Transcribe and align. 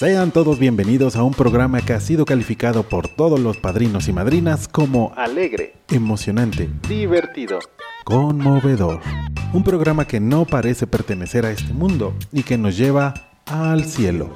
Sean 0.00 0.30
todos 0.30 0.58
bienvenidos 0.58 1.14
a 1.14 1.22
un 1.22 1.34
programa 1.34 1.82
que 1.82 1.92
ha 1.92 2.00
sido 2.00 2.24
calificado 2.24 2.84
por 2.84 3.06
todos 3.06 3.38
los 3.38 3.58
padrinos 3.58 4.08
y 4.08 4.14
madrinas 4.14 4.66
como 4.66 5.12
alegre, 5.14 5.74
emocionante, 5.90 6.70
divertido, 6.88 7.58
conmovedor. 8.04 9.00
Un 9.52 9.62
programa 9.62 10.06
que 10.06 10.18
no 10.18 10.46
parece 10.46 10.86
pertenecer 10.86 11.44
a 11.44 11.50
este 11.50 11.74
mundo 11.74 12.14
y 12.32 12.44
que 12.44 12.56
nos 12.56 12.78
lleva 12.78 13.12
al 13.44 13.84
cielo. 13.84 14.30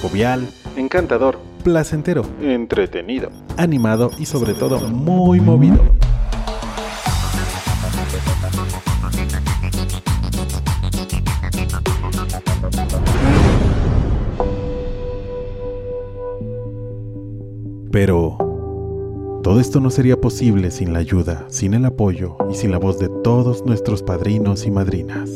Jovial, 0.00 0.48
encantador, 0.76 1.40
placentero, 1.64 2.24
entretenido, 2.40 3.32
animado 3.56 4.12
y 4.16 4.26
sobre 4.26 4.54
todo 4.54 4.78
muy 4.90 5.40
movido. 5.40 5.80
Pero 18.06 19.40
todo 19.42 19.60
esto 19.60 19.80
no 19.80 19.88
sería 19.88 20.20
posible 20.20 20.70
sin 20.70 20.92
la 20.92 20.98
ayuda, 20.98 21.46
sin 21.48 21.72
el 21.72 21.86
apoyo 21.86 22.36
y 22.50 22.54
sin 22.54 22.70
la 22.70 22.76
voz 22.76 22.98
de 22.98 23.08
todos 23.08 23.64
nuestros 23.64 24.02
padrinos 24.02 24.66
y 24.66 24.70
madrinas. 24.70 25.30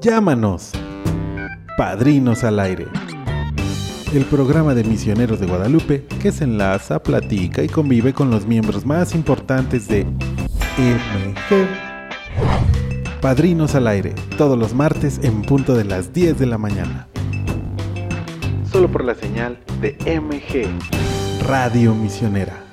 Llámanos, 0.00 0.72
Padrinos 1.76 2.42
al 2.42 2.58
Aire. 2.58 2.86
El 4.14 4.24
programa 4.24 4.74
de 4.74 4.82
misioneros 4.82 5.40
de 5.40 5.48
Guadalupe 5.48 6.06
que 6.22 6.32
se 6.32 6.44
enlaza, 6.44 7.02
platica 7.02 7.62
y 7.62 7.68
convive 7.68 8.14
con 8.14 8.30
los 8.30 8.46
miembros 8.46 8.86
más 8.86 9.14
importantes 9.14 9.88
de 9.88 10.06
MG. 10.78 11.81
Padrinos 13.22 13.76
al 13.76 13.86
Aire, 13.86 14.16
todos 14.36 14.58
los 14.58 14.74
martes 14.74 15.20
en 15.22 15.42
punto 15.42 15.76
de 15.76 15.84
las 15.84 16.12
10 16.12 16.40
de 16.40 16.46
la 16.46 16.58
mañana. 16.58 17.06
Solo 18.68 18.90
por 18.90 19.04
la 19.04 19.14
señal 19.14 19.60
de 19.80 19.96
MG, 20.20 20.66
Radio 21.46 21.94
Misionera. 21.94 22.71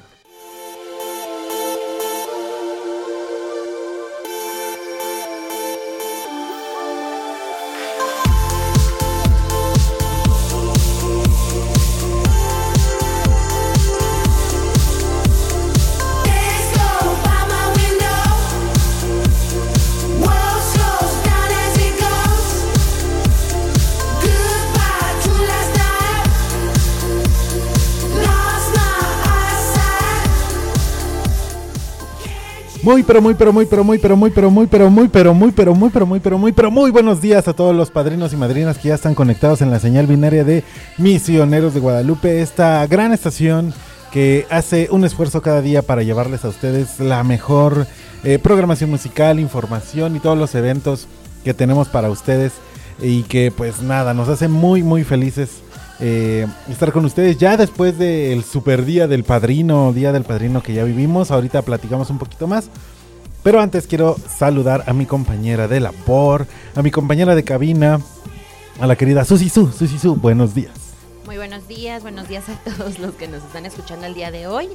Muy, 32.89 33.03
pero 33.03 33.21
muy, 33.21 33.35
pero 33.35 33.53
muy, 33.53 33.67
pero 33.67 33.83
muy, 33.83 33.99
pero 33.99 34.15
muy, 34.15 34.31
pero 34.31 34.49
muy, 34.49 34.65
pero 34.65 34.89
muy, 34.89 35.07
pero 35.09 35.31
muy, 35.35 35.51
pero 35.51 35.75
muy, 35.75 35.91
pero 35.91 36.05
muy, 36.07 36.19
pero 36.19 36.37
muy, 36.39 36.51
pero 36.51 36.71
muy 36.71 36.89
buenos 36.89 37.21
días 37.21 37.47
a 37.47 37.53
todos 37.53 37.75
los 37.75 37.91
padrinos 37.91 38.33
y 38.33 38.35
madrinas 38.35 38.79
que 38.79 38.87
ya 38.87 38.95
están 38.95 39.13
conectados 39.13 39.61
en 39.61 39.69
la 39.69 39.79
señal 39.79 40.07
binaria 40.07 40.43
de 40.43 40.63
Misioneros 40.97 41.75
de 41.75 41.81
Guadalupe, 41.81 42.41
esta 42.41 42.87
gran 42.87 43.13
estación 43.13 43.75
que 44.11 44.47
hace 44.49 44.87
un 44.89 45.05
esfuerzo 45.05 45.43
cada 45.43 45.61
día 45.61 45.83
para 45.83 46.01
llevarles 46.01 46.43
a 46.43 46.49
ustedes 46.49 46.99
la 46.99 47.23
mejor 47.23 47.85
eh, 48.23 48.39
programación 48.39 48.89
musical, 48.89 49.39
información 49.39 50.15
y 50.15 50.19
todos 50.19 50.39
los 50.39 50.55
eventos 50.55 51.07
que 51.43 51.53
tenemos 51.53 51.89
para 51.89 52.09
ustedes 52.09 52.53
y 52.99 53.21
que 53.21 53.51
pues 53.55 53.83
nada, 53.83 54.15
nos 54.15 54.29
hace 54.29 54.47
muy, 54.47 54.81
muy 54.81 55.03
felices 55.03 55.61
eh, 56.01 56.47
estar 56.69 56.93
con 56.93 57.03
ustedes 57.03 57.37
ya 57.37 57.57
después 57.57 57.97
del 57.97 58.45
super 58.45 58.85
día 58.85 59.07
del 59.07 59.25
padrino, 59.25 59.91
día 59.91 60.13
del 60.13 60.23
padrino 60.23 60.63
que 60.63 60.73
ya 60.73 60.83
vivimos. 60.83 61.31
Ahorita 61.31 61.61
platicamos 61.61 62.09
un 62.09 62.17
poquito 62.19 62.47
más. 62.47 62.69
Pero 63.43 63.61
antes 63.61 63.87
quiero 63.87 64.17
saludar 64.37 64.83
a 64.87 64.93
mi 64.93 65.05
compañera 65.05 65.67
de 65.67 65.79
labor, 65.79 66.45
a 66.75 66.81
mi 66.81 66.91
compañera 66.91 67.35
de 67.35 67.43
cabina, 67.43 67.99
a 68.79 68.87
la 68.87 68.95
querida 68.95 69.23
Susi 69.25 69.49
Su. 69.49 69.71
Susi 69.71 69.97
Su, 69.97 70.15
buenos 70.15 70.53
días. 70.53 70.73
Muy 71.25 71.37
buenos 71.37 71.67
días, 71.67 72.01
buenos 72.01 72.27
días 72.27 72.43
a 72.49 72.55
todos 72.69 72.99
los 72.99 73.13
que 73.15 73.27
nos 73.27 73.43
están 73.43 73.65
escuchando 73.65 74.05
el 74.07 74.13
día 74.13 74.31
de 74.31 74.47
hoy. 74.47 74.69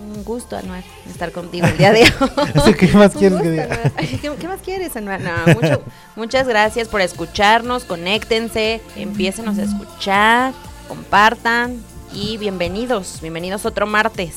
Un 0.00 0.24
gusto, 0.24 0.56
Anuar, 0.56 0.82
estar 1.08 1.32
contigo 1.32 1.66
el 1.66 1.76
día 1.76 1.92
de 1.92 2.02
hoy. 2.64 2.74
¿qué 2.74 2.86
más 2.94 3.14
Un 3.14 3.18
quieres 3.20 3.42
que 3.42 3.50
diga? 3.50 3.92
¿Qué, 3.96 4.32
qué 4.38 4.48
más 4.48 4.60
quieres, 4.60 4.96
Anuar? 4.96 5.20
No, 5.20 5.30
mucho- 5.54 5.82
muchas 6.16 6.48
gracias 6.48 6.88
por 6.88 7.00
escucharnos, 7.00 7.84
conéctense, 7.84 8.80
empiecenos 8.96 9.58
a 9.58 9.62
escuchar, 9.64 10.52
compartan 10.88 11.80
y 12.12 12.38
bienvenidos, 12.38 13.18
bienvenidos 13.20 13.66
otro 13.66 13.86
martes. 13.86 14.36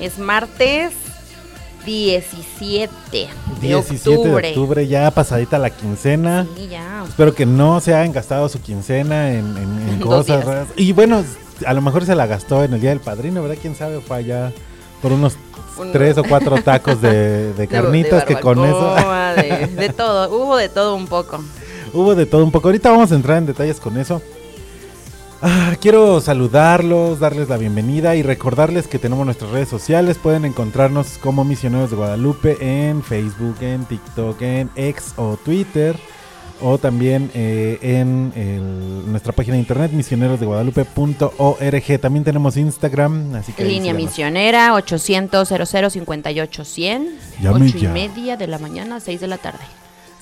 Es 0.00 0.18
martes 0.18 0.92
17 1.84 2.90
de 3.12 3.28
17 3.60 4.08
octubre. 4.16 4.42
de 4.42 4.48
octubre, 4.50 4.86
ya 4.86 5.10
pasadita 5.10 5.58
la 5.58 5.70
quincena. 5.70 6.46
Sí, 6.56 6.68
ya. 6.68 7.04
Espero 7.08 7.34
que 7.34 7.46
no 7.46 7.80
se 7.80 7.94
hayan 7.94 8.12
gastado 8.12 8.48
su 8.48 8.60
quincena 8.60 9.32
en, 9.32 9.56
en- 9.56 9.88
en 9.88 9.98
Dos 10.00 10.26
cosas 10.26 10.44
raras. 10.44 10.68
Y 10.76 10.92
bueno, 10.92 11.24
a 11.66 11.72
lo 11.74 11.80
mejor 11.82 12.04
se 12.06 12.14
la 12.14 12.26
gastó 12.26 12.64
en 12.64 12.74
el 12.74 12.80
día 12.80 12.90
del 12.90 13.00
padrino, 13.00 13.42
¿verdad? 13.42 13.58
Quién 13.60 13.74
sabe, 13.74 14.00
fue 14.00 14.18
allá 14.18 14.52
por 15.02 15.12
unos 15.12 15.36
Un- 15.78 15.92
tres 15.92 16.16
o 16.18 16.24
cuatro 16.24 16.60
tacos 16.62 17.00
de, 17.00 17.66
carnitas 17.70 18.26
de 18.26 18.34
que 18.34 18.40
con 18.40 18.64
eso 18.64 18.94
de 19.76 19.88
todo, 19.96 20.30
hubo 20.34 20.56
de 20.56 20.68
todo 20.68 20.94
un 20.96 21.06
poco. 21.06 21.42
hubo 21.92 22.14
de 22.14 22.26
todo 22.26 22.44
un 22.44 22.50
poco. 22.52 22.68
Ahorita 22.68 22.90
vamos 22.90 23.12
a 23.12 23.14
entrar 23.14 23.38
en 23.38 23.46
detalles 23.46 23.80
con 23.80 23.96
eso. 23.98 24.20
Ah, 25.42 25.74
quiero 25.80 26.20
saludarlos, 26.20 27.18
darles 27.18 27.48
la 27.48 27.56
bienvenida 27.56 28.14
y 28.14 28.22
recordarles 28.22 28.86
que 28.86 28.98
tenemos 28.98 29.24
nuestras 29.24 29.50
redes 29.50 29.70
sociales. 29.70 30.18
Pueden 30.18 30.44
encontrarnos 30.44 31.16
como 31.18 31.44
Misioneros 31.44 31.88
de 31.90 31.96
Guadalupe 31.96 32.58
en 32.60 33.02
Facebook, 33.02 33.56
en 33.62 33.86
TikTok, 33.86 34.40
en 34.42 34.70
X 34.76 35.14
o 35.16 35.38
Twitter. 35.42 35.96
O 36.62 36.76
también 36.76 37.30
eh, 37.32 37.78
en 37.80 38.34
el- 38.36 39.10
nuestra 39.10 39.32
página 39.32 39.54
de 39.54 39.60
internet 39.60 39.92
misionerosdeguadalupe.org. 39.92 42.00
También 42.02 42.22
tenemos 42.22 42.58
Instagram, 42.58 43.34
así 43.36 43.54
que 43.54 43.64
Línea 43.64 43.94
misionera 43.94 44.74
800 44.74 45.48
00 45.48 45.88
58 45.88 46.64
100 46.66 47.14
Llame 47.40 47.64
8 47.64 47.78
y 47.78 47.80
ya. 47.80 47.92
media 47.94 48.36
de 48.36 48.46
la 48.46 48.58
mañana 48.58 49.00
6 49.00 49.22
de 49.22 49.26
la 49.26 49.38
tarde. 49.38 49.64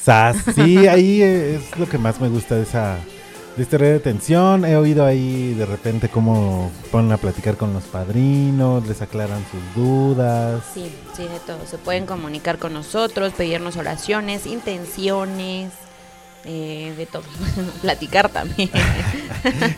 Sas, 0.01 0.37
sí, 0.55 0.87
ahí 0.87 1.23
es 1.23 1.77
lo 1.77 1.89
que 1.89 1.99
más 1.99 2.21
me 2.21 2.29
gusta 2.29 2.55
de 2.55 2.63
esa 2.63 2.99
de 3.67 3.79
red 3.79 3.93
de 3.95 4.01
tensión. 4.01 4.65
He 4.65 4.77
oído 4.77 5.05
ahí 5.05 5.53
de 5.55 5.67
repente 5.67 6.09
cómo 6.09 6.71
ponen 6.93 7.11
a 7.13 7.17
platicar 7.17 7.57
con 7.57 7.73
los 7.73 7.85
padrinos, 7.85 8.87
les 8.87 9.03
aclaran 9.03 9.45
sus 9.51 9.75
dudas. 9.75 10.63
Sí, 10.73 10.93
sí, 11.17 11.25
de 11.25 11.41
todo. 11.45 11.59
Se 11.67 11.77
pueden 11.77 12.07
comunicar 12.07 12.59
con 12.59 12.73
nosotros, 12.73 13.33
pedirnos 13.33 13.77
oraciones, 13.77 14.47
intenciones, 14.47 15.73
eh, 16.45 16.95
de 16.97 17.07
todo. 17.07 17.25
Platicar 17.83 18.29
también. 18.29 18.71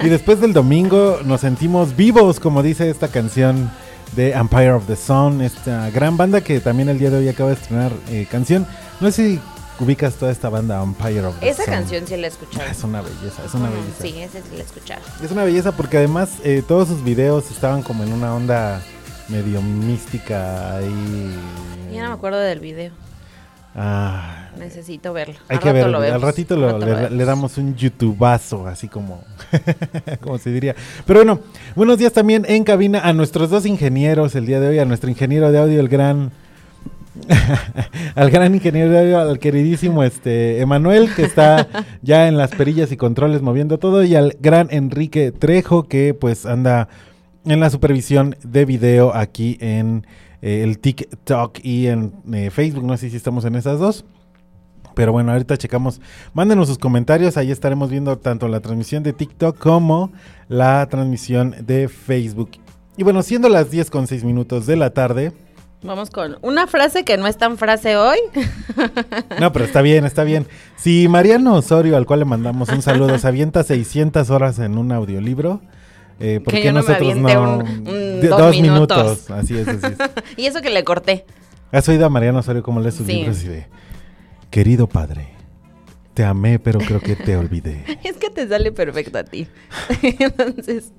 Y 0.03 0.09
después 0.09 0.41
del 0.41 0.53
domingo 0.53 1.21
nos 1.25 1.43
sentimos 1.43 1.97
vivos, 1.97 2.41
como 2.41 2.62
dice 2.62 2.89
esta 2.91 3.09
canción 3.09 3.71
de 4.12 4.33
Empire 4.33 4.73
of 4.73 4.87
the 4.87 4.97
Sun, 4.97 5.41
esta 5.43 5.91
gran 5.91 6.17
banda 6.17 6.41
que 6.41 6.61
también 6.61 6.89
el 6.89 6.99
día 6.99 7.11
de 7.11 7.19
hoy 7.19 7.29
acaba 7.29 7.51
de 7.51 7.57
estrenar 7.57 7.93
eh, 8.09 8.27
canción. 8.31 8.67
No 9.01 9.11
sé 9.11 9.29
si 9.29 9.41
ubicas 9.81 10.15
toda 10.15 10.31
esta 10.31 10.49
banda 10.49 10.83
Empire 10.83 11.25
of 11.27 11.39
the 11.41 11.49
Esa 11.49 11.65
Sun. 11.65 11.73
canción 11.75 12.07
sí 12.07 12.17
la 12.17 12.27
he 12.27 12.31
escuchado. 12.31 12.65
Ah, 12.69 12.71
es 12.71 12.85
una 12.85 13.01
belleza, 13.03 13.43
es 13.45 13.55
una 13.55 13.71
belleza. 13.71 14.03
Sí, 14.03 14.15
esa 14.21 14.39
sí 14.39 14.49
la 14.53 14.59
he 14.59 14.67
escuchado. 14.67 15.01
Es 15.23 15.31
una 15.33 15.45
belleza 15.45 15.73
porque 15.73 15.97
además 15.99 16.31
eh, 16.45 16.63
todos 16.67 16.89
sus 16.89 17.03
videos 17.03 17.51
estaban 17.51 17.83
como 17.83 18.05
en 18.05 18.13
una 18.13 18.35
onda 18.35 18.83
medio 19.29 19.63
mística 19.63 20.77
ahí. 20.77 21.35
Ya 21.93 22.03
no 22.03 22.09
me 22.11 22.15
acuerdo 22.15 22.38
del 22.38 22.61
video. 22.61 22.93
Ah, 23.75 24.49
Necesito 24.59 25.12
verlo. 25.12 25.37
hay 25.49 25.56
Al 25.59 25.62
que 25.62 25.73
verlo. 25.73 26.00
lo 26.00 26.12
Al 26.15 26.21
ratito 26.21 26.56
lo- 26.56 26.76
rato 26.81 27.15
le 27.15 27.25
damos 27.25 27.56
un 27.56 27.76
youtubazo, 27.76 28.67
así 28.67 28.88
como, 28.88 29.23
como 30.21 30.38
se 30.38 30.50
diría. 30.50 30.75
Pero 31.06 31.21
bueno, 31.21 31.41
buenos 31.76 31.97
días 31.99 32.12
también 32.12 32.44
en 32.49 32.65
cabina 32.65 33.00
a 33.00 33.12
nuestros 33.12 33.49
dos 33.49 33.67
ingenieros 33.67 34.35
el 34.35 34.47
día 34.47 34.59
de 34.59 34.69
hoy, 34.69 34.79
a 34.81 34.85
nuestro 34.85 35.09
ingeniero 35.09 35.53
de 35.53 35.59
audio, 35.61 35.81
el 35.81 35.88
gran... 35.88 36.33
al 38.15 38.31
gran 38.31 38.55
ingeniero 38.55 38.91
de 38.91 38.99
audio, 39.01 39.21
al 39.21 39.39
queridísimo 39.39 40.03
este 40.05 40.61
Emanuel, 40.61 41.12
que 41.15 41.23
está 41.23 41.69
ya 42.03 42.29
en 42.29 42.37
las 42.37 42.51
perillas 42.53 42.93
y 42.93 42.97
controles 42.97 43.43
moviendo 43.43 43.79
todo, 43.79 44.05
y 44.05 44.15
al 44.15 44.37
gran 44.41 44.69
Enrique 44.71 45.33
Trejo, 45.33 45.89
que 45.89 46.15
pues 46.15 46.47
anda 46.47 46.89
en 47.45 47.61
la 47.61 47.71
supervisión 47.71 48.37
de 48.43 48.65
video 48.65 49.15
aquí 49.15 49.59
en 49.61 50.07
eh, 50.43 50.62
el 50.62 50.79
TikTok 50.79 51.59
y 51.62 51.87
en 51.87 52.12
eh, 52.33 52.51
Facebook. 52.51 52.85
No 52.85 52.97
sé 52.97 53.11
si 53.11 53.17
estamos 53.17 53.45
en 53.45 53.57
esas 53.57 53.79
dos. 53.79 54.05
Pero 54.95 55.12
bueno, 55.12 55.33
ahorita 55.33 55.57
checamos. 55.57 56.01
Mándenos 56.35 56.69
sus 56.69 56.79
comentarios. 56.79 57.37
Ahí 57.37 57.51
estaremos 57.51 57.91
viendo 57.91 58.19
tanto 58.19 58.49
la 58.49 58.61
transmisión 58.61 59.03
de 59.03 59.12
TikTok 59.12 59.57
como 59.57 60.12
la 60.49 60.87
transmisión 60.91 61.55
de 61.61 61.89
Facebook. 61.89 62.51
Y 62.97 63.03
bueno, 63.03 63.23
siendo 63.23 63.49
las 63.49 63.71
10 63.71 63.89
con 63.89 64.07
6 64.07 64.25
minutos 64.25 64.67
de 64.67 64.77
la 64.77 64.91
tarde, 64.91 65.33
Vamos 65.82 66.11
con 66.11 66.37
una 66.43 66.67
frase 66.67 67.05
que 67.05 67.17
no 67.17 67.27
es 67.27 67.38
tan 67.38 67.56
frase 67.56 67.97
hoy. 67.97 68.19
No, 69.41 69.50
pero 69.53 69.65
está 69.65 69.81
bien, 69.81 70.05
está 70.05 70.25
bien. 70.25 70.47
Si 70.77 71.09
Mariano 71.09 71.55
Osorio, 71.55 71.97
al 71.97 72.05
cual 72.05 72.19
le 72.21 72.27
mandamos 72.27 72.69
un 72.69 72.82
saludo, 72.82 73.19
se 73.19 73.27
avienta 73.27 73.62
600 73.65 74.29
horas 74.29 74.59
en 74.59 74.77
un 74.77 74.93
audiolibro, 74.93 75.62
eh, 76.19 76.41
¿por 76.44 76.53
Que 76.53 76.61
qué 76.61 76.67
yo 76.67 76.73
no 76.75 76.82
me 76.82 76.87
nosotros 76.88 77.11
aviente 77.12 77.35
no? 77.35 77.59
un- 77.59 77.88
un 77.88 78.21
De- 78.21 78.29
dos 78.29 78.61
minutos. 78.61 79.31
Así 79.31 79.56
es, 79.56 79.67
así 79.69 79.87
es. 79.87 79.99
y 80.37 80.47
eso 80.47 80.61
que 80.61 80.69
le 80.69 80.85
corté. 80.85 81.25
¿Has 81.73 81.88
oído 81.88 82.05
a 82.05 82.11
Mariano 82.11 82.41
Osorio 82.41 82.62
cómo 82.62 82.81
lee 82.81 82.91
sus 82.91 83.06
Sí. 83.06 83.15
libros 83.15 83.43
y 83.44 83.49
de, 83.49 83.67
querido 84.50 84.87
padre, 84.87 85.29
te 86.12 86.25
amé, 86.25 86.59
pero 86.59 86.79
creo 86.81 87.00
que 87.00 87.17
te 87.17 87.37
olvidé? 87.38 87.85
Es 88.05 88.19
que 88.19 88.29
te 88.29 88.47
sale 88.47 88.71
perfecto 88.71 89.17
a 89.17 89.25
ti. 89.25 89.47
Entonces, 90.03 90.93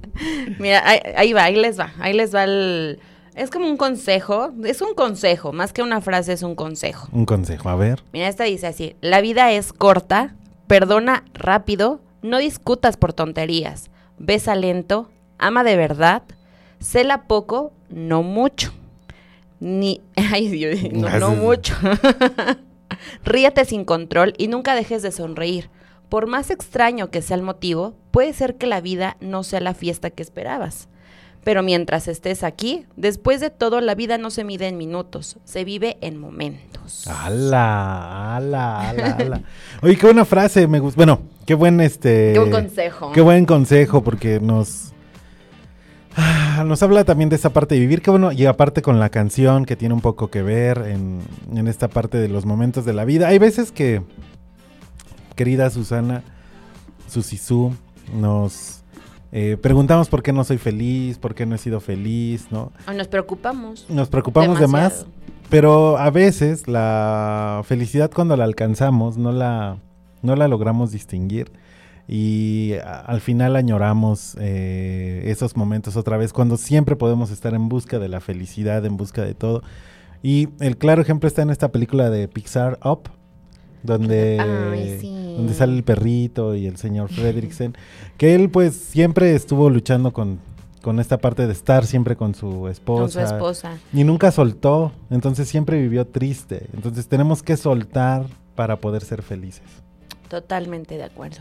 mira, 0.57 0.81
ahí, 0.89 0.99
ahí 1.15 1.33
va, 1.33 1.43
ahí 1.43 1.55
les 1.55 1.79
va. 1.79 1.91
Ahí 1.99 2.13
les 2.13 2.33
va 2.33 2.45
el... 2.45 2.99
Es 3.35 3.49
como 3.49 3.67
un 3.67 3.77
consejo. 3.77 4.51
Es 4.63 4.81
un 4.81 4.93
consejo, 4.93 5.53
más 5.53 5.73
que 5.73 5.81
una 5.81 6.01
frase, 6.01 6.33
es 6.33 6.43
un 6.43 6.55
consejo. 6.55 7.07
Un 7.11 7.25
consejo, 7.25 7.69
a 7.69 7.75
ver. 7.75 8.03
Mira, 8.11 8.27
esta 8.27 8.43
dice 8.43 8.67
así, 8.67 8.95
la 9.01 9.21
vida 9.21 9.51
es 9.51 9.73
corta, 9.73 10.35
perdona 10.67 11.23
rápido, 11.33 12.01
no 12.21 12.37
discutas 12.37 12.97
por 12.97 13.13
tonterías, 13.13 13.89
besa 14.17 14.55
lento, 14.55 15.09
ama 15.37 15.63
de 15.63 15.75
verdad, 15.75 16.23
cela 16.79 17.23
poco, 17.23 17.73
no 17.89 18.23
mucho. 18.23 18.73
Ni, 19.59 20.01
ay 20.15 20.49
Dios, 20.49 20.79
no, 20.91 21.09
no 21.19 21.31
mucho. 21.31 21.75
Ríete 23.23 23.65
sin 23.65 23.85
control 23.85 24.33
y 24.37 24.47
nunca 24.47 24.75
dejes 24.75 25.01
de 25.01 25.11
sonreír. 25.11 25.69
Por 26.09 26.27
más 26.27 26.49
extraño 26.49 27.09
que 27.09 27.21
sea 27.21 27.37
el 27.37 27.43
motivo, 27.43 27.95
puede 28.11 28.33
ser 28.33 28.57
que 28.57 28.67
la 28.67 28.81
vida 28.81 29.15
no 29.21 29.43
sea 29.43 29.61
la 29.61 29.73
fiesta 29.73 30.09
que 30.09 30.21
esperabas. 30.21 30.89
Pero 31.43 31.63
mientras 31.63 32.07
estés 32.07 32.43
aquí, 32.43 32.85
después 32.95 33.41
de 33.41 33.49
todo, 33.49 33.81
la 33.81 33.95
vida 33.95 34.17
no 34.19 34.29
se 34.29 34.43
mide 34.43 34.67
en 34.67 34.77
minutos, 34.77 35.37
se 35.43 35.63
vive 35.63 35.97
en 36.01 36.19
momentos. 36.19 37.07
¡Hala! 37.07 38.35
¡Hala! 38.35 38.89
¡Hala! 38.89 39.15
hala! 39.19 39.41
Oye, 39.81 39.97
qué 39.97 40.05
buena 40.05 40.25
frase, 40.25 40.67
me 40.67 40.79
gusta. 40.79 40.97
Bueno, 40.97 41.21
qué 41.47 41.55
buen 41.55 41.81
este. 41.81 42.33
Qué 42.33 42.39
buen 42.39 42.51
consejo. 42.51 43.11
Qué 43.11 43.21
buen 43.21 43.45
consejo, 43.45 44.03
porque 44.03 44.39
nos. 44.39 44.93
ah, 46.15 46.63
Nos 46.63 46.83
habla 46.83 47.05
también 47.05 47.29
de 47.29 47.37
esa 47.37 47.49
parte 47.49 47.73
de 47.73 47.81
vivir, 47.81 48.03
qué 48.03 48.11
bueno, 48.11 48.31
y 48.31 48.45
aparte 48.45 48.83
con 48.83 48.99
la 48.99 49.09
canción 49.09 49.65
que 49.65 49.75
tiene 49.75 49.95
un 49.95 50.01
poco 50.01 50.29
que 50.29 50.43
ver 50.43 50.85
en, 50.89 51.21
en 51.55 51.67
esta 51.67 51.87
parte 51.87 52.17
de 52.19 52.27
los 52.27 52.45
momentos 52.45 52.85
de 52.85 52.93
la 52.93 53.03
vida. 53.03 53.27
Hay 53.29 53.39
veces 53.39 53.71
que, 53.71 54.03
querida 55.35 55.71
Susana, 55.71 56.23
Susisú, 57.07 57.73
nos 58.13 58.80
eh, 59.31 59.57
preguntamos 59.61 60.09
por 60.09 60.23
qué 60.23 60.33
no 60.33 60.43
soy 60.43 60.57
feliz, 60.57 61.17
por 61.17 61.33
qué 61.35 61.45
no 61.45 61.55
he 61.55 61.57
sido 61.57 61.79
feliz, 61.79 62.47
¿no? 62.51 62.71
Ay, 62.85 62.97
nos 62.97 63.07
preocupamos. 63.07 63.85
Nos 63.89 64.09
preocupamos 64.09 64.59
de 64.59 64.67
más, 64.67 65.05
pero 65.49 65.97
a 65.97 66.09
veces 66.09 66.67
la 66.67 67.61
felicidad 67.65 68.11
cuando 68.13 68.35
la 68.37 68.43
alcanzamos 68.43 69.17
no 69.17 69.31
la, 69.31 69.77
no 70.21 70.35
la 70.35 70.47
logramos 70.47 70.91
distinguir 70.91 71.51
y 72.07 72.73
a- 72.83 72.99
al 72.99 73.21
final 73.21 73.55
añoramos 73.55 74.35
eh, 74.39 75.23
esos 75.27 75.55
momentos 75.55 75.95
otra 75.95 76.17
vez 76.17 76.33
cuando 76.33 76.57
siempre 76.57 76.95
podemos 76.95 77.31
estar 77.31 77.53
en 77.53 77.69
busca 77.69 77.99
de 77.99 78.09
la 78.09 78.19
felicidad, 78.19 78.85
en 78.85 78.97
busca 78.97 79.23
de 79.23 79.33
todo. 79.33 79.61
Y 80.23 80.49
el 80.59 80.77
claro 80.77 81.01
ejemplo 81.01 81.27
está 81.27 81.41
en 81.41 81.49
esta 81.51 81.71
película 81.71 82.09
de 82.09 82.27
Pixar 82.27 82.77
Up, 82.83 83.09
donde, 83.83 84.39
Ay, 84.39 84.97
sí. 84.99 85.35
donde 85.37 85.53
sale 85.53 85.73
el 85.75 85.83
perrito 85.83 86.55
y 86.55 86.67
el 86.67 86.77
señor 86.77 87.09
Fredricksen, 87.09 87.75
que 88.17 88.35
él 88.35 88.49
pues 88.49 88.75
siempre 88.75 89.35
estuvo 89.35 89.69
luchando 89.69 90.13
con, 90.13 90.39
con 90.81 90.99
esta 90.99 91.17
parte 91.19 91.47
de 91.47 91.53
estar 91.53 91.85
siempre 91.85 92.15
con 92.15 92.35
su 92.35 92.67
esposa. 92.67 93.01
Con 93.01 93.11
su 93.11 93.19
esposa. 93.19 93.77
Y 93.93 94.03
nunca 94.03 94.31
soltó, 94.31 94.91
entonces 95.09 95.47
siempre 95.47 95.79
vivió 95.81 96.05
triste. 96.05 96.67
Entonces 96.73 97.07
tenemos 97.07 97.43
que 97.43 97.57
soltar 97.57 98.25
para 98.55 98.77
poder 98.77 99.03
ser 99.03 99.21
felices. 99.21 99.63
Totalmente 100.27 100.97
de 100.97 101.03
acuerdo. 101.03 101.37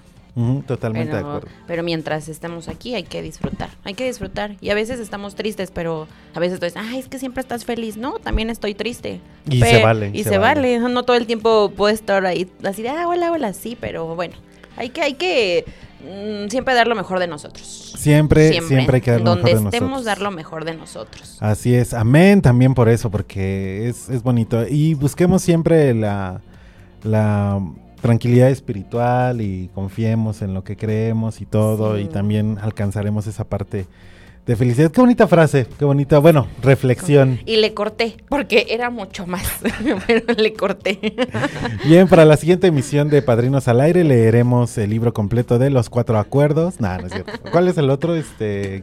Totalmente 0.67 1.13
de 1.15 1.21
acuerdo. 1.21 1.49
pero 1.67 1.83
mientras 1.83 2.29
estemos 2.29 2.69
aquí 2.69 2.95
hay 2.95 3.03
que 3.03 3.23
disfrutar. 3.23 3.71
Hay 3.85 3.95
que 3.95 4.05
disfrutar. 4.05 4.57
Y 4.61 4.71
a 4.71 4.75
veces 4.75 5.01
estamos 5.01 5.35
tristes, 5.35 5.71
pero 5.71 6.07
a 6.35 6.41
veces 6.41 6.61
tú 6.61 6.67
dices, 6.67 6.81
ay, 6.83 6.99
es 6.99 7.09
que 7.09 7.19
siempre 7.19 7.41
estás 7.41 7.65
feliz. 7.65 7.97
No, 7.97 8.15
también 8.19 8.51
estoy 8.51 8.75
triste. 8.75 9.21
Y 9.49 9.61
se 9.61 9.83
vale, 9.83 10.11
Y 10.15 10.23
se 10.25 10.31
se, 10.31 10.39
vale. 10.39 10.79
vale. 10.79 10.93
No 10.93 11.03
todo 11.03 11.17
el 11.17 11.27
tiempo 11.27 11.73
puedo 11.77 11.93
estar 11.93 12.25
ahí 12.27 12.51
así 12.65 12.83
de, 12.83 12.91
ah, 12.91 13.09
hola, 13.09 13.33
hola, 13.33 13.53
sí, 13.53 13.77
pero 13.81 14.15
bueno. 14.15 14.35
Hay 14.77 14.91
que, 14.91 15.03
hay 15.03 15.15
que 15.15 15.65
mm, 16.03 16.49
siempre 16.49 16.73
dar 16.75 16.87
lo 16.87 16.95
mejor 16.95 17.19
de 17.19 17.27
nosotros. 17.27 17.95
Siempre, 17.99 18.51
siempre, 18.63 18.97
hay 18.97 19.01
que 19.03 19.11
dar 19.11 19.21
lo 19.21 19.27
Donde 19.31 19.45
mejor 19.45 19.61
de 19.63 19.67
estemos, 19.69 19.91
nosotros. 19.91 20.05
dar 20.07 20.21
lo 20.23 20.31
mejor 20.31 20.65
de 20.65 20.75
nosotros. 20.75 21.37
Así 21.41 21.75
es, 21.75 21.93
amén 21.93 22.41
también 22.41 22.73
por 22.73 22.89
eso, 22.89 23.11
porque 23.11 23.89
es, 23.89 24.09
es 24.09 24.23
bonito. 24.23 24.67
Y 24.67 24.95
busquemos 24.95 25.43
siempre 25.43 25.93
la, 25.93 26.41
la 27.03 27.61
tranquilidad 28.01 28.51
espiritual 28.51 29.41
y 29.41 29.69
confiemos 29.75 30.43
en 30.43 30.55
lo 30.55 30.65
que 30.65 30.77
creemos 30.77 31.41
y 31.41 31.47
todo, 31.47 31.97
Sí. 31.97 32.03
y 32.03 32.07
también 32.07 32.59
alcanzaremos 32.61 33.27
esa 33.27 33.45
parte 33.45 33.87
de 34.47 34.57
felicidad. 34.57 34.91
Qué 34.91 35.01
bonita 35.01 35.29
frase, 35.29 35.67
qué 35.79 35.85
bonita, 35.85 36.19
bueno, 36.19 36.47
reflexión. 36.63 37.39
Y 37.47 37.57
le 37.57 37.75
corté, 37.75 38.17
porque 38.29 38.67
era 38.71 38.91
mucho 38.91 39.27
más, 39.27 39.45
pero 40.07 40.25
le 40.37 40.53
corté. 40.55 40.99
Bien, 41.85 42.09
para 42.09 42.25
la 42.25 42.37
siguiente 42.37 42.67
emisión 42.67 43.11
de 43.11 43.23
Padrinos 43.23 43.69
al 43.69 43.81
Aire 43.81 44.03
leeremos 44.03 44.77
el 44.79 44.91
libro 44.91 45.13
completo 45.13 45.59
de 45.59 45.71
Los 45.71 45.91
Cuatro 45.91 46.19
Acuerdos. 46.19 46.81
No, 46.81 46.97
no 46.99 47.07
es 47.07 47.13
cierto. 47.13 47.33
¿Cuál 47.53 47.69
es 47.69 47.77
el 47.79 47.91
otro? 47.91 48.15
Este... 48.17 48.83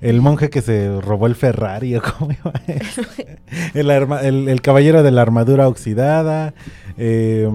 El 0.00 0.20
monje 0.20 0.48
que 0.48 0.62
se 0.62 1.00
robó 1.00 1.26
el 1.26 1.34
Ferrari, 1.34 1.96
¿o 1.96 2.02
cómo 2.02 2.30
iba? 2.30 2.52
el, 3.74 3.90
arma- 3.90 4.20
el, 4.22 4.48
el 4.48 4.60
caballero 4.60 5.02
de 5.02 5.10
la 5.10 5.22
armadura 5.22 5.66
oxidada. 5.66 6.54
eh, 6.96 7.48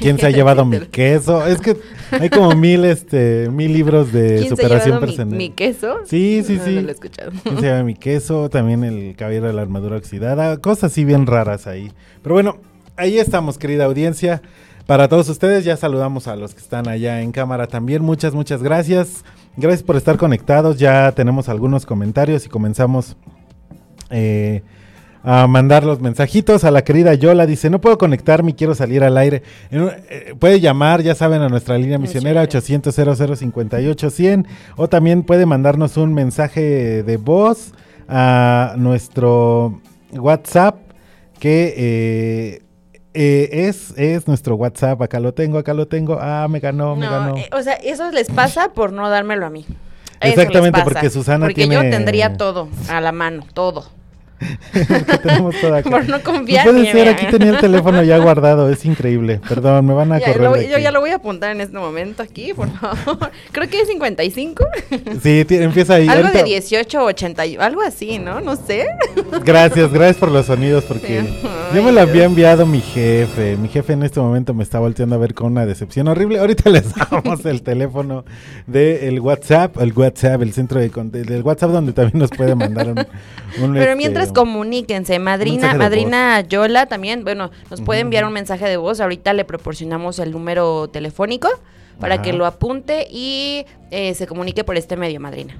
¿Quién 0.00 0.18
se 0.18 0.26
ha 0.26 0.30
llevado 0.30 0.64
mi 0.64 0.78
queso? 0.80 1.46
Es 1.46 1.60
que 1.60 1.76
hay 2.12 2.30
como 2.30 2.52
mil, 2.54 2.84
este, 2.84 3.48
mil 3.50 3.72
libros 3.72 4.12
de 4.12 4.36
¿Quién 4.36 4.40
se 4.40 4.46
ha 4.46 4.56
superación 4.56 4.84
llevado 4.86 5.00
mi, 5.00 5.06
personal. 5.06 5.38
mi 5.38 5.50
queso? 5.50 5.96
Sí, 6.06 6.42
sí, 6.46 6.56
No, 6.56 6.64
sí. 6.64 6.74
No 6.76 6.80
lo 6.82 6.88
he 6.88 6.92
escuchado. 6.92 7.32
¿Quién 7.42 7.60
se 7.60 7.66
llama 7.66 7.82
mi 7.84 7.94
queso? 7.94 8.48
También 8.48 8.84
el 8.84 9.14
caballero 9.16 9.48
de 9.48 9.52
la 9.52 9.62
armadura 9.62 9.96
oxidada. 9.96 10.56
Cosas 10.58 10.92
así 10.92 11.04
bien 11.04 11.26
raras 11.26 11.66
ahí. 11.66 11.92
Pero 12.22 12.34
bueno, 12.34 12.56
ahí 12.96 13.18
estamos, 13.18 13.58
querida 13.58 13.84
audiencia. 13.84 14.40
Para 14.86 15.08
todos 15.08 15.28
ustedes, 15.28 15.64
ya 15.64 15.76
saludamos 15.76 16.26
a 16.26 16.34
los 16.36 16.54
que 16.54 16.60
están 16.60 16.88
allá 16.88 17.20
en 17.20 17.30
cámara 17.30 17.66
también. 17.66 18.02
Muchas, 18.02 18.34
muchas 18.34 18.62
gracias. 18.62 19.24
Gracias 19.56 19.82
por 19.82 19.96
estar 19.96 20.16
conectados. 20.16 20.78
Ya 20.78 21.12
tenemos 21.12 21.48
algunos 21.48 21.86
comentarios 21.86 22.46
y 22.46 22.48
comenzamos 22.48 23.16
eh, 24.10 24.62
a 25.22 25.46
mandar 25.46 25.84
los 25.84 26.00
mensajitos 26.00 26.64
a 26.64 26.70
la 26.70 26.82
querida 26.82 27.12
Yola. 27.14 27.46
Dice, 27.46 27.68
no 27.70 27.80
puedo 27.80 27.98
conectarme 27.98 28.52
y 28.52 28.54
quiero 28.54 28.74
salir 28.74 29.02
al 29.04 29.16
aire. 29.18 29.42
Un- 29.70 29.90
eh, 30.08 30.34
puede 30.38 30.60
llamar, 30.60 31.02
ya 31.02 31.14
saben, 31.14 31.42
a 31.42 31.48
nuestra 31.48 31.76
línea 31.78 31.98
misionera 31.98 32.40
800 32.42 32.94
0058 32.94 34.10
100 34.10 34.46
o 34.76 34.88
también 34.88 35.22
puede 35.22 35.46
mandarnos 35.46 35.96
un 35.96 36.14
mensaje 36.14 37.02
de 37.02 37.16
voz 37.18 37.72
a 38.08 38.74
nuestro 38.76 39.80
WhatsApp 40.12 40.76
que 41.38 41.74
eh, 41.76 42.62
eh, 43.14 43.48
es, 43.68 43.92
es 43.96 44.26
nuestro 44.28 44.54
WhatsApp. 44.56 45.00
Acá 45.02 45.20
lo 45.20 45.32
tengo, 45.34 45.58
acá 45.58 45.74
lo 45.74 45.86
tengo. 45.86 46.18
Ah, 46.20 46.46
me 46.48 46.60
ganó, 46.60 46.96
me 46.96 47.06
ganó. 47.08 47.34
o 47.52 47.62
sea, 47.62 47.74
eso 47.74 48.10
les 48.10 48.28
pasa 48.30 48.72
por 48.72 48.92
no 48.92 49.08
dármelo 49.08 49.46
a 49.46 49.50
mí. 49.50 49.66
Exactamente, 50.22 50.72
pasa. 50.80 50.84
porque 50.84 51.10
Susana 51.10 51.46
Porque 51.46 51.54
tiene- 51.66 51.74
yo 51.76 51.80
tendría 51.82 52.36
todo 52.36 52.68
a 52.90 53.00
la 53.00 53.10
mano, 53.12 53.44
todo. 53.54 53.86
Que 54.72 55.18
tenemos 55.18 55.54
todo 55.60 55.74
acá. 55.74 55.90
Por 55.90 56.08
no 56.08 56.20
confiar. 56.22 56.66
No 56.66 56.72
puede 56.72 56.92
ser, 56.92 57.08
aquí 57.08 57.26
tenía 57.26 57.50
el 57.50 57.58
teléfono 57.58 58.02
ya 58.02 58.18
guardado, 58.18 58.70
es 58.70 58.84
increíble. 58.84 59.40
Perdón, 59.48 59.86
me 59.86 59.94
van 59.94 60.12
a 60.12 60.18
Ya, 60.18 60.26
correr. 60.26 60.40
lo- 60.42 60.52
de 60.54 60.68
yo 60.68 60.74
aquí. 60.76 60.82
ya 60.84 60.90
lo 60.90 61.00
voy 61.00 61.10
a 61.10 61.16
apuntar 61.16 61.50
en 61.52 61.60
este 61.60 61.76
momento 61.78 62.22
aquí, 62.22 62.52
por 62.54 62.68
favor. 62.80 63.30
Creo 63.52 63.68
que 63.68 63.80
es 63.80 63.88
55. 63.88 64.64
Sí, 65.22 65.46
empieza 65.50 65.94
ahí. 65.94 66.08
algo 66.08 66.26
ahorita- 66.28 66.38
de 66.44 66.50
18, 66.50 67.04
80, 67.04 67.46
y- 67.46 67.56
algo 67.56 67.82
así, 67.82 68.18
¿no? 68.18 68.40
No 68.40 68.56
sé. 68.56 68.86
Gracias, 69.44 69.92
gracias 69.92 70.16
por 70.16 70.30
los 70.30 70.46
sonidos 70.46 70.84
porque 70.84 71.20
Sí. 71.22 71.38
yo 71.74 71.82
me 71.82 71.88
Ay, 71.90 71.94
lo 71.94 72.00
había 72.00 72.24
enviado 72.24 72.66
mi 72.66 72.80
jefe. 72.80 73.56
Mi 73.56 73.68
jefe 73.68 73.92
en 73.92 74.02
este 74.02 74.20
momento 74.20 74.54
me 74.54 74.62
está 74.62 74.78
volteando 74.78 75.14
a 75.14 75.18
ver 75.18 75.34
con 75.34 75.48
una 75.52 75.66
decepción 75.66 76.08
horrible. 76.08 76.38
Ahorita 76.38 76.70
les 76.70 76.84
damos 77.10 77.44
el 77.44 77.62
teléfono 77.62 78.24
del 78.66 79.20
WhatsApp, 79.20 79.76
el 79.80 79.92
WhatsApp, 79.92 80.42
el 80.42 80.52
centro 80.52 80.80
de 80.80 80.90
del 80.90 81.42
WhatsApp 81.42 81.70
donde 81.70 81.92
también 81.92 82.18
nos 82.18 82.30
puede 82.30 82.54
mandar 82.54 82.88
un, 82.88 82.98
un, 82.98 83.72
Pero 83.72 83.82
este, 83.82 83.96
mientras 83.96 84.29
comuníquense, 84.32 85.18
madrina, 85.18 85.74
madrina 85.74 86.40
Yola 86.40 86.86
también, 86.86 87.24
bueno, 87.24 87.50
nos 87.70 87.80
puede 87.80 88.00
enviar 88.00 88.24
un 88.24 88.32
mensaje 88.32 88.68
de 88.68 88.76
voz. 88.76 89.00
Ahorita 89.00 89.32
le 89.32 89.44
proporcionamos 89.44 90.18
el 90.18 90.32
número 90.32 90.88
telefónico 90.88 91.48
para 91.98 92.14
Ajá. 92.14 92.22
que 92.22 92.32
lo 92.32 92.46
apunte 92.46 93.06
y 93.10 93.64
eh, 93.90 94.14
se 94.14 94.26
comunique 94.26 94.64
por 94.64 94.76
este 94.76 94.96
medio, 94.96 95.20
madrina. 95.20 95.56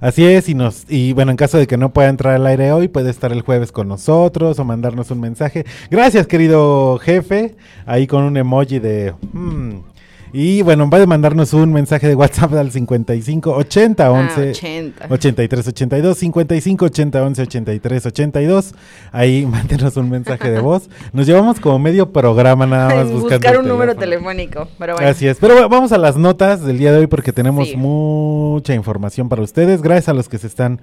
Así 0.00 0.26
es, 0.26 0.48
y 0.48 0.54
nos 0.54 0.84
y 0.88 1.12
bueno, 1.12 1.30
en 1.30 1.36
caso 1.36 1.58
de 1.58 1.68
que 1.68 1.76
no 1.76 1.92
pueda 1.92 2.08
entrar 2.08 2.34
al 2.34 2.44
aire 2.46 2.72
hoy, 2.72 2.88
puede 2.88 3.08
estar 3.08 3.30
el 3.30 3.42
jueves 3.42 3.70
con 3.70 3.86
nosotros 3.86 4.58
o 4.58 4.64
mandarnos 4.64 5.12
un 5.12 5.20
mensaje. 5.20 5.64
Gracias, 5.92 6.26
querido 6.26 6.98
jefe, 6.98 7.54
ahí 7.86 8.08
con 8.08 8.24
un 8.24 8.36
emoji 8.36 8.80
de 8.80 9.14
mm. 9.32 9.91
Y 10.34 10.62
bueno, 10.62 10.88
va 10.88 11.02
a 11.02 11.06
mandarnos 11.06 11.52
un 11.52 11.72
mensaje 11.72 12.08
de 12.08 12.14
WhatsApp 12.14 12.54
al 12.54 12.70
55 12.70 13.50
80 13.52 14.06
Ah, 14.06 14.10
11 14.10 14.50
80. 14.50 15.06
83 15.10 15.68
82 15.68 16.18
55 16.18 16.84
80 16.86 17.22
11 17.22 17.42
83 17.42 18.06
82. 18.06 18.74
Ahí 19.12 19.44
mándenos 19.50 19.96
un 19.98 20.08
mensaje 20.08 20.50
de 20.50 20.60
voz. 20.60 20.88
Nos 21.12 21.26
llevamos 21.26 21.60
como 21.60 21.78
medio 21.78 22.12
programa 22.12 22.66
nada 22.66 22.94
más 22.94 23.04
buscando 23.12 23.28
buscar 23.36 23.58
un 23.58 23.68
número 23.68 23.94
telefónico. 23.94 24.68
Pero 24.78 24.94
bueno. 24.94 25.08
Así 25.10 25.26
es. 25.28 25.36
Pero 25.38 25.52
bueno, 25.54 25.68
vamos 25.68 25.92
a 25.92 25.98
las 25.98 26.16
notas 26.16 26.62
del 26.64 26.78
día 26.78 26.92
de 26.92 26.98
hoy 26.98 27.06
porque 27.08 27.32
tenemos 27.32 27.68
Sí. 27.68 27.76
mucha 27.76 28.74
información 28.74 29.28
para 29.28 29.42
ustedes. 29.42 29.82
Gracias 29.82 30.08
a 30.08 30.14
los 30.14 30.28
que 30.30 30.38
se 30.38 30.46
están 30.46 30.80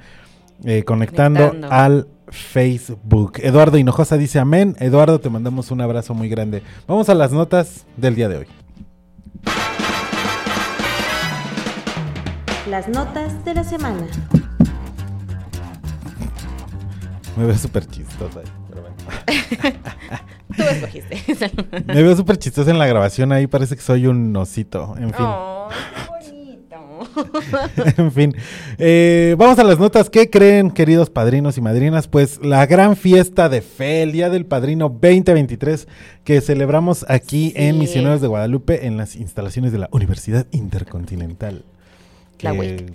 eh, 0.63 0.83
conectando, 0.83 1.47
Conectando. 1.47 1.75
al 1.75 2.07
Facebook. 2.27 3.39
Eduardo 3.41 3.77
Hinojosa 3.77 4.15
dice 4.17 4.37
amén. 4.37 4.75
Eduardo, 4.79 5.19
te 5.19 5.29
mandamos 5.31 5.71
un 5.71 5.81
abrazo 5.81 6.13
muy 6.13 6.29
grande. 6.29 6.61
Vamos 6.87 7.09
a 7.09 7.15
las 7.15 7.31
notas 7.31 7.85
del 7.97 8.13
día 8.15 8.29
de 8.29 8.37
hoy. 8.37 8.45
Las 12.69 12.87
notas 12.87 13.43
de 13.45 13.55
la 13.55 13.63
semana. 13.63 14.05
Me 17.35 17.45
veo 17.45 17.57
súper 17.57 17.87
chistosa. 17.87 18.41
ahí, 18.41 18.45
pero 18.69 18.81
bueno. 18.83 18.95
Tú 20.55 20.63
escogiste. 20.63 21.51
Me 21.87 22.03
veo 22.03 22.15
súper 22.15 22.37
chistosa 22.37 22.69
en 22.69 22.77
la 22.77 22.85
grabación. 22.85 23.31
Ahí 23.31 23.47
parece 23.47 23.75
que 23.75 23.81
soy 23.81 24.05
un 24.05 24.35
osito. 24.35 24.93
En 24.99 25.11
fin. 25.13 25.25
Oh, 25.25 25.69
qué 25.95 26.29
bonito. 26.29 27.95
en 27.97 28.11
fin, 28.11 28.35
eh, 28.77 29.35
vamos 29.39 29.57
a 29.57 29.63
las 29.63 29.79
notas. 29.79 30.11
¿Qué 30.11 30.29
creen, 30.29 30.69
queridos 30.69 31.09
padrinos 31.09 31.57
y 31.57 31.61
madrinas? 31.61 32.07
Pues 32.07 32.39
la 32.43 32.67
gran 32.67 32.95
fiesta 32.95 33.49
de 33.49 33.61
fe, 33.61 34.03
el 34.03 34.11
Día 34.11 34.29
del 34.29 34.45
Padrino 34.45 34.89
2023, 34.89 35.87
que 36.23 36.39
celebramos 36.41 37.03
aquí 37.09 37.51
en 37.55 37.75
Sí. 37.75 37.79
Misioneros 37.79 38.21
de 38.21 38.27
Guadalupe, 38.27 38.85
en 38.85 38.97
las 38.97 39.15
instalaciones 39.15 39.71
de 39.71 39.79
la 39.79 39.89
Universidad 39.91 40.45
Intercontinental. 40.51 41.63
La 42.41 42.51
Que- 42.53 42.85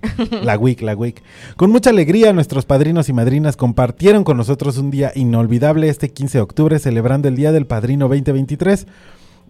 La 0.42 0.58
WIC, 0.58 0.82
la 0.82 0.94
WIC. 0.96 1.22
Con 1.56 1.70
mucha 1.70 1.90
alegría, 1.90 2.32
nuestros 2.32 2.64
padrinos 2.64 3.08
y 3.08 3.12
madrinas 3.12 3.56
compartieron 3.56 4.24
con 4.24 4.36
nosotros 4.36 4.78
un 4.78 4.90
día 4.90 5.12
inolvidable 5.14 5.88
este 5.88 6.10
15 6.10 6.38
de 6.38 6.42
octubre, 6.42 6.78
celebrando 6.78 7.28
el 7.28 7.36
Día 7.36 7.52
del 7.52 7.66
Padrino 7.66 8.08
2023 8.08 8.86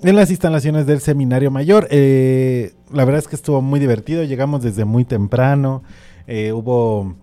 en 0.02 0.16
las 0.16 0.30
instalaciones 0.30 0.86
del 0.86 1.00
Seminario 1.00 1.50
Mayor. 1.50 1.86
Eh, 1.90 2.72
la 2.92 3.04
verdad 3.04 3.20
es 3.20 3.28
que 3.28 3.36
estuvo 3.36 3.62
muy 3.62 3.80
divertido, 3.80 4.24
llegamos 4.24 4.62
desde 4.62 4.84
muy 4.84 5.04
temprano, 5.04 5.82
eh, 6.26 6.52
hubo 6.52 7.14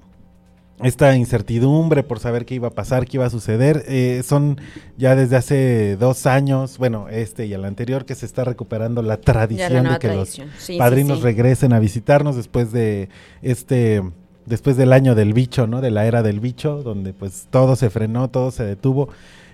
esta 0.83 1.15
incertidumbre 1.15 2.03
por 2.03 2.19
saber 2.19 2.45
qué 2.45 2.55
iba 2.55 2.69
a 2.69 2.71
pasar, 2.71 3.05
qué 3.05 3.17
iba 3.17 3.25
a 3.25 3.29
suceder. 3.29 3.83
Eh, 3.87 4.21
son 4.25 4.59
ya 4.97 5.15
desde 5.15 5.35
hace 5.35 5.97
dos 5.97 6.25
años, 6.25 6.77
bueno, 6.77 7.07
este 7.09 7.45
y 7.45 7.53
el 7.53 7.65
anterior, 7.65 8.05
que 8.05 8.15
se 8.15 8.25
está 8.25 8.43
recuperando 8.43 9.01
la 9.01 9.17
tradición 9.17 9.83
la 9.83 9.93
de 9.93 9.99
que 9.99 10.07
tradición. 10.09 10.47
los 10.49 10.57
Sí, 10.63 10.73
sí, 10.73 10.77
padrinos 10.79 11.19
sí. 11.19 11.23
regresen 11.23 11.73
a 11.73 11.79
visitarnos 11.79 12.35
después 12.35 12.71
de 12.71 13.09
este 13.41 14.01
después 14.45 14.75
del 14.75 14.91
año 14.91 15.13
del 15.15 15.33
bicho, 15.33 15.67
¿no? 15.67 15.81
De 15.81 15.91
la 15.91 16.05
era 16.05 16.23
del 16.23 16.39
bicho, 16.39 16.81
donde 16.83 17.13
pues 17.13 17.47
todo 17.49 17.75
se 17.75 17.89
frenó, 17.89 18.29
todo 18.29 18.51
se 18.51 18.63
detuvo. 18.63 19.09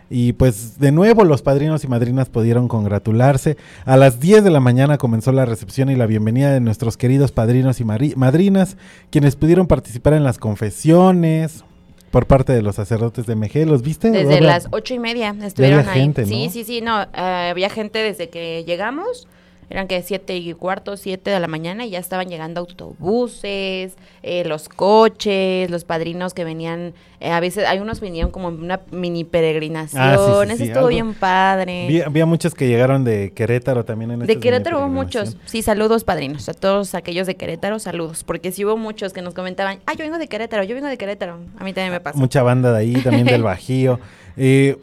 Y 0.10 0.34
pues 0.34 0.80
de 0.80 0.92
nuevo 0.92 1.24
los 1.26 1.42
padrinos 1.42 1.84
y 1.84 1.88
madrinas 1.88 2.30
pudieron 2.30 2.68
congratularse. 2.68 3.58
A 3.86 3.98
las 3.98 4.20
10 4.20 4.44
de 4.44 4.52
la 4.52 4.60
mañana 4.62 4.98
comenzó 4.98 5.32
la 5.34 5.46
recepción 5.46 5.90
y 5.90 5.96
la 5.96 6.06
bienvenida 6.06 6.54
de 6.54 6.62
nuestros 6.62 6.96
queridos 6.98 7.32
padrinos 7.32 7.80
y 7.82 7.84
madrinas, 7.84 8.78
quienes 9.10 9.36
pudieron 9.36 9.68
participar 9.68 10.14
en 10.14 10.24
las 10.24 10.38
confesiones 10.38 11.64
por 12.12 12.26
parte 12.26 12.54
de 12.54 12.62
los 12.62 12.76
sacerdotes 12.76 13.26
de 13.26 13.36
MG. 13.36 13.66
¿Los 13.68 13.82
viste? 13.82 14.10
Desde 14.12 14.36
Ahora- 14.36 14.46
las 14.46 14.68
ocho 14.72 14.94
y 14.94 15.00
media 15.00 15.36
estuvieron 15.44 15.80
había 15.82 15.92
ahí. 15.92 16.00
gente, 16.02 16.22
¿no? 16.22 16.28
Sí, 16.28 16.50
sí, 16.52 16.64
sí, 16.64 16.82
no, 16.82 17.02
eh, 17.02 17.50
había 17.52 17.70
gente 17.70 18.00
desde 18.00 18.30
que 18.30 18.64
llegamos, 18.66 19.28
eran 19.70 19.88
que 19.88 20.02
siete 20.02 20.36
y 20.38 20.54
cuarto, 20.54 20.98
siete 20.98 21.30
de 21.32 21.40
la 21.40 21.48
mañana 21.48 21.86
y 21.86 21.90
ya 21.92 22.00
estaban 22.00 22.28
llegando 22.30 22.62
autobuses, 22.62 23.96
eh, 24.24 24.44
los 24.46 24.70
coches, 24.70 25.70
los 25.70 25.84
padrinos 25.84 26.34
que 26.34 26.44
venían, 26.44 26.94
eh, 27.20 27.32
a 27.32 27.40
veces 27.40 27.66
hay 27.68 27.80
unos 27.80 28.00
venían 28.00 28.30
como 28.32 28.50
en 28.50 28.62
una 28.64 28.82
mini 28.92 29.24
peregrinación, 29.24 30.02
Ah, 30.02 30.16
sí, 30.18 30.24
sí, 30.48 30.54
eso 30.54 30.64
sí, 30.64 30.70
estuvo 30.72 30.88
bien 30.88 31.14
padre. 31.14 31.88
Vi- 31.88 32.02
había 32.02 32.26
muchos 32.26 32.54
que 32.54 32.68
llegaron 32.68 33.04
de 33.04 33.32
Querétaro 33.34 33.84
también 33.86 34.12
en 34.12 34.20
De 34.20 34.40
Querétaro 34.40 34.80
hubo 34.80 34.88
muchos. 34.90 35.38
Sí, 35.46 35.62
saludos, 35.62 36.04
padrinos. 36.04 36.48
A 36.50 36.54
todos 36.54 36.96
aquellos 36.96 37.28
de 37.28 37.36
Querétaro, 37.36 37.80
saludos. 37.80 38.24
Porque 38.24 38.52
sí 38.52 38.66
hubo 38.66 38.78
muchos 38.78 39.14
que 39.14 39.22
nos 39.22 39.34
comentaban, 39.34 39.80
ah, 39.86 39.94
yo 39.94 40.04
vengo 40.04 40.18
de 40.18 40.28
Querétaro, 40.28 40.64
yo 40.64 40.76
vengo 40.76 40.88
de 40.88 40.98
Querétaro. 40.98 41.40
A 41.58 41.64
mí 41.64 41.74
también 41.74 41.92
me 41.92 42.00
pasa. 42.00 42.18
Mucha 42.18 42.44
banda 42.44 42.72
de 42.72 42.80
ahí, 42.80 42.94
también 43.02 43.26
del 43.26 43.44
Bajío. 43.44 44.00
Eh, 44.38 44.78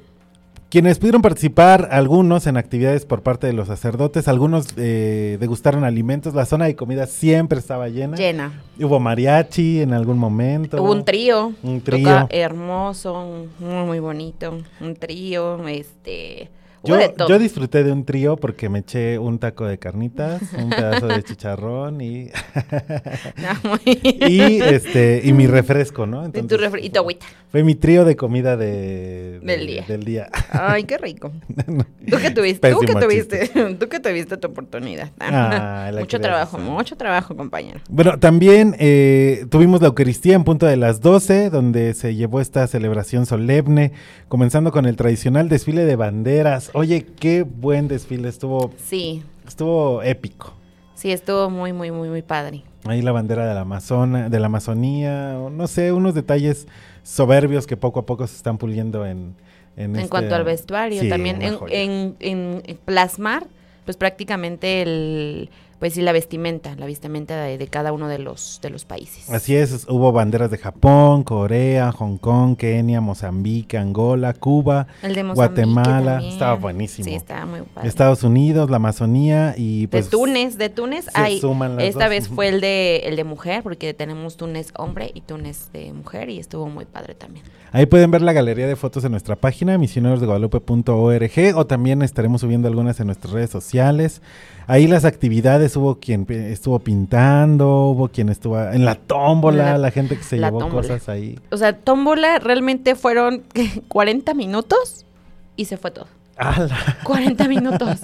quienes 0.75 0.99
pudieron 0.99 1.23
participar, 1.23 1.91
algunos 1.93 2.49
en 2.49 2.57
actividades 2.57 3.07
por 3.07 3.23
parte 3.23 3.47
de 3.47 3.53
los 3.53 3.69
sacerdotes, 3.69 4.27
algunos 4.27 4.67
eh, 4.77 5.37
degustaron 5.39 5.85
alimentos. 5.85 6.35
La 6.35 6.47
zona 6.47 6.65
de 6.65 6.75
comida 6.75 7.07
siempre 7.07 7.61
estaba 7.61 7.89
llena. 7.89 8.17
Llena. 8.17 8.61
Hubo 8.81 8.99
mariachi 8.99 9.83
en 9.83 9.93
algún 9.93 10.19
momento. 10.19 10.83
Hubo 10.83 10.91
un 10.91 11.05
trío. 11.05 11.53
Un 11.63 11.81
Toca 11.81 12.27
trío. 12.27 12.29
hermoso, 12.31 13.47
muy, 13.61 13.87
muy 13.87 14.01
bonito. 14.01 14.59
Un 14.81 14.97
trío, 14.97 15.65
este. 15.69 16.51
Yo, 16.85 16.97
de 16.97 17.09
todo. 17.11 17.29
yo 17.29 17.39
disfruté 17.39 17.83
de 17.85 17.93
un 17.93 18.05
trío 18.05 18.37
porque 18.37 18.69
me 18.69 18.81
eché 18.81 19.19
un 19.19 19.39
taco 19.39 19.65
de 19.67 19.79
carnitas, 19.79 20.43
un 20.57 20.71
pedazo 20.71 21.07
de 21.09 21.23
chicharrón 21.23 22.01
y, 22.01 22.31
Ah, 23.45 23.79
y 24.29 24.61
este 24.61 25.21
y 25.25 25.33
mi 25.33 25.47
refresco, 25.47 26.07
¿no? 26.07 26.23
Y 26.23 26.27
Entonces, 26.27 26.59
tu 26.59 26.65
refri- 26.65 26.81
y 26.85 26.91
tu 26.91 26.99
agüita. 27.01 27.27
Fue 27.51 27.63
mi 27.63 27.75
trío 27.75 28.05
de 28.05 28.17
comida 28.17 28.57
de, 28.57 29.39
Del 29.43 29.61
de- 29.61 29.67
día. 29.67 29.85
Del 29.87 30.05
día. 30.05 30.29
Ay, 30.51 30.85
qué 30.85 30.99
rico. 30.99 31.31
¿Tú 32.11 32.17
qué 32.21 32.31
tuviste? 32.31 32.71
¿Tú 32.73 32.81
Pésimo 32.81 33.01
tuviste? 33.01 33.49
¿Tú 33.79 33.89
qué 33.89 34.01
tuviste 34.01 34.37
tu 34.37 34.49
oportunidad? 34.49 35.11
Ah, 35.21 35.91
la 35.93 36.01
mucho 36.01 36.21
trabajo, 36.21 36.57
hacer. 36.57 36.69
mucho 36.71 36.97
trabajo, 36.97 37.37
compañero. 37.37 37.81
Bueno, 37.89 38.19
también 38.19 38.75
eh, 38.79 39.47
tuvimos 39.51 39.81
la 39.81 39.89
Eucaristía 39.89 40.35
en 40.35 40.45
punto 40.45 40.67
de 40.67 40.77
las 40.77 41.01
12, 41.01 41.51
donde 41.51 41.95
se 41.95 42.15
llevó 42.15 42.41
esta 42.41 42.67
celebración 42.67 43.27
solemne, 43.27 43.93
comenzando 44.29 44.73
con 44.73 44.87
el 44.87 44.97
tradicional 44.97 45.49
desfile 45.49 45.85
de 45.85 45.97
banderas. 45.97 46.71
Oye, 46.75 47.07
qué 47.07 47.43
buen 47.43 47.87
desfile, 47.89 48.29
estuvo, 48.29 48.73
Sí, 48.85 49.23
estuvo 49.47 50.03
épico. 50.03 50.53
sí, 50.95 51.13
estuvo 51.13 51.49
muy, 51.49 51.73
muy, 51.73 51.91
muy, 51.91 52.09
muy 52.09 52.23
padre. 52.23 52.63
Ahí 52.85 53.01
la 53.01 53.13
bandera 53.13 53.47
de 53.47 53.55
la 53.55 53.61
Amazona, 53.61 54.29
de 54.29 54.41
la 54.41 54.47
Amazonía, 54.47 55.39
no 55.53 55.67
sé, 55.69 55.93
unos 55.93 56.15
detalles 56.15 56.67
soberbios 57.05 57.67
que 57.67 57.77
poco 57.77 58.01
a 58.01 58.07
poco 58.07 58.27
se 58.27 58.37
están 58.37 58.59
puliendo 58.59 59.07
en 59.07 59.35
en, 59.77 59.91
En 59.91 59.97
este- 59.97 60.09
cuanto 60.09 60.37
al 60.37 60.45
vestuario, 60.45 61.01
Sí, 61.03 61.09
también 61.09 61.43
en- 61.43 62.15
en 62.21 62.63
plasmar, 62.85 63.45
pues 63.85 63.97
prácticamente 63.97 64.83
el, 64.83 65.51
pues 65.85 65.93
sí, 65.93 66.01
la 66.01 66.13
vestimenta, 66.13 66.75
la 66.77 66.87
vestimenta 66.87 67.43
de, 67.43 67.59
de 67.59 67.67
cada 67.67 67.93
uno 67.93 68.09
de 68.09 68.19
los, 68.19 68.59
de 68.63 68.71
los 68.71 68.87
países. 68.87 69.29
Así 69.29 69.55
es, 69.55 69.85
hubo 69.87 70.13
banderas 70.13 70.51
de 70.51 70.57
Japón, 70.57 71.25
Corea, 71.25 71.93
Hong 71.93 72.17
Kong, 72.17 72.57
Kenia, 72.57 73.03
Mozambique, 73.03 73.77
Angola, 73.77 74.33
Cuba, 74.33 74.87
El 75.03 75.15
de 75.15 75.25
Mozambique 75.25 75.67
Guatemala, 75.67 76.13
también. 76.13 76.33
estaba 76.33 76.55
buenísimo. 76.55 77.05
Sí, 77.07 77.15
estaba 77.15 77.45
muy 77.45 77.61
padre. 77.61 77.87
Estados 77.87 78.23
Unidos, 78.23 78.71
la 78.71 78.77
Amazonía 78.77 79.57
y 79.59 79.89
pues 79.89 80.07
de 80.07 80.11
Túnez, 80.13 80.57
de 80.57 80.71
Túnez, 80.71 81.07
hay, 81.13 81.43
esta 81.81 82.05
dos. 82.05 82.09
vez 82.09 82.29
fue 82.29 82.49
el 82.49 82.63
de, 82.63 83.03
el 83.05 83.17
de 83.17 83.25
mujer, 83.25 83.63
porque 83.63 83.93
tenemos 83.93 84.39
Túnez 84.39 84.73
hombre 84.79 85.11
y 85.13 85.21
Túnez 85.21 85.71
de 85.75 85.93
mujer 85.93 86.31
y 86.31 86.39
estuvo 86.39 86.67
muy 86.67 86.87
padre 86.87 87.15
también. 87.15 87.45
Ahí 87.73 87.85
pueden 87.85 88.11
ver 88.11 88.23
la 88.23 88.33
galería 88.33 88.67
de 88.67 88.77
fotos 88.77 89.05
en 89.05 89.11
nuestra 89.11 89.37
página, 89.37 89.77
misionerosdeguadalupe.org, 89.77 91.57
o 91.57 91.67
también 91.67 92.01
estaremos 92.01 92.41
subiendo 92.41 92.69
algunas 92.69 93.01
en 93.01 93.07
nuestras 93.09 93.35
redes 93.35 93.51
sociales. 93.51 94.23
Ahí 94.67 94.87
las 94.87 95.05
actividades, 95.05 95.77
hubo 95.77 95.97
quien 96.01 96.27
estuvo 96.31 96.79
pintando, 96.79 97.87
hubo 97.89 98.09
quien 98.09 98.29
estuvo 98.29 98.61
en 98.61 98.85
la 98.85 98.95
tómbola, 98.95 99.73
La- 99.73 99.79
la, 99.79 99.91
gente 99.91 100.17
que 100.17 100.23
se 100.23 100.39
llevó 100.39 100.59
tómbola. 100.59 100.89
cosas 100.89 101.09
ahí. 101.09 101.39
O 101.51 101.57
sea, 101.57 101.77
tómbola 101.77 102.39
realmente 102.39 102.95
fueron 102.95 103.43
¿qué? 103.53 103.83
40 103.89 104.33
minutos 104.35 105.05
y 105.57 105.67
se 105.67 105.77
fue 105.77 105.91
todo. 105.91 106.07
¡Hala! 106.37 106.99
40 107.05 107.49
minutos. 107.49 108.01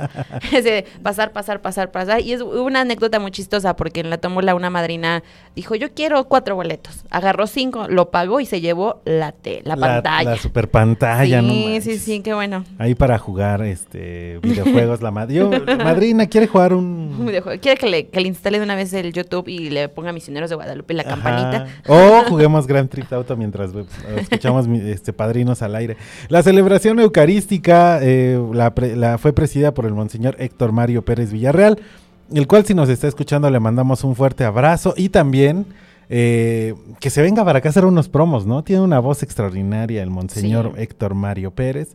Pasar, 1.02 1.32
pasar, 1.32 1.60
pasar, 1.60 1.90
pasar. 1.90 2.20
Y 2.20 2.32
es 2.32 2.42
una 2.42 2.80
anécdota 2.82 3.18
muy 3.18 3.30
chistosa 3.30 3.74
porque 3.76 4.00
en 4.00 4.10
la 4.10 4.18
tómbola 4.18 4.54
una 4.54 4.70
madrina 4.70 5.22
dijo, 5.56 5.74
yo 5.74 5.92
quiero 5.92 6.24
cuatro 6.24 6.54
boletos. 6.54 7.04
Agarró 7.10 7.46
cinco, 7.46 7.86
lo 7.88 8.10
pagó 8.10 8.40
y 8.40 8.46
se 8.46 8.60
llevó 8.60 9.00
la, 9.04 9.32
te- 9.32 9.62
la 9.64 9.76
pantalla. 9.76 10.30
La 10.30 10.36
super 10.36 10.70
pantalla, 10.70 11.40
sí, 11.40 11.46
¿no? 11.46 11.52
sí, 11.52 11.68
manches. 11.72 12.02
sí, 12.02 12.20
qué 12.20 12.34
bueno. 12.34 12.64
Ahí 12.78 12.94
para 12.94 13.18
jugar 13.18 13.62
este 13.62 14.38
videojuegos, 14.42 15.02
la 15.02 15.10
madre. 15.10 15.34
Yo, 15.36 15.50
madrina, 15.78 16.26
¿quiere 16.26 16.46
jugar 16.46 16.72
Un 16.74 17.14
un 17.20 17.26
videojuego. 17.26 17.60
Quiere 17.60 17.78
que 17.78 17.86
le, 17.88 18.06
que 18.08 18.20
le 18.20 18.28
instale 18.28 18.58
de 18.58 18.64
una 18.64 18.74
vez 18.74 18.92
el 18.92 19.12
YouTube 19.12 19.48
y 19.48 19.70
le 19.70 19.88
ponga 19.88 20.12
Misioneros 20.12 20.50
de 20.50 20.56
Guadalupe 20.56 20.94
la 20.94 21.02
Ajá. 21.02 21.10
campanita. 21.10 21.66
O 21.86 22.22
juguemos 22.28 22.66
Grand 22.66 22.88
Theft 22.88 23.12
Auto 23.12 23.36
mientras 23.36 23.70
escuchamos 24.18 24.66
este 24.68 25.12
padrinos 25.12 25.62
al 25.62 25.74
aire. 25.76 25.96
La 26.28 26.42
celebración 26.42 27.00
eucarística 27.00 27.98
eh, 28.02 28.19
la, 28.52 29.18
fue 29.18 29.32
presidida 29.32 29.72
por 29.74 29.86
el 29.86 29.94
monseñor 29.94 30.36
Héctor 30.38 30.72
Mario 30.72 31.04
Pérez 31.04 31.32
Villarreal, 31.32 31.78
el 32.32 32.46
cual 32.46 32.64
si 32.64 32.74
nos 32.74 32.88
está 32.88 33.08
escuchando 33.08 33.50
le 33.50 33.60
mandamos 33.60 34.04
un 34.04 34.14
fuerte 34.16 34.44
abrazo 34.44 34.94
y 34.96 35.08
también 35.08 35.66
eh, 36.08 36.74
que 37.00 37.10
se 37.10 37.22
venga 37.22 37.44
para 37.44 37.58
acá 37.58 37.68
a 37.68 37.70
hacer 37.70 37.84
unos 37.84 38.08
promos, 38.08 38.46
¿no? 38.46 38.62
Tiene 38.64 38.82
una 38.82 38.98
voz 38.98 39.22
extraordinaria 39.22 40.02
el 40.02 40.10
monseñor 40.10 40.72
Sí. 40.76 40.82
Héctor 40.82 41.14
Mario 41.14 41.50
Pérez, 41.52 41.94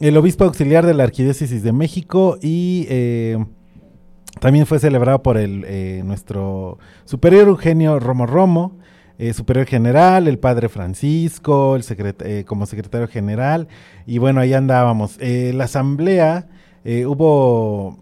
el 0.00 0.16
obispo 0.16 0.44
auxiliar 0.44 0.84
de 0.86 0.94
la 0.94 1.04
Arquidiócesis 1.04 1.62
de 1.62 1.72
México 1.72 2.38
y... 2.42 2.86
eh, 2.88 3.38
También 4.40 4.66
fue 4.66 4.78
celebrado 4.78 5.20
por 5.22 5.36
el 5.36 5.64
eh, 5.66 6.02
nuestro 6.04 6.78
superior 7.04 7.48
Eugenio 7.48 7.98
Romo 7.98 8.24
Romo, 8.26 8.76
eh, 9.18 9.32
superior 9.32 9.66
general, 9.66 10.28
el 10.28 10.38
padre 10.38 10.68
Francisco, 10.68 11.76
el 11.76 11.82
secret- 11.82 12.24
eh, 12.24 12.44
como 12.44 12.66
secretario 12.66 13.08
general, 13.08 13.66
y 14.06 14.18
bueno, 14.18 14.40
ahí 14.40 14.54
andábamos. 14.54 15.16
Eh, 15.20 15.52
la 15.54 15.64
asamblea, 15.64 16.46
eh, 16.84 17.04
hubo 17.06 17.98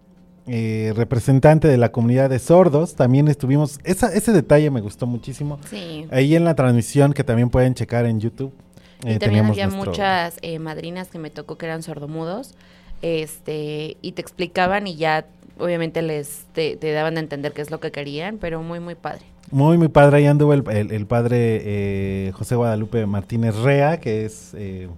eh, 0.47 0.93
representante 0.95 1.67
de 1.67 1.77
la 1.77 1.91
comunidad 1.91 2.29
de 2.29 2.39
sordos, 2.39 2.95
también 2.95 3.27
estuvimos, 3.27 3.79
esa, 3.83 4.13
ese 4.13 4.31
detalle 4.31 4.69
me 4.71 4.79
gustó 4.81 5.05
muchísimo. 5.07 5.59
Sí. 5.69 6.05
Ahí 6.11 6.35
en 6.35 6.45
la 6.45 6.55
transmisión 6.55 7.11
que 7.13 7.23
también 7.23 7.49
pueden 7.49 7.73
checar 7.73 8.05
en 8.05 8.19
YouTube. 8.21 8.53
Y 8.53 9.09
eh, 9.09 9.19
también 9.19 9.19
teníamos 9.19 9.51
había 9.51 9.67
nuestro- 9.67 9.91
muchas 9.91 10.37
eh, 10.41 10.57
madrinas 10.59 11.09
que 11.09 11.19
me 11.19 11.29
tocó 11.29 11.57
que 11.57 11.65
eran 11.65 11.83
sordomudos, 11.83 12.55
este, 13.01 13.97
y 14.01 14.11
te 14.13 14.21
explicaban 14.21 14.87
y 14.87 14.95
ya 14.95 15.25
obviamente 15.59 16.01
les 16.01 16.45
te, 16.53 16.77
te 16.77 16.91
daban 16.91 17.17
a 17.17 17.19
entender 17.19 17.51
qué 17.53 17.61
es 17.61 17.71
lo 17.71 17.79
que 17.79 17.91
querían, 17.91 18.37
pero 18.37 18.61
muy 18.63 18.79
muy 18.79 18.95
padre. 18.95 19.25
Muy, 19.51 19.77
muy 19.77 19.87
padre. 19.87 20.17
Ahí 20.17 20.25
anduvo 20.25 20.53
el, 20.53 20.63
el- 20.69 20.91
el 20.91 21.05
padre 21.05 21.37
eh, 21.63 22.31
José 22.33 22.55
Guadalupe 22.55 23.05
Martínez 23.05 23.55
Rea, 23.55 23.99
que 23.99 24.25
es 24.25 24.53
eh, 24.57 24.89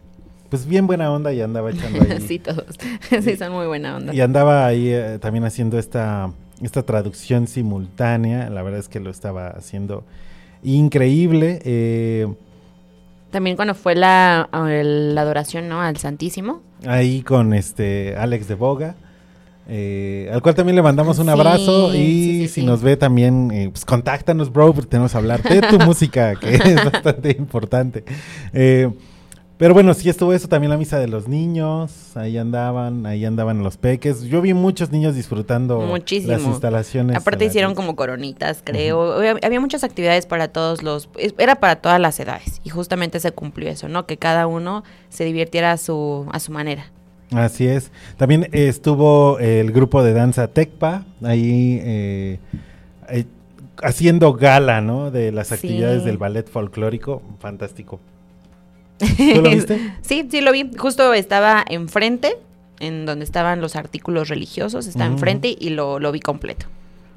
pues 0.49 0.65
bien 0.65 0.87
buena 0.87 1.11
onda 1.11 1.31
y 1.33 1.41
andaba 1.41 1.69
echando 1.71 2.01
ahí. 2.01 2.19
sí, 2.27 2.39
todos. 2.39 2.65
sí, 3.23 3.35
son 3.37 3.51
muy 3.53 3.67
buena 3.67 3.95
onda. 3.97 4.13
y 4.13 4.21
andaba 4.21 4.65
ahí 4.65 4.89
eh, 4.89 5.19
también 5.21 5.43
haciendo 5.45 5.77
esta, 5.77 6.31
esta 6.61 6.81
traducción 6.83 7.45
simultánea. 7.47 8.49
La 8.49 8.63
verdad 8.63 8.79
es 8.79 8.89
que 8.89 8.99
lo 8.99 9.11
estaba 9.11 9.49
haciendo 9.49 10.03
increíble. 10.63 11.61
eh, 11.63 12.27
También 13.31 13.55
cuando 13.55 13.75
fue 13.75 13.95
la, 13.95 14.49
la 14.51 15.21
adoración, 15.21 15.67
¿no? 15.69 15.81
Al 15.81 15.97
Santísimo. 15.97 16.61
ahí 16.87 17.21
con 17.21 17.53
este 17.53 18.15
Alex 18.17 18.47
de 18.47 18.55
Boga. 18.55 18.95
Eh, 19.69 20.29
al 20.33 20.41
cual 20.41 20.55
también 20.55 20.75
le 20.75 20.81
mandamos 20.81 21.19
un 21.19 21.25
Sí, 21.25 21.31
abrazo 21.31 21.93
y 21.93 21.97
sí, 21.97 22.41
sí, 22.41 22.47
si 22.47 22.63
nos 22.65 22.81
ve 22.81 22.97
también, 22.97 23.51
eh, 23.51 23.69
pues 23.71 23.85
contáctanos, 23.85 24.51
bro, 24.51 24.73
porque 24.73 24.89
tenemos 24.89 25.11
que 25.11 25.17
hablar 25.17 25.43
de 25.43 25.61
tu 25.61 25.77
música, 25.85 26.35
que 26.35 26.55
es 26.55 26.75
bastante 26.91 27.35
importante. 27.37 28.03
Eh, 28.53 28.89
pero 29.57 29.73
bueno, 29.73 29.93
sí 29.93 30.07
estuvo 30.07 30.31
eso, 30.31 30.47
también 30.47 30.71
la 30.71 30.77
misa 30.77 30.97
de 30.99 31.07
los 31.09 31.27
niños, 31.27 32.15
ahí 32.15 32.37
andaban, 32.37 33.05
ahí 33.05 33.25
andaban 33.25 33.61
los 33.61 33.75
peques. 33.75 34.23
Yo 34.23 34.41
vi 34.41 34.53
muchos 34.53 34.89
niños 34.89 35.15
disfrutando 35.15 35.81
Muchísimo. 35.81 36.31
las 36.31 36.43
instalaciones. 36.43 37.17
Aparte 37.17 37.43
la- 37.43 37.49
hicieron 37.51 37.75
como 37.75 37.97
coronitas, 37.97 38.61
creo. 38.63 39.11
Había, 39.17 39.35
había 39.43 39.59
muchas 39.59 39.83
actividades 39.83 40.25
para 40.27 40.47
todos 40.47 40.81
los... 40.81 41.09
Era 41.37 41.55
para 41.55 41.75
todas 41.75 41.99
las 41.99 42.17
edades. 42.21 42.61
Y 42.63 42.69
justamente 42.69 43.19
se 43.19 43.33
cumplió 43.33 43.69
eso, 43.69 43.89
¿no? 43.89 44.05
Que 44.05 44.15
cada 44.15 44.47
uno 44.47 44.85
se 45.09 45.25
divirtiera 45.25 45.73
a 45.73 45.77
su, 45.77 46.25
a 46.31 46.39
su 46.39 46.53
manera. 46.53 46.89
Así 47.31 47.67
es. 47.67 47.91
También 48.17 48.45
eh, 48.51 48.67
estuvo 48.67 49.37
el 49.39 49.71
grupo 49.71 50.03
de 50.03 50.13
danza 50.13 50.47
Tecpa 50.47 51.05
ahí 51.23 51.79
eh, 51.83 52.39
eh, 53.09 53.25
haciendo 53.83 54.33
gala, 54.33 54.81
¿no? 54.81 55.11
De 55.11 55.31
las 55.31 55.47
Sí. 55.49 55.53
actividades 55.55 56.03
del 56.03 56.17
ballet 56.17 56.49
folclórico. 56.49 57.21
Fantástico. 57.39 57.99
¿Tú 58.99 59.41
lo 59.41 59.49
viste? 59.51 59.79
sí, 60.01 60.27
sí 60.29 60.41
lo 60.41 60.51
vi. 60.51 60.71
Justo 60.77 61.13
estaba 61.13 61.63
enfrente, 61.69 62.33
en 62.79 63.05
donde 63.05 63.25
estaban 63.25 63.61
los 63.61 63.75
artículos 63.75 64.27
religiosos. 64.27 64.87
Estaba 64.87 65.05
Ujú. 65.05 65.13
enfrente 65.15 65.55
y 65.57 65.69
lo, 65.69 65.99
lo 65.99 66.11
vi 66.11 66.19
completo. 66.19 66.65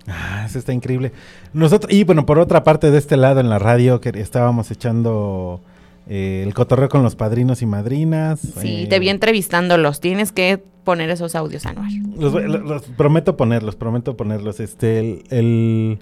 Ah, 0.07 0.45
eso 0.47 0.59
está 0.59 0.73
increíble. 0.73 1.13
Nosotros, 1.53 1.93
y 1.93 2.05
bueno, 2.05 2.27
por 2.27 2.39
otra 2.39 2.65
parte 2.65 2.91
de 2.91 2.99
este 2.99 3.17
lado 3.17 3.41
en 3.41 3.49
la 3.49 3.59
radio 3.59 4.01
que 4.01 4.11
estábamos 4.17 4.71
echando 4.73 5.61
eh, 6.09 6.43
el 6.47 6.53
cotorreo 6.55 6.89
con 6.89 7.03
los 7.03 7.15
padrinos 7.17 7.63
y 7.63 7.67
madrinas. 7.67 8.41
Sí, 8.41 8.83
eh, 8.83 8.87
te 8.89 8.99
vi 8.99 9.09
entrevistándolos. 9.09 10.01
Tienes 10.01 10.33
que 10.33 10.63
poner 10.85 11.11
esos 11.11 11.35
audios, 11.37 11.65
Anuar. 11.67 11.91
Los, 12.19 12.33
voy- 12.33 12.45
los- 12.49 12.63
los 12.63 12.83
prometo 12.83 13.37
ponerlos, 13.37 13.77
prometo 13.77 14.17
ponerlos. 14.17 14.59
Este, 14.61 14.99
el, 14.99 15.23
el, 15.31 15.99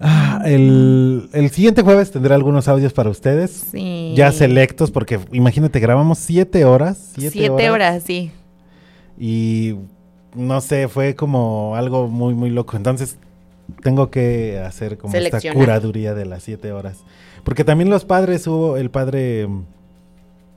ah, 0.00 0.42
el, 0.44 1.28
el 1.32 1.50
siguiente 1.50 1.82
jueves 1.82 2.10
tendré 2.10 2.34
algunos 2.34 2.68
audios 2.68 2.92
para 2.92 3.08
ustedes. 3.10 3.50
Sí. 3.70 4.12
Ya 4.16 4.32
selectos, 4.32 4.90
porque 4.90 5.18
imagínate, 5.32 5.80
grabamos 5.80 6.18
siete 6.18 6.64
horas. 6.64 7.12
Siete, 7.16 7.30
Siete, 7.38 7.70
horas. 7.70 8.02
sí. 8.04 8.30
Y 9.18 9.76
no 10.34 10.60
sé, 10.60 10.88
fue 10.88 11.14
como 11.14 11.76
algo 11.76 12.08
muy, 12.08 12.34
muy 12.34 12.50
loco. 12.50 12.76
Entonces, 12.76 13.16
tengo 13.82 14.10
que 14.10 14.58
hacer 14.58 14.98
como 14.98 15.14
esta 15.14 15.40
curaduría 15.52 16.14
de 16.14 16.24
las 16.26 16.42
siete 16.42 16.72
horas. 16.72 16.98
Porque 17.44 17.64
también 17.64 17.90
los 17.90 18.04
padres 18.04 18.46
hubo, 18.46 18.76
el 18.76 18.90
padre 18.90 19.48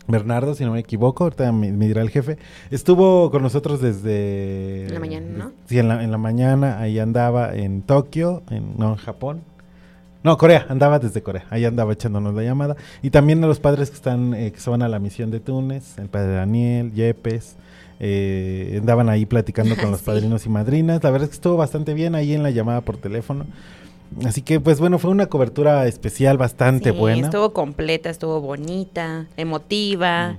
Bernardo, 0.07 0.53
si 0.53 0.63
no 0.63 0.73
me 0.73 0.79
equivoco, 0.79 1.23
ahorita 1.23 1.51
me, 1.51 1.71
me 1.71 1.87
dirá 1.87 2.01
el 2.03 2.09
jefe, 2.11 2.37
estuvo 2.69 3.31
con 3.31 3.41
nosotros 3.41 3.81
desde... 3.81 4.85
En 4.87 4.93
la 4.93 4.99
mañana, 4.99 5.27
¿no? 5.35 5.51
Sí, 5.65 5.79
en 5.79 5.87
la, 5.87 6.03
en 6.03 6.11
la 6.11 6.17
mañana, 6.19 6.79
ahí 6.79 6.99
andaba 6.99 7.55
en 7.55 7.81
Tokio, 7.81 8.43
en, 8.51 8.77
no, 8.77 8.91
en 8.91 8.95
Japón. 8.97 9.41
No, 10.23 10.37
Corea, 10.37 10.65
andaba 10.69 10.99
desde 10.99 11.21
Corea, 11.23 11.45
ahí 11.49 11.65
andaba 11.65 11.93
echándonos 11.93 12.33
la 12.35 12.43
llamada. 12.43 12.75
Y 13.01 13.09
también 13.09 13.43
a 13.43 13.47
los 13.47 13.59
padres 13.59 13.89
que 13.89 13.95
están, 13.95 14.33
eh, 14.35 14.51
que 14.51 14.59
se 14.59 14.69
van 14.69 14.81
a 14.83 14.87
la 14.87 14.99
misión 14.99 15.31
de 15.31 15.39
Túnez, 15.39 15.97
el 15.97 16.07
padre 16.07 16.33
Daniel, 16.33 16.91
Yepes, 16.93 17.55
eh, 17.99 18.77
andaban 18.79 19.09
ahí 19.09 19.25
platicando 19.25 19.75
con 19.75 19.89
los 19.91 19.99
Sí. 20.01 20.05
padrinos 20.05 20.45
y 20.45 20.49
madrinas. 20.49 21.03
La 21.03 21.09
verdad 21.11 21.25
es 21.25 21.29
que 21.29 21.35
estuvo 21.35 21.57
bastante 21.57 21.93
bien 21.95 22.13
ahí 22.15 22.33
en 22.33 22.43
la 22.43 22.51
llamada 22.51 22.81
por 22.81 22.97
teléfono. 22.97 23.45
Así 24.23 24.41
que, 24.41 24.59
pues 24.59 24.79
bueno, 24.79 24.97
fue 24.99 25.11
una 25.11 25.25
cobertura 25.25 25.87
especial 25.87 26.37
bastante 26.37 26.91
Sí, 26.91 26.97
buena. 26.97 27.25
Estuvo 27.27 27.51
completa, 27.51 28.09
estuvo 28.09 28.39
bonita, 28.39 29.25
emotiva. 29.35 30.37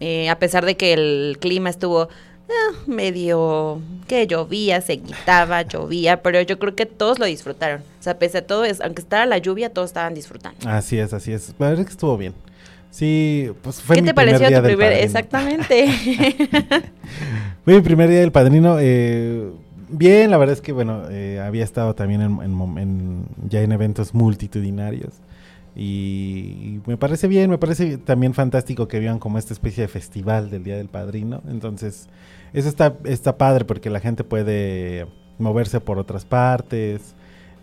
eh, 0.00 0.28
a 0.28 0.38
pesar 0.38 0.64
de 0.66 0.76
que 0.76 0.92
el 0.94 1.36
clima 1.40 1.70
estuvo 1.70 2.08
eh, 2.48 2.52
medio 2.86 3.80
que 4.08 4.26
llovía, 4.26 4.80
se 4.80 4.98
quitaba, 4.98 5.62
llovía, 5.68 6.22
pero 6.22 6.40
yo 6.40 6.58
creo 6.58 6.74
que 6.74 6.86
todos 6.86 7.18
lo 7.20 7.26
disfrutaron. 7.26 7.82
O 8.00 8.02
sea, 8.02 8.18
pese 8.18 8.38
a 8.38 8.46
todo, 8.46 8.64
es, 8.64 8.80
aunque 8.80 9.02
estaba 9.02 9.24
la 9.26 9.38
lluvia, 9.38 9.72
todos 9.72 9.90
estaban 9.90 10.14
disfrutando. 10.14 10.58
Así 10.68 10.98
es, 10.98 11.12
así 11.12 11.32
es. 11.32 11.54
La 11.58 11.66
verdad 11.68 11.80
es 11.82 11.86
que 11.86 11.92
estuvo 11.92 12.16
bien. 12.16 12.34
Sí, 12.90 13.50
pues 13.62 13.80
fue 13.80 13.96
¿Qué 13.96 14.02
mi 14.02 14.08
te 14.08 14.14
primer 14.14 14.34
pareció 14.34 14.48
día 14.48 14.58
tu 14.60 14.64
primer? 14.68 14.88
padrino. 14.88 15.04
Exactamente. 15.06 15.86
Fue 17.64 17.74
mi 17.74 17.80
primer 17.80 18.10
día 18.10 18.20
del 18.20 18.32
padrino. 18.32 18.76
eh, 18.80 19.50
bien, 19.92 20.30
la 20.30 20.38
verdad 20.38 20.54
es 20.54 20.60
que, 20.60 20.72
bueno, 20.72 21.08
eh, 21.10 21.40
había 21.40 21.64
estado 21.64 21.94
también 21.94 22.20
en, 22.22 23.26
ya 23.48 23.60
en 23.60 23.72
eventos 23.72 24.14
multitudinarios. 24.14 25.14
Y, 25.74 26.80
me 26.86 26.96
parece 26.96 27.28
bien, 27.28 27.50
me 27.50 27.58
parece 27.58 27.98
también 27.98 28.34
fantástico 28.34 28.88
que 28.88 28.98
vivan 28.98 29.18
como 29.18 29.38
esta 29.38 29.54
especie 29.54 29.82
de 29.82 29.88
festival 29.88 30.50
del 30.50 30.64
Día 30.64 30.76
del 30.76 30.88
Padrino. 30.88 31.42
Entonces, 31.48 32.08
eso 32.52 32.68
está, 32.68 32.96
está 33.04 33.38
padre 33.38 33.64
porque 33.64 33.90
la 33.90 34.00
gente 34.00 34.24
puede 34.24 35.06
moverse 35.38 35.80
por 35.80 35.98
otras 35.98 36.24
partes, 36.24 37.14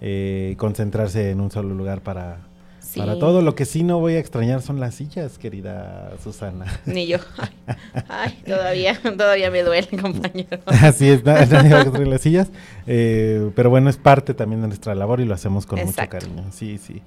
eh, 0.01 0.55
concentrarse 0.57 1.31
en 1.31 1.41
un 1.41 1.51
solo 1.51 1.75
lugar 1.75 2.01
para, 2.01 2.48
Sí. 2.91 2.99
para 2.99 3.19
todo. 3.19 3.41
Lo 3.41 3.53
que 3.53 3.65
sí 3.65 3.83
no 3.83 3.99
voy 3.99 4.15
a 4.15 4.19
extrañar 4.19 4.63
son 4.63 4.79
las 4.79 4.95
sillas, 4.95 5.37
querida 5.37 6.11
Susana. 6.23 6.65
Ni 6.85 7.05
yo. 7.05 7.17
Ay, 7.67 8.03
ay, 8.09 8.37
todavía, 8.45 8.99
todavía 9.17 9.51
me 9.51 9.61
duele, 9.61 9.87
compañero. 10.01 10.57
Así 10.65 11.07
es, 11.07 11.25
va 11.25 11.39
a 11.41 11.47
construir 11.83 12.07
las 12.07 12.21
sillas. 12.21 12.47
eh, 12.87 13.51
pero 13.55 13.69
bueno, 13.69 13.89
es 13.91 13.97
parte 13.97 14.33
también 14.33 14.61
de 14.61 14.67
nuestra 14.69 14.95
labor 14.95 15.19
y 15.21 15.25
lo 15.25 15.35
hacemos 15.35 15.67
con 15.67 15.77
Exacto. 15.77 16.15
mucho 16.17 16.27
cariño. 16.27 16.51
Sí, 16.51 16.79
sí. 16.79 17.01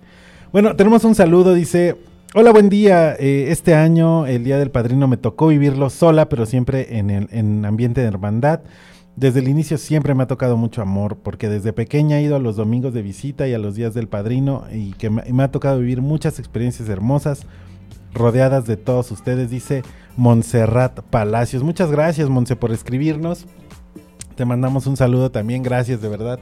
Bueno, 0.52 0.76
tenemos 0.76 1.02
un 1.04 1.14
saludo, 1.16 1.52
dice. 1.54 1.96
Hola, 2.34 2.50
buen 2.52 2.68
día. 2.68 3.14
eh, 3.18 3.46
este 3.50 3.74
año, 3.74 4.26
el 4.26 4.44
Día 4.44 4.58
del 4.58 4.70
Padrino, 4.70 5.08
me 5.08 5.16
tocó 5.16 5.48
vivirlo 5.48 5.90
sola, 5.90 6.28
pero 6.28 6.46
siempre 6.46 6.96
en, 6.98 7.10
el, 7.10 7.28
en 7.32 7.64
ambiente 7.64 8.00
de 8.00 8.06
hermandad. 8.06 8.60
Desde 9.14 9.40
el 9.40 9.48
inicio 9.48 9.76
siempre 9.76 10.14
me 10.14 10.22
ha 10.22 10.26
tocado 10.26 10.56
mucho 10.56 10.80
amor, 10.80 11.18
porque 11.22 11.48
desde 11.48 11.72
pequeña 11.72 12.18
he 12.18 12.22
ido 12.22 12.36
a 12.36 12.38
los 12.38 12.56
domingos 12.56 12.94
de 12.94 13.02
visita 13.02 13.46
y 13.46 13.52
a 13.52 13.58
los 13.58 13.74
días 13.74 13.92
del 13.92 14.08
padrino, 14.08 14.64
y 14.72 14.92
que 14.92 15.10
me, 15.10 15.42
ha 15.42 15.50
tocado 15.50 15.80
vivir 15.80 16.00
muchas 16.00 16.38
experiencias 16.38 16.88
hermosas, 16.88 17.46
rodeadas 18.14 18.66
de 18.66 18.78
todos 18.78 19.10
ustedes, 19.10 19.50
dice 19.50 19.82
Montserrat 20.16 21.00
Palacios. 21.00 21.62
Muchas 21.62 21.90
gracias, 21.90 22.30
Monse, 22.30 22.56
por 22.56 22.72
escribirnos. 22.72 23.46
Te 24.34 24.46
mandamos 24.46 24.86
un 24.86 24.96
saludo 24.96 25.30
también, 25.30 25.62
gracias 25.62 26.00
de 26.00 26.08
verdad. 26.08 26.40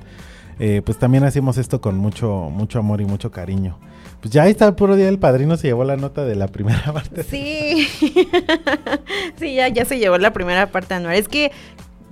Eh, 0.61 0.83
pues 0.85 0.99
también 0.99 1.25
hacemos 1.25 1.59
esto 1.59 1.81
con 1.81 1.97
mucho, 1.97 2.51
mucho 2.53 2.79
amor 2.79 3.01
y 3.01 3.05
mucho 3.05 3.31
cariño. 3.31 3.79
Pues 4.21 4.33
ya 4.33 4.47
está 4.47 4.69
el 4.69 4.75
puro 4.75 4.95
día 4.95 5.07
del 5.07 5.19
padrino, 5.19 5.57
se 5.57 5.69
llevó 5.69 5.85
la 5.85 5.97
nota 5.97 6.25
de 6.25 6.37
la 6.37 6.49
primera 6.49 6.93
parte. 6.93 7.25
Sí. 7.25 7.89
sí, 9.37 9.55
ya, 9.55 9.69
ya 9.69 9.85
se 9.85 9.99
llevó 9.99 10.19
la 10.19 10.33
primera 10.33 10.71
parte 10.71 10.95
anual. 10.95 11.17
Es 11.17 11.27
que 11.27 11.51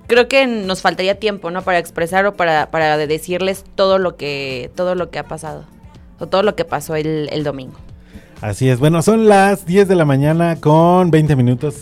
creo 0.08 0.26
que 0.26 0.46
nos 0.48 0.82
faltaría 0.82 1.20
tiempo, 1.20 1.52
¿no? 1.52 1.62
Para 1.62 1.78
expresar 1.78 2.26
o 2.26 2.34
para, 2.34 2.70
para 2.72 2.96
decirles 2.96 3.64
todo 3.76 3.98
lo 3.98 4.16
que, 4.16 4.70
todo 4.74 4.96
lo 4.96 5.10
que 5.10 5.20
ha 5.20 5.24
pasado. 5.24 5.64
O 6.18 6.26
todo 6.26 6.42
lo 6.42 6.56
que 6.56 6.64
pasó 6.64 6.96
el, 6.96 7.28
el 7.30 7.44
domingo. 7.44 7.74
Así 8.40 8.68
es, 8.68 8.80
bueno, 8.80 9.02
son 9.02 9.28
las 9.28 9.64
10 9.66 9.86
de 9.86 9.94
la 9.94 10.04
mañana 10.04 10.56
con 10.60 11.10
20 11.12 11.36
minutos. 11.36 11.74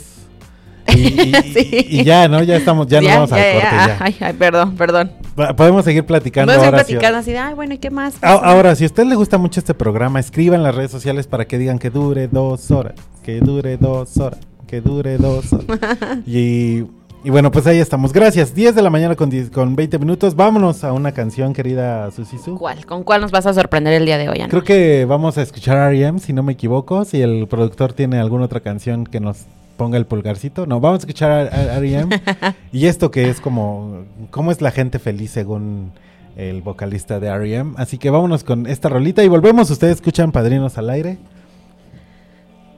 Y, 0.89 0.99
y- 1.23 1.33
Sí. 1.55 1.87
y 1.91 2.05
ya, 2.05 2.29
¿no? 2.29 2.43
Ya 2.43 2.57
estamos, 2.57 2.87
ya, 2.87 3.01
nos 3.01 3.11
vamos 3.11 3.33
al 3.33 3.41
corte. 3.43 3.59
ya. 3.77 3.97
Ay, 4.01 4.17
ay, 4.21 4.33
perdón, 4.35 4.77
perdón. 4.77 5.13
Podemos 5.57 5.85
seguir 5.85 6.05
platicando 6.07 6.53
Vamos 6.53 6.65
a 6.65 6.69
ir 6.69 6.75
ahora. 6.75 6.85
sí. 6.85 6.93
platicando 6.93 7.19
así 7.19 7.35
ay, 7.37 7.55
bueno, 7.55 7.75
¿y 7.75 7.79
qué 7.79 7.91
más? 7.91 8.15
A- 8.23 8.33
Ahora, 8.33 8.75
si 8.75 8.85
a 8.85 8.87
usted 8.87 9.05
le 9.05 9.15
gusta 9.17 9.37
mucho 9.39 9.61
este 9.61 9.75
programa, 9.75 10.21
escriba 10.21 10.55
en 10.57 10.63
las 10.63 10.75
redes 10.75 10.91
sociales 10.91 11.27
para 11.27 11.47
que 11.47 11.59
digan 11.59 11.79
que 11.79 11.91
dure 11.91 12.29
dos 12.29 12.71
horas, 12.71 12.95
que 13.23 13.41
dure 13.41 13.77
dos 13.77 14.17
horas, 14.19 14.41
que 14.67 14.81
dure 14.81 15.19
dos 15.19 15.53
horas. 15.53 15.67
y, 16.27 16.85
Y 17.27 17.31
bueno, 17.31 17.51
pues 17.51 17.67
ahí 17.67 17.79
estamos. 17.79 18.13
Gracias. 18.13 18.55
10 18.55 18.77
de 18.77 18.83
la 18.83 18.89
mañana 18.89 19.17
con, 19.17 19.29
10 19.29 19.51
con 19.51 19.75
20 19.75 19.99
minutos. 19.99 20.37
Vámonos 20.37 20.85
a 20.85 20.93
una 20.93 21.11
canción, 21.11 21.53
querida 21.55 22.09
Susisu. 22.13 22.57
¿Cuál? 22.57 22.87
¿Con 22.87 23.03
cuál 23.03 23.21
nos 23.21 23.33
vas 23.33 23.47
a 23.47 23.53
sorprender 23.53 23.95
el 23.95 24.07
día 24.07 24.17
de 24.17 24.29
hoy, 24.29 24.39
Ana? 24.39 24.49
Creo 24.49 24.63
que 24.63 25.05
vamos 25.07 25.37
a 25.37 25.43
escuchar 25.43 25.77
R.E.M., 25.93 26.21
si 26.21 26.33
no 26.33 26.45
me 26.45 26.53
equivoco. 26.53 27.05
Si 27.05 27.21
el 27.21 27.49
productor 27.49 27.95
tiene 27.95 28.21
alguna 28.21 28.45
otra 28.45 28.61
canción 28.61 29.05
que 29.05 29.19
nos 29.19 29.39
ponga 29.77 29.97
el 29.99 30.07
pulgarcito. 30.07 30.67
No, 30.67 30.79
vamos 30.79 30.99
a 30.99 31.01
escuchar 31.01 31.33
a- 31.33 31.73
a 31.73 31.77
R.E.M. 31.79 32.23
y 32.73 32.87
esto 32.87 33.11
que 33.11 33.29
es 33.29 33.41
como... 33.41 34.05
¿Cómo 34.31 34.53
es 34.53 34.61
la 34.63 34.71
gente 34.71 35.01
feliz 35.01 35.33
según 35.33 35.91
el 36.37 36.63
vocalista 36.63 37.19
de 37.19 37.27
R.E.M.? 37.27 37.73
Así 37.77 37.99
que 37.99 38.09
vámonos 38.09 38.45
con 38.45 38.69
esta 38.69 38.89
rolita 38.89 39.25
y 39.25 39.29
volvemos. 39.29 39.69
Ustedes 39.69 39.97
escuchan 39.97 40.31
Padrinos 40.31 40.79
al 40.79 40.91
aire. 40.91 41.19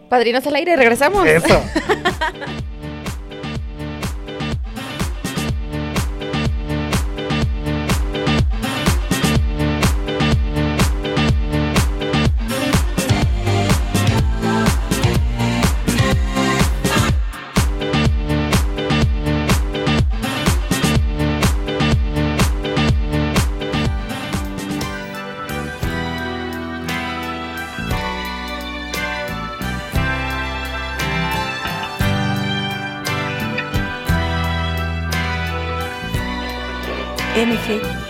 Padrinos 0.09 0.47
al 0.47 0.55
aire, 0.55 0.75
regresamos. 0.75 1.27
Eso. 1.27 1.61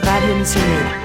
Radio 0.03 0.37
Misionera. 0.37 0.98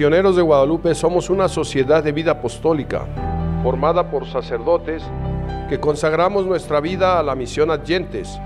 Misioneros 0.00 0.34
de 0.34 0.40
Guadalupe 0.40 0.94
somos 0.94 1.28
una 1.28 1.46
sociedad 1.46 2.02
de 2.02 2.12
vida 2.12 2.30
apostólica, 2.30 3.04
formada 3.62 4.10
por 4.10 4.26
sacerdotes 4.26 5.02
que 5.68 5.78
consagramos 5.78 6.46
nuestra 6.46 6.80
vida 6.80 7.18
a 7.18 7.22
la 7.22 7.34
misión 7.34 7.70
adyentes, 7.70 8.40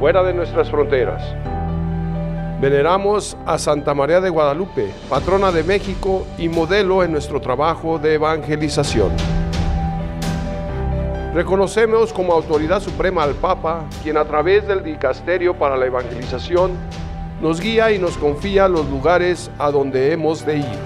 fuera 0.00 0.24
de 0.24 0.34
nuestras 0.34 0.68
fronteras. 0.68 1.22
Veneramos 2.60 3.36
a 3.46 3.56
Santa 3.56 3.94
María 3.94 4.20
de 4.20 4.30
Guadalupe, 4.30 4.90
patrona 5.08 5.52
de 5.52 5.62
México 5.62 6.26
y 6.38 6.48
modelo 6.48 7.04
en 7.04 7.12
nuestro 7.12 7.40
trabajo 7.40 8.00
de 8.00 8.14
evangelización. 8.14 9.12
Reconocemos 11.32 12.12
como 12.12 12.32
autoridad 12.32 12.80
suprema 12.80 13.22
al 13.22 13.34
Papa, 13.34 13.84
quien 14.02 14.16
a 14.16 14.24
través 14.24 14.66
del 14.66 14.82
Dicasterio 14.82 15.54
para 15.54 15.76
la 15.76 15.86
Evangelización 15.86 16.72
nos 17.40 17.60
guía 17.60 17.92
y 17.92 17.98
nos 17.98 18.16
confía 18.18 18.68
los 18.68 18.88
lugares 18.88 19.50
a 19.58 19.70
donde 19.70 20.12
hemos 20.12 20.44
de 20.44 20.58
ir. 20.58 20.78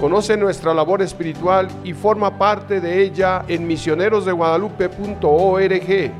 Conoce 0.00 0.36
nuestra 0.36 0.72
labor 0.72 1.02
espiritual 1.02 1.68
y 1.84 1.92
forma 1.92 2.38
parte 2.38 2.80
de 2.80 3.02
ella 3.02 3.44
en 3.48 3.66
misionerosdeguadalupe.org. 3.66 6.12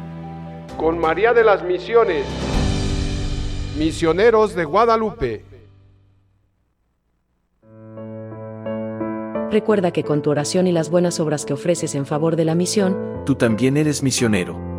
Con 0.77 0.99
María 0.99 1.33
de 1.33 1.45
las 1.45 1.63
Misiones, 1.63 2.27
Misioneros 3.79 4.55
de 4.55 4.65
Guadalupe. 4.65 5.45
Recuerda 9.51 9.91
que 9.91 10.05
con 10.05 10.23
tu 10.23 10.31
oración 10.31 10.67
y 10.67 10.73
las 10.73 10.91
buenas 10.91 11.19
obras 11.19 11.45
que 11.45 11.55
ofreces 11.55 11.95
en 11.95 12.07
favor 12.07 12.37
de 12.37 12.45
la 12.45 12.55
misión, 12.55 12.97
tú 13.27 13.35
también 13.35 13.77
eres 13.77 14.03
misionero. 14.03 14.70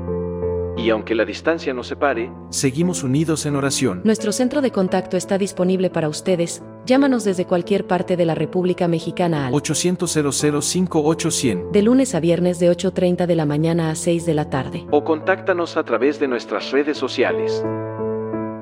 Y 0.81 0.89
aunque 0.89 1.13
la 1.13 1.25
distancia 1.25 1.73
nos 1.73 1.87
separe, 1.87 2.31
seguimos 2.49 3.03
unidos 3.03 3.45
en 3.45 3.55
oración. 3.55 4.01
nuestro 4.03 4.31
centro 4.31 4.61
de 4.61 4.71
contacto 4.71 5.15
está 5.15 5.37
disponible 5.37 5.89
para 5.91 6.09
ustedes. 6.09 6.63
Llámanos 6.87 7.23
desde 7.23 7.45
cualquier 7.45 7.85
parte 7.85 8.17
de 8.17 8.25
la 8.25 8.33
República 8.33 8.87
Mexicana 8.87 9.47
al 9.47 9.53
800 9.53 10.09
5800 10.11 11.71
de 11.71 11.81
lunes 11.83 12.15
a 12.15 12.19
viernes 12.19 12.59
de 12.59 12.71
8.30 12.71 13.27
de 13.27 13.35
la 13.35 13.45
mañana 13.45 13.91
a 13.91 13.95
6 13.95 14.25
de 14.25 14.33
la 14.33 14.49
tarde. 14.49 14.87
o 14.89 15.03
contáctanos 15.03 15.77
a 15.77 15.83
través 15.83 16.19
de 16.19 16.27
nuestras 16.27 16.71
redes 16.71 16.97
sociales. 16.97 17.63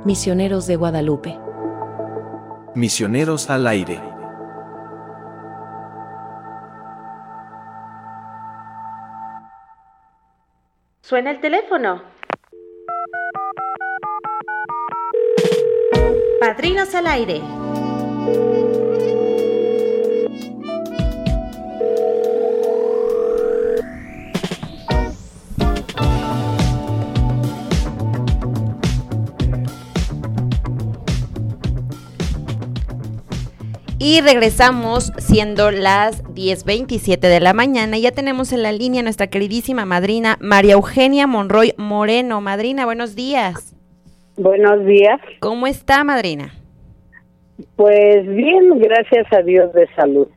Misioneros 0.03 0.67
de 0.67 0.75
Guadalupe. 0.75 1.39
Misioneros 2.75 3.49
al 3.49 3.65
aire. 3.67 4.01
Suena 11.09 11.31
el 11.31 11.41
teléfono. 11.41 12.03
Padrinos 16.39 16.93
al 16.93 17.07
aire. 17.07 17.41
Y 34.01 34.21
regresamos 34.21 35.11
siendo 35.17 35.71
las 35.71 36.23
10.27 36.23 37.19
de 37.19 37.41
la 37.41 37.51
mañana. 37.51 37.97
Ya 37.97 38.11
tenemos 38.11 38.53
en 38.53 38.63
la 38.63 38.71
línea 38.71 39.03
nuestra 39.03 39.27
queridísima 39.27 39.85
madrina 39.85 40.37
María 40.39 40.75
Eugenia 40.75 41.27
Monroy 41.27 41.73
Moreno. 41.75 42.39
Madrina, 42.39 42.85
buenos 42.85 43.13
días. 43.13 43.75
Buenos 44.37 44.85
días. 44.85 45.19
¿Cómo 45.41 45.67
está, 45.67 46.05
madrina? 46.05 46.53
Pues 47.75 48.25
bien, 48.25 48.79
gracias 48.79 49.27
a 49.33 49.41
Dios 49.41 49.73
de 49.73 49.85
salud. 49.97 50.29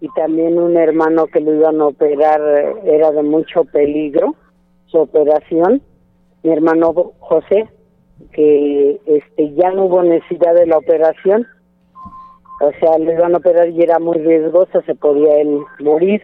y 0.00 0.08
también 0.10 0.58
un 0.58 0.76
hermano 0.76 1.26
que 1.26 1.40
lo 1.40 1.54
iban 1.54 1.80
a 1.80 1.86
operar 1.86 2.40
eh, 2.40 2.74
era 2.84 3.10
de 3.10 3.22
mucho 3.22 3.64
peligro 3.64 4.34
su 4.86 4.98
operación, 4.98 5.82
mi 6.42 6.52
hermano 6.52 6.92
José, 7.18 7.68
que 8.32 9.00
este 9.06 9.54
ya 9.54 9.70
no 9.70 9.86
hubo 9.86 10.02
necesidad 10.02 10.54
de 10.54 10.66
la 10.66 10.78
operación, 10.78 11.46
o 12.60 12.70
sea, 12.78 12.98
le 12.98 13.12
iban 13.12 13.34
a 13.34 13.38
operar 13.38 13.68
y 13.68 13.82
era 13.82 13.98
muy 13.98 14.18
riesgoso, 14.18 14.82
se 14.82 14.94
podía 14.94 15.40
él 15.40 15.58
morir. 15.80 16.22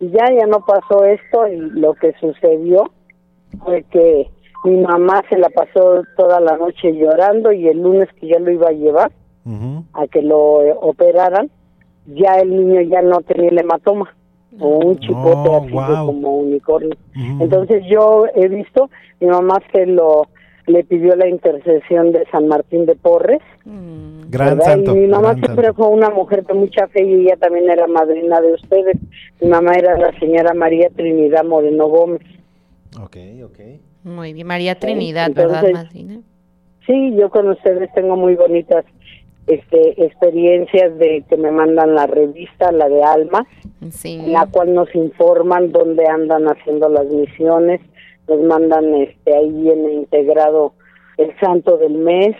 Y 0.00 0.10
ya, 0.10 0.24
ya 0.32 0.46
no 0.46 0.64
pasó 0.64 1.04
esto 1.04 1.46
y 1.48 1.56
lo 1.56 1.94
que 1.94 2.12
sucedió 2.20 2.90
fue 3.64 3.84
que 3.84 4.30
mi 4.64 4.76
mamá 4.78 5.22
se 5.28 5.38
la 5.38 5.48
pasó 5.50 6.02
toda 6.16 6.40
la 6.40 6.56
noche 6.56 6.92
llorando 6.94 7.52
y 7.52 7.68
el 7.68 7.80
lunes 7.82 8.08
que 8.20 8.28
ya 8.28 8.38
lo 8.38 8.50
iba 8.50 8.68
a 8.68 8.72
llevar 8.72 9.10
a 9.94 10.06
que 10.08 10.20
lo 10.20 10.62
eh, 10.62 10.74
operaran, 10.78 11.50
ya 12.06 12.34
el 12.34 12.50
niño 12.54 12.82
ya 12.82 13.00
no 13.00 13.20
tenía 13.22 13.48
el 13.48 13.58
hematoma 13.58 14.14
o 14.60 14.78
un 14.78 14.98
chipote 14.98 15.48
Oh, 15.48 15.62
así 15.62 15.72
wow. 15.72 16.06
como 16.06 16.36
unicornio. 16.38 16.96
Entonces 17.40 17.82
yo 17.88 18.26
he 18.34 18.48
visto, 18.48 18.90
mi 19.20 19.28
mamá 19.28 19.54
se 19.72 19.86
lo 19.86 20.26
le 20.66 20.84
pidió 20.84 21.16
la 21.16 21.26
intercesión 21.28 22.12
de 22.12 22.26
San 22.30 22.46
Martín 22.46 22.84
de 22.84 22.94
Porres 22.94 23.40
mm, 23.64 24.28
Gran 24.28 24.58
¿verdad? 24.58 24.64
santo. 24.66 24.94
Y 24.94 24.98
mi 25.00 25.06
mamá 25.06 25.28
gran 25.30 25.40
siempre 25.44 25.64
santo. 25.68 25.82
fue 25.82 25.88
una 25.96 26.10
mujer 26.10 26.44
de 26.44 26.52
mucha 26.52 26.86
fe 26.88 27.04
y 27.06 27.14
ella 27.26 27.36
también 27.38 27.70
era 27.70 27.86
madrina 27.86 28.38
de 28.42 28.52
ustedes. 28.52 28.96
Mi 29.40 29.48
mamá 29.48 29.72
era 29.76 29.96
la 29.96 30.12
señora 30.18 30.52
María 30.52 30.90
Trinidad 30.94 31.44
Moreno 31.44 31.88
Gómez. 31.88 32.20
Ok, 33.02 33.16
ok. 33.46 33.58
Muy 34.08 34.32
bien. 34.32 34.46
María 34.46 34.74
Trinidad, 34.78 35.30
¿verdad, 35.34 35.64
entonces- 35.64 35.72
madrina? 35.74 36.20
Sí, 36.86 37.14
yo 37.16 37.28
con 37.30 37.48
ustedes 37.50 37.92
tengo 37.94 38.16
muy 38.16 38.34
bonitas 38.34 38.84
este, 39.46 40.04
experiencias 40.04 40.96
de 40.98 41.24
que 41.28 41.36
me 41.36 41.50
mandan 41.50 41.94
la 41.94 42.06
revista, 42.06 42.70
la 42.72 42.88
de 42.88 43.02
Alma, 43.02 43.46
Sí. 43.90 44.14
en 44.20 44.32
la 44.32 44.46
cual 44.46 44.74
nos 44.74 44.94
informan 44.94 45.72
dónde 45.72 46.06
andan 46.06 46.44
haciendo 46.46 46.88
las 46.88 47.06
misiones, 47.06 47.80
nos 48.28 48.40
mandan 48.42 48.94
este 48.94 49.34
ahí 49.34 49.50
viene 49.50 49.92
integrado 49.94 50.72
el 51.16 51.32
santo 51.40 51.78
del 51.78 51.94
mes 51.94 52.36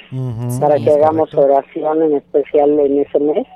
para 0.61 0.77
Sí, 0.77 0.85
que 0.85 0.91
hagamos 0.91 1.31
correcto. 1.31 1.53
oración 1.55 2.03
en 2.03 2.15
especial 2.17 2.79
en 2.79 2.99
ese 3.01 3.19
mes, 3.19 3.47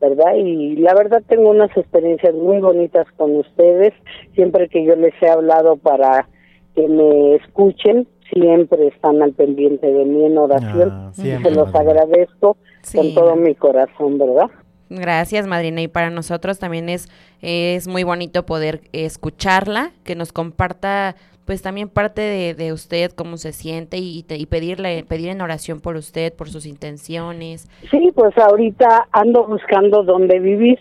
¿verdad? 0.00 0.34
Y 0.36 0.76
la 0.76 0.94
verdad 0.94 1.22
tengo 1.28 1.50
unas 1.50 1.74
experiencias 1.76 2.34
muy 2.34 2.58
bonitas 2.58 3.06
con 3.16 3.36
ustedes, 3.36 3.92
siempre 4.34 4.68
que 4.68 4.84
yo 4.84 4.96
les 4.96 5.12
he 5.22 5.28
hablado 5.28 5.76
para 5.76 6.26
que 6.74 6.88
me 6.88 7.34
escuchen, 7.36 8.06
siempre 8.32 8.88
están 8.88 9.22
al 9.22 9.32
pendiente 9.32 9.86
de 9.92 10.04
mí 10.04 10.24
en 10.24 10.38
oración. 10.38 10.88
Ah, 10.90 11.10
se 11.14 11.38
los 11.50 11.72
madrina. 11.72 11.80
agradezco 11.80 12.56
Sí, 12.82 12.96
con 12.98 13.14
todo 13.14 13.36
mi 13.36 13.54
corazón, 13.54 14.18
¿verdad? 14.18 14.50
Gracias, 14.88 15.46
madrina. 15.46 15.80
Y 15.82 15.88
para 15.88 16.10
nosotros 16.10 16.58
también 16.58 16.88
es, 16.88 17.08
es 17.40 17.88
muy 17.88 18.04
bonito 18.04 18.44
poder 18.44 18.80
escucharla, 18.92 19.90
que 20.04 20.14
nos 20.14 20.32
comparta 20.32 21.14
pues 21.44 21.60
también 21.60 21.88
parte 21.88 22.20
de, 22.20 22.54
de 22.54 22.72
usted, 22.72 23.10
cómo 23.10 23.36
se 23.36 23.52
siente 23.52 23.96
y, 23.98 24.22
te- 24.22 24.36
y 24.36 24.46
pedirle, 24.46 25.04
pedir 25.04 25.28
en 25.28 25.40
oración 25.40 25.80
por 25.80 25.96
usted, 25.96 26.32
por 26.32 26.48
sus 26.48 26.66
intenciones. 26.66 27.68
Sí, 27.90 28.10
pues 28.14 28.36
ahorita 28.38 29.08
ando 29.10 29.44
buscando 29.46 30.04
dónde 30.04 30.38
vivir, 30.38 30.78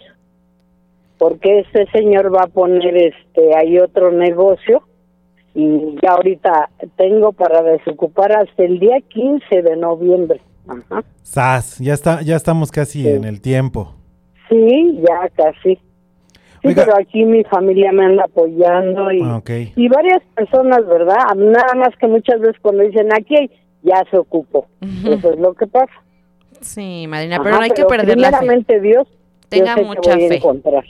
porque 1.18 1.60
este 1.62 1.86
señor 1.92 2.34
va 2.34 2.44
a 2.44 2.48
poner 2.48 2.96
este 2.96 3.56
ahí 3.56 3.78
otro 3.80 4.12
negocio 4.12 4.84
y 5.54 5.96
ya 6.02 6.12
ahorita 6.12 6.70
tengo 6.98 7.32
para 7.34 7.62
desocupar 7.62 8.32
hasta 8.32 8.64
el 8.64 8.80
día 8.80 8.98
15 9.10 9.62
de 9.62 9.76
noviembre, 9.78 10.42
Ajá. 10.68 11.04
Sas, 11.24 11.80
ya 11.80 11.94
está, 11.94 12.22
ya 12.22 12.36
estamos 12.36 12.72
casi 12.72 13.04
Sí. 13.04 13.10
en 13.10 13.24
el 13.26 13.42
tiempo. 13.42 13.94
Sí, 14.50 15.00
ya 15.08 15.30
casi. 15.36 15.76
Sí, 16.62 16.68
Oiga. 16.68 16.86
pero 16.86 16.98
aquí 17.00 17.26
mi 17.26 17.44
familia 17.46 17.92
me 17.92 18.06
anda 18.06 18.26
apoyando 18.26 19.12
y, 19.12 19.22
Ah, 19.24 19.38
ok. 19.38 19.50
y 19.76 19.88
varias 19.88 20.22
personas, 20.36 20.86
¿verdad? 20.86 21.18
Nada 21.36 21.74
más 21.76 21.90
que 22.00 22.08
muchas 22.08 22.40
veces 22.40 22.58
cuando 22.62 22.84
dicen 22.84 23.12
aquí 23.14 23.36
hay", 23.36 23.50
ya 23.82 24.04
se 24.12 24.18
ocupó. 24.18 24.68
Eso 25.06 25.32
es 25.34 25.40
lo 25.40 25.54
que 25.56 25.66
pasa. 25.68 25.92
Sí, 26.60 27.06
madrina, 27.08 27.38
Ajá, 27.38 27.44
pero 27.44 27.56
no 27.58 27.62
hay 27.64 27.72
que 27.72 27.86
perder 27.86 28.20
la 28.20 28.32
fe. 28.40 28.80
Dios, 28.80 29.08
Tenga 29.50 29.76
yo 29.76 29.82
sé 29.82 29.88
mucha 29.88 30.02
que 30.12 30.16
voy 30.18 30.26
a 30.26 30.30
fe. 30.30 30.36
encontrar. 30.38 30.84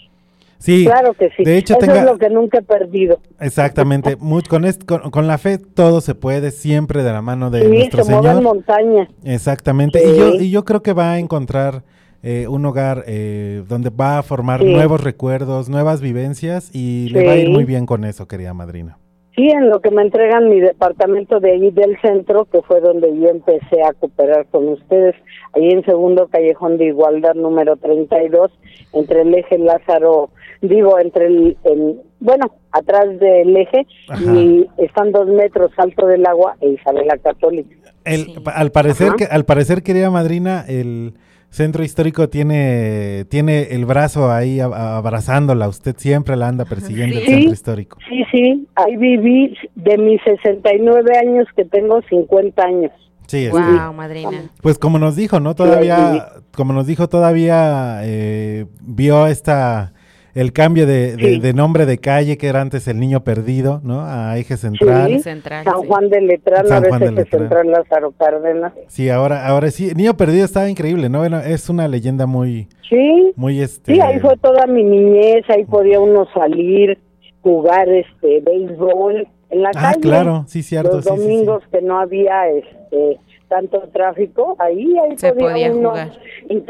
Sí, 0.61 0.85
Claro 0.85 1.13
que 1.15 1.29
sí. 1.35 1.43
de 1.43 1.57
hecho, 1.57 1.73
Eso 1.73 1.79
tenga- 1.87 1.99
es 2.01 2.05
lo 2.05 2.17
que 2.19 2.29
nunca 2.29 2.59
he 2.59 2.61
perdido. 2.61 3.19
exactamente. 3.39 4.15
Con, 4.49 4.63
con, 4.85 5.09
con 5.11 5.27
la 5.27 5.37
fe 5.39 5.57
todo 5.57 6.01
se 6.01 6.13
puede, 6.15 6.51
siempre 6.51 7.03
de 7.03 7.11
la 7.11 7.21
mano 7.23 7.49
de 7.49 7.61
Sí, 7.63 7.67
nuestro 7.67 8.03
se 8.03 8.13
Señor. 8.13 8.41
montañas. 8.43 9.09
Exactamente. 9.25 9.99
Sí. 9.99 10.09
Y, 10.11 10.17
yo, 10.17 10.29
y 10.35 10.51
yo 10.51 10.63
creo 10.65 10.81
que 10.83 10.93
va 10.93 11.13
a 11.13 11.19
encontrar 11.19 11.81
eh, 12.23 12.47
un 12.47 12.63
hogar 12.67 13.03
eh, 13.07 13.63
donde 13.67 13.89
va 13.89 14.19
a 14.19 14.23
formar 14.23 14.59
Sí. 14.61 14.71
nuevos 14.71 15.03
recuerdos, 15.03 15.67
nuevas 15.69 16.01
vivencias 16.01 16.69
y 16.73 17.09
le 17.09 17.25
va 17.25 17.31
a 17.31 17.37
ir 17.37 17.49
muy 17.49 17.63
bien 17.65 17.87
con 17.87 18.03
eso, 18.05 18.27
querida 18.27 18.53
madrina. 18.53 18.99
Sí, 19.35 19.47
en 19.49 19.69
lo 19.69 19.79
que 19.79 19.89
me 19.91 20.01
entregan 20.01 20.49
mi 20.49 20.59
departamento 20.59 21.39
de 21.39 21.51
ahí 21.53 21.71
del 21.71 21.97
centro, 22.01 22.45
que 22.51 22.61
fue 22.63 22.81
donde 22.81 23.07
yo 23.17 23.29
empecé 23.29 23.81
a 23.81 23.93
cooperar 23.93 24.45
con 24.51 24.67
ustedes, 24.67 25.15
ahí 25.53 25.69
en 25.71 25.83
segundo 25.85 26.27
callejón 26.27 26.77
de 26.77 26.87
igualdad 26.87 27.33
número 27.33 27.77
32, 27.77 28.51
entre 28.93 29.21
el 29.21 29.33
eje 29.33 29.57
Lázaro, 29.57 30.29
digo, 30.61 30.99
entre 30.99 31.25
el, 31.27 31.57
el- 31.63 32.01
bueno, 32.19 32.51
atrás 32.71 33.19
del 33.19 33.55
eje, 33.57 33.85
Ajá. 34.09 34.31
y 34.33 34.67
están 34.77 35.11
dos 35.11 35.27
metros 35.27 35.71
alto 35.77 36.05
del 36.07 36.25
agua 36.25 36.55
e 36.61 36.69
Isabel 36.69 37.07
la 37.07 37.17
Católica. 37.17 37.75
El, 38.05 38.25
Sí. 38.25 38.35
al 38.45 38.71
parecer 38.71 39.07
Ajá. 39.09 39.15
que 39.17 39.25
al 39.25 39.45
parecer 39.45 39.83
querida 39.83 40.09
madrina 40.09 40.63
el 40.67 41.13
centro 41.49 41.83
histórico 41.83 42.29
tiene 42.29 43.25
tiene 43.29 43.63
el 43.75 43.85
brazo 43.85 44.31
ahí 44.31 44.59
abrazándola 44.61 45.67
usted 45.67 45.95
siempre 45.97 46.35
la 46.37 46.47
anda 46.47 46.63
persiguiendo 46.65 47.19
el 47.19 47.25
centro 47.25 47.51
histórico 47.51 47.97
Sí, 48.09 48.23
sí, 48.31 48.67
ahí 48.75 48.95
viví 48.97 49.55
de 49.75 49.97
mis 49.97 50.21
69 50.23 51.17
años 51.17 51.45
que 51.55 51.65
tengo 51.65 51.99
50 52.09 52.63
años. 52.63 52.91
sí 53.27 53.45
es- 53.47 53.51
Wow, 53.51 53.93
madrina. 53.93 54.49
pues 54.61 54.79
como 54.79 54.97
nos 54.97 55.15
dijo 55.15 55.39
no 55.41 55.53
todavía 55.53 56.27
como 56.55 56.71
nos 56.73 56.87
dijo 56.87 57.07
todavía 57.09 57.99
eh, 58.03 58.65
vio 58.81 59.27
esta 59.27 59.93
el 60.33 60.53
cambio 60.53 60.85
de, 60.87 61.15
de- 61.15 61.35
Sí. 61.35 61.39
de 61.39 61.53
nombre 61.53 61.85
de 61.85 61.97
calle 61.97 62.37
que 62.37 62.47
era 62.47 62.61
antes 62.61 62.87
el 62.87 62.99
niño 62.99 63.23
perdido 63.23 63.81
no 63.83 64.01
a 64.01 64.37
eje 64.37 64.57
central 64.57 65.07
Sí. 65.11 65.19
Central. 65.19 65.63
San 65.65 65.81
sí. 65.81 65.87
Juan 65.87 66.09
de 66.09 66.21
Letrán, 66.21 66.67
San 66.67 66.85
a 66.85 66.87
Juan 66.87 66.99
de 67.01 67.09
veces 67.11 67.25
Letrán. 67.25 67.41
Central 67.41 67.71
Lázaro 67.71 68.11
Cárdenas. 68.17 68.73
sí 68.87 69.09
ahora 69.09 69.47
ahora 69.47 69.71
sí 69.71 69.91
niño 69.95 70.15
perdido 70.15 70.45
estaba 70.45 70.69
increíble 70.69 71.09
no 71.09 71.19
bueno 71.19 71.39
es 71.39 71.69
una 71.69 71.87
leyenda 71.87 72.25
muy 72.25 72.67
Sí, 72.89 73.31
muy 73.35 73.61
este 73.61 73.93
Sí, 73.93 74.01
ahí 74.01 74.19
fue 74.19 74.35
toda 74.37 74.67
mi 74.67 74.83
niñez, 74.83 75.45
ahí 75.49 75.63
podía 75.65 75.99
uno 76.01 76.27
salir, 76.33 76.97
jugar 77.41 77.87
este 77.89 78.41
béisbol 78.41 79.27
en 79.49 79.61
la 79.61 79.69
ah 79.69 79.91
calle. 79.93 80.01
claro 80.01 80.43
sí 80.47 80.61
cierto 80.63 80.97
Los 80.97 81.05
sí, 81.05 81.11
sí, 81.11 81.17
sí. 81.17 81.21
domingos 81.27 81.63
que 81.71 81.81
no 81.81 81.99
había 81.99 82.47
este 82.49 83.19
tanto 83.49 83.79
tráfico, 83.93 84.55
ahí 84.59 84.93
ahí 84.97 85.17
Se 85.17 85.33
podía, 85.33 85.49
podía 85.49 85.71
uno 85.75 85.89
jugar. 85.89 86.11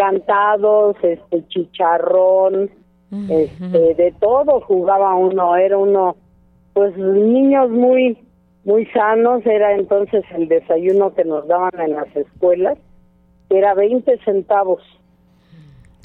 encantados, 0.05 0.95
este 1.03 1.47
chicharrón. 1.47 2.71
Este 3.11 3.95
de 3.95 4.13
todo 4.19 4.61
jugaba 4.61 5.15
uno, 5.15 5.55
era 5.57 5.77
uno 5.77 6.15
pues 6.73 6.95
niños 6.97 7.69
muy 7.69 8.17
muy 8.63 8.85
sanos, 8.87 9.45
era 9.45 9.75
entonces 9.75 10.23
el 10.35 10.47
desayuno 10.47 11.13
que 11.13 11.25
nos 11.25 11.47
daban 11.47 11.79
en 11.79 11.93
las 11.93 12.15
escuelas, 12.15 12.77
era 13.49 13.73
20 13.73 14.19
centavos. 14.23 14.81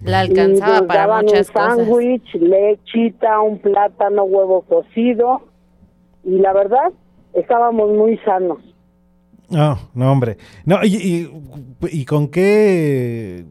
La 0.02 0.24
Y 0.24 0.30
alcanzaba 0.30 0.78
nos 0.78 0.86
para 0.86 1.00
daban 1.00 1.24
muchas 1.26 1.48
un 1.48 1.54
sándwich, 1.54 2.34
lechita, 2.34 3.40
un 3.40 3.58
plátano, 3.58 4.24
huevo 4.24 4.62
cocido. 4.62 5.42
Y 6.24 6.38
la 6.38 6.52
verdad, 6.52 6.92
estábamos 7.34 7.90
muy 7.92 8.18
sanos. 8.18 8.58
No, 9.48 9.78
no, 9.94 10.12
hombre. 10.12 10.38
No, 10.64 10.78
y, 10.82 10.96
y, 10.96 11.30
y 11.92 12.04
con 12.04 12.28
qué. 12.28 13.44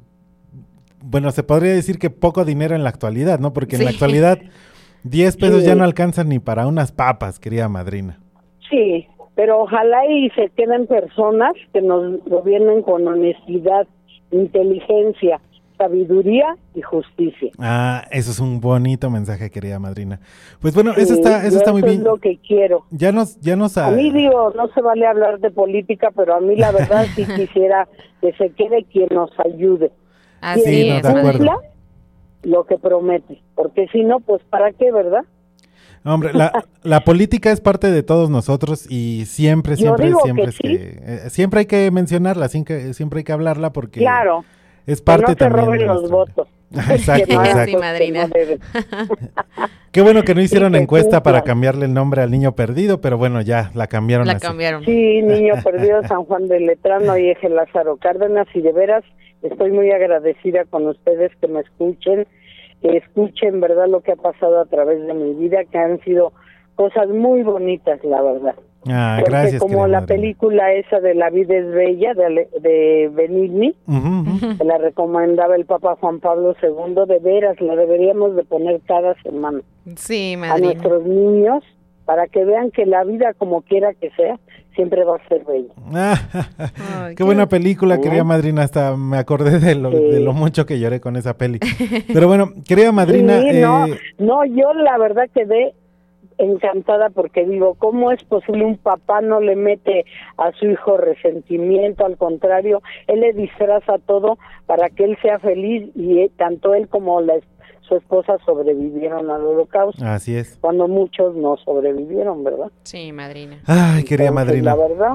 Bueno, 1.08 1.32
se 1.32 1.44
podría 1.44 1.74
decir 1.74 2.00
que 2.00 2.10
poco 2.10 2.46
dinero 2.46 2.76
en 2.76 2.84
la 2.84 2.90
actualidad, 2.90 3.40
¿no? 3.40 3.54
Porque 3.54 3.76
en 3.76 3.84
la 3.86 3.92
actualidad 3.92 4.40
10 5.04 5.38
pesos 5.38 5.62
Sí. 5.62 5.68
ya 5.68 5.76
no 5.76 5.84
alcanzan 5.84 6.30
ni 6.30 6.40
para 6.40 6.66
unas 6.66 6.92
papas, 6.92 7.40
querida 7.40 7.70
madrina. 7.70 8.20
Sí, 8.70 9.08
pero 9.36 9.62
ojalá 9.62 10.06
y 10.10 10.30
se 10.32 10.50
queden 10.50 10.88
personas 10.88 11.54
que 11.74 11.82
nos 11.82 12.24
gobiernen 12.26 12.82
con 12.82 13.08
honestidad, 13.08 13.86
inteligencia, 14.32 15.40
sabiduría 15.78 16.56
y 16.74 16.82
justicia. 16.82 17.52
Ah, 17.60 18.06
eso 18.12 18.32
es 18.32 18.40
un 18.40 18.60
bonito 18.62 19.10
mensaje, 19.10 19.52
querida 19.52 19.78
madrina. 19.78 20.20
Pues 20.62 20.74
bueno, 20.74 20.94
eso 20.98 21.14
está, 21.14 21.46
eso 21.46 21.58
está 21.58 21.72
muy 21.72 21.82
bien. 21.82 21.96
es 21.96 22.04
lo 22.04 22.18
que 22.18 22.38
quiero. 22.38 22.86
Ya 22.92 23.12
nos, 23.12 23.40
ya 23.42 23.56
nos. 23.56 23.78
A 23.78 23.92
mí 23.92 24.10
digo, 24.12 24.52
no 24.56 24.68
se 24.70 24.82
vale 24.82 25.06
hablar 25.06 25.40
de 25.40 25.52
política, 25.52 26.12
pero 26.16 26.36
a 26.36 26.40
mí 26.42 26.56
la 26.56 26.72
verdad 26.72 27.06
sí 27.16 27.26
quisiera 27.36 27.88
que 28.22 28.34
se 28.34 28.52
quede 28.52 28.86
quien 28.86 29.10
nos 29.12 29.30
ayude. 29.40 29.92
Así 30.54 30.62
Sí, 30.64 30.90
no, 30.90 30.96
es, 30.98 31.06
acuerdo. 31.06 31.62
lo 32.44 32.66
que 32.66 32.78
promete, 32.78 33.42
porque 33.56 33.88
si 33.92 34.04
no, 34.04 34.20
pues 34.20 34.42
¿para 34.50 34.72
qué, 34.74 34.92
verdad? 34.92 35.24
Hombre, 36.04 36.34
la, 36.34 36.52
la 36.84 37.00
política 37.04 37.52
es 37.52 37.62
parte 37.62 37.90
de 37.92 38.04
todos 38.04 38.30
nosotros 38.30 38.86
y 38.90 39.26
siempre, 39.26 39.76
siempre, 39.76 40.14
siempre, 40.24 40.44
que 40.44 40.50
es 40.50 40.56
sí. 40.56 40.62
que, 40.62 41.00
eh, 41.02 41.30
siempre 41.32 41.62
hay 41.62 41.66
que 41.66 41.90
mencionarla, 41.90 42.48
siempre, 42.48 42.94
hay 43.18 43.24
que 43.24 43.32
hablarla 43.32 43.72
porque 43.74 44.02
Claro, 44.02 44.46
es 44.86 45.00
que 45.02 45.06
parte 45.06 45.22
no 45.24 45.28
se 45.30 45.36
también. 45.36 45.66
roben 45.66 45.80
de 45.80 45.86
los 45.88 45.96
nuestra- 46.02 46.16
votos. 46.18 46.48
Exacto, 46.92 47.26
Que 47.28 47.34
no 47.36 47.46
exacto. 47.46 47.72
Sí, 47.72 47.78
madrina. 47.78 48.30
Qué 49.92 50.02
bueno 50.02 50.24
que 50.24 50.36
no 50.36 50.42
hicieron 50.42 50.74
que 50.74 50.80
encuesta 50.80 51.24
para 51.24 51.44
cambiarle 51.44 51.86
el 51.86 51.94
nombre 51.94 52.22
al 52.22 52.30
niño 52.30 52.54
perdido, 52.54 53.00
pero 53.00 53.18
bueno, 53.18 53.42
ya 53.42 53.72
la 53.74 53.88
cambiaron 53.88 54.28
La 54.28 54.34
así. 54.34 54.46
cambiaron. 54.46 54.84
Sí, 54.84 55.22
niño 55.22 55.54
perdido 55.64 56.04
San 56.04 56.26
Juan 56.26 56.48
de 56.50 56.60
Letrano 56.60 57.18
y 57.18 57.30
Eje 57.30 57.48
Lázaro 57.48 57.96
Cárdenas 57.98 58.48
y 58.54 58.62
de 58.62 58.74
veras 58.74 59.04
estoy 59.42 59.72
muy 59.72 59.92
agradecida 59.92 60.66
con 60.66 60.88
ustedes 60.88 61.32
que 61.40 61.48
me 61.48 61.62
escuchen, 61.62 62.28
que 62.82 62.98
escuchen 62.98 63.62
verdad 63.62 63.88
lo 63.88 64.02
que 64.02 64.14
ha 64.14 64.16
pasado 64.18 64.60
a 64.60 64.66
través 64.66 65.06
de 65.06 65.14
mi 65.14 65.34
vida, 65.34 65.64
que 65.66 65.78
han 65.78 66.02
sido 66.02 66.34
cosas 66.76 67.08
muy 67.08 67.44
bonitas, 67.44 68.04
la 68.04 68.22
verdad. 68.22 68.56
Ah, 68.88 69.18
Porque 69.20 69.32
gracias. 69.32 69.62
como 69.62 69.88
la 69.88 70.06
película 70.06 70.72
esa 70.74 71.00
de 71.00 71.16
La 71.16 71.30
vida 71.30 71.56
es 71.56 71.68
bella 71.72 72.14
de, 72.14 72.26
Ale- 72.26 72.50
de 72.62 73.10
Benigni, 73.14 73.74
que 74.58 74.64
la 74.64 74.78
recomendaba 74.78 75.56
el 75.56 75.66
Papa 75.66 75.96
Juan 76.00 76.20
Pablo 76.20 76.56
II, 76.62 76.96
de 77.08 77.20
veras 77.20 77.60
la 77.62 77.76
deberíamos 77.76 78.36
de 78.36 78.44
poner 78.44 78.82
cada 78.88 79.16
semana 79.24 79.62
Sí, 79.96 80.36
a 80.42 80.58
nuestros 80.60 81.04
niños 81.06 81.64
para 82.06 82.28
que 82.28 82.46
vean 82.46 82.70
que 82.72 82.86
la 82.86 83.04
vida 83.04 83.34
como 83.38 83.62
quiera 83.64 83.94
que 83.96 84.12
sea 84.12 84.38
siempre 84.76 85.04
va 85.06 85.16
a 85.16 85.28
ser 85.30 85.44
bella. 85.46 85.74
Ay, 86.34 87.10
qué 87.10 87.16
qué- 87.16 87.24
buena 87.24 87.48
película, 87.48 87.96
¿Eh? 87.96 88.02
querida 88.02 88.24
madrina. 88.24 88.62
Hasta 88.64 88.96
me 88.98 89.18
acordé 89.18 89.60
de 89.60 89.74
lo, 89.76 89.90
Sí. 89.92 89.98
de 89.98 90.20
lo 90.20 90.34
mucho 90.34 90.66
que 90.66 90.80
lloré 90.80 91.00
con 91.00 91.16
esa 91.16 91.38
peli. 91.38 91.60
Pero 92.14 92.28
bueno, 92.28 92.52
querida 92.68 92.92
madrina, 92.92 93.40
Sí, 93.42 93.60
no, 93.62 93.88
eh, 93.88 93.98
no, 94.20 94.46
yo 94.46 94.74
la 94.74 94.98
verdad 94.98 95.24
quedé 95.34 95.74
encantada 96.38 97.10
porque 97.10 97.46
digo, 97.46 97.76
¿cómo 97.76 98.12
es 98.12 98.24
posible 98.24 98.66
un 98.66 98.78
papá 98.78 99.22
no 99.22 99.40
le 99.40 99.56
mete 99.56 100.06
a 100.38 100.52
su 100.54 100.66
hijo 100.68 100.98
resentimiento? 100.98 102.06
Al 102.06 102.18
contrario, 102.18 102.82
él 103.08 103.22
le 103.22 103.34
disfraza 103.34 103.98
todo 104.06 104.38
para 104.66 104.90
que 104.90 105.06
él 105.06 105.18
sea 105.22 105.40
feliz 105.40 105.90
y 105.96 106.20
eh, 106.20 106.32
tanto 106.38 106.74
él 106.76 106.88
como 106.88 107.22
la, 107.22 107.36
su 107.88 107.96
esposa 107.96 108.38
sobrevivieron 108.46 109.30
al 109.30 109.46
holocausto, 109.46 110.04
así 110.06 110.36
es. 110.36 110.58
cuando 110.60 110.88
muchos 110.88 111.36
no 111.36 111.56
sobrevivieron, 111.58 112.44
¿verdad? 112.44 112.72
Sí, 112.84 113.12
madrina. 113.12 113.62
Ay, 113.66 114.04
querida 114.04 114.30
Entonces, 114.30 114.34
madrina. 114.48 114.76
La 114.76 114.88
verdad, 114.88 115.12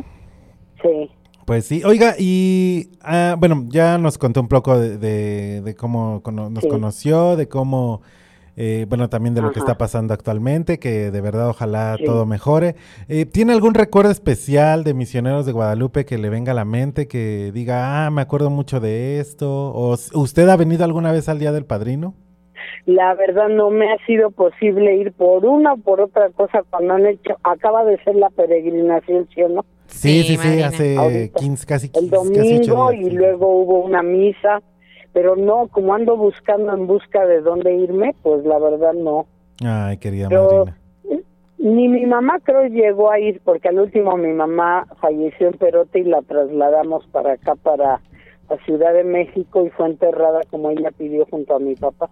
sí. 0.83 1.11
Pues 1.46 1.64
sí, 1.66 1.83
oiga, 1.85 2.14
y 2.16 2.90
ah, 3.02 3.35
bueno, 3.37 3.64
ya 3.70 3.98
nos 3.98 4.18
contó 4.18 4.40
un 4.40 4.46
poco 4.46 4.78
de, 4.78 4.98
de- 4.98 5.62
de 5.62 5.74
cómo 5.74 6.22
cono- 6.22 6.48
nos 6.48 6.62
Sí. 6.62 6.68
conoció, 6.68 7.35
de 7.35 7.48
cómo, 7.48 8.02
eh, 8.57 8.87
bueno, 8.89 9.09
también 9.09 9.35
de 9.35 9.43
lo 9.43 9.53
que 9.53 9.59
está 9.61 9.77
pasando 9.79 10.15
actualmente, 10.15 10.79
que 10.79 11.11
de 11.11 11.21
verdad 11.21 11.48
ojalá 11.48 11.96
Sí. 11.98 12.05
todo 12.05 12.27
mejore. 12.27 12.75
Eh, 13.09 13.27
¿Tiene 13.27 13.53
algún 13.53 13.75
recuerdo 13.75 14.11
especial 14.11 14.85
de 14.85 14.94
Misioneros 14.94 15.46
de 15.46 15.53
Guadalupe 15.53 16.05
que 16.05 16.19
le 16.19 16.29
venga 16.31 16.53
a 16.53 16.55
la 16.55 16.65
mente, 16.65 17.09
que 17.09 17.51
diga, 17.53 18.07
ah, 18.07 18.11
me 18.11 18.23
acuerdo 18.23 18.51
mucho 18.51 18.81
de 18.81 19.21
esto? 19.21 19.48
¿O 19.75 19.92
usted 20.15 20.48
ha 20.48 20.57
venido 20.57 20.85
alguna 20.85 21.13
vez 21.13 21.29
al 21.29 21.38
Día 21.38 21.53
del 21.53 21.65
Padrino? 21.65 22.15
La 22.87 23.15
verdad 23.15 23.48
no 23.48 23.71
me 23.71 23.92
ha 23.92 23.96
sido 24.07 24.31
posible 24.31 24.96
ir 24.96 25.13
por 25.13 25.44
una 25.44 25.75
o 25.75 25.77
por 25.77 26.01
otra 26.01 26.31
cosa 26.31 26.63
cuando 26.69 26.94
han 26.94 27.07
hecho, 27.07 27.37
acaba 27.42 27.85
de 27.85 28.03
ser 28.05 28.17
la 28.17 28.31
peregrinación, 28.31 29.29
¿sí 29.35 29.42
o 29.42 29.48
no? 29.48 29.65
Sí, 29.87 30.23
Sí, 30.23 30.37
sí, 30.37 30.63
hace 30.63 30.96
Ahorita. 30.96 31.38
15, 31.40 31.67
casi, 31.67 31.87
el 31.87 31.92
15, 31.92 32.11
casi 32.17 32.59
domingo 32.59 32.90
días, 32.90 33.01
y 33.03 33.11
sí. 33.11 33.17
luego 33.17 33.48
hubo 33.61 33.81
una 33.85 34.03
misa, 34.03 34.63
pero 35.13 35.37
no, 35.37 35.69
como 35.69 35.94
ando 35.94 36.17
buscando 36.17 36.73
en 36.75 36.87
busca 36.87 37.27
de 37.27 37.40
dónde 37.40 37.75
irme, 37.75 38.15
pues 38.23 38.44
la 38.44 38.58
verdad 38.58 38.92
no. 38.94 39.27
Ay, 39.65 39.96
querida 39.98 40.29
Pero- 40.29 40.44
madrina. 40.67 40.77
Ni 41.63 41.88
mi 41.88 42.06
mamá 42.06 42.38
creo 42.42 42.65
llegó 42.69 43.11
a 43.11 43.19
ir, 43.21 43.42
porque 43.44 43.69
al 43.69 43.79
último 43.81 44.17
mi 44.17 44.33
mamá 44.33 44.87
falleció 44.98 45.48
en 45.48 45.52
Perote 45.58 45.98
y 45.98 46.04
la 46.04 46.23
trasladamos 46.23 47.06
para 47.08 47.33
acá, 47.35 47.54
para 47.54 48.00
a 48.48 48.56
Ciudad 48.65 48.94
de 48.94 49.04
México 49.04 49.65
y 49.67 49.71
fue 49.71 49.87
enterrada 49.87 50.40
como 50.50 50.71
ella 50.71 50.90
pidió 50.90 51.27
junto 51.31 51.54
a 51.54 51.58
mi 51.58 51.75
papá. 51.77 52.08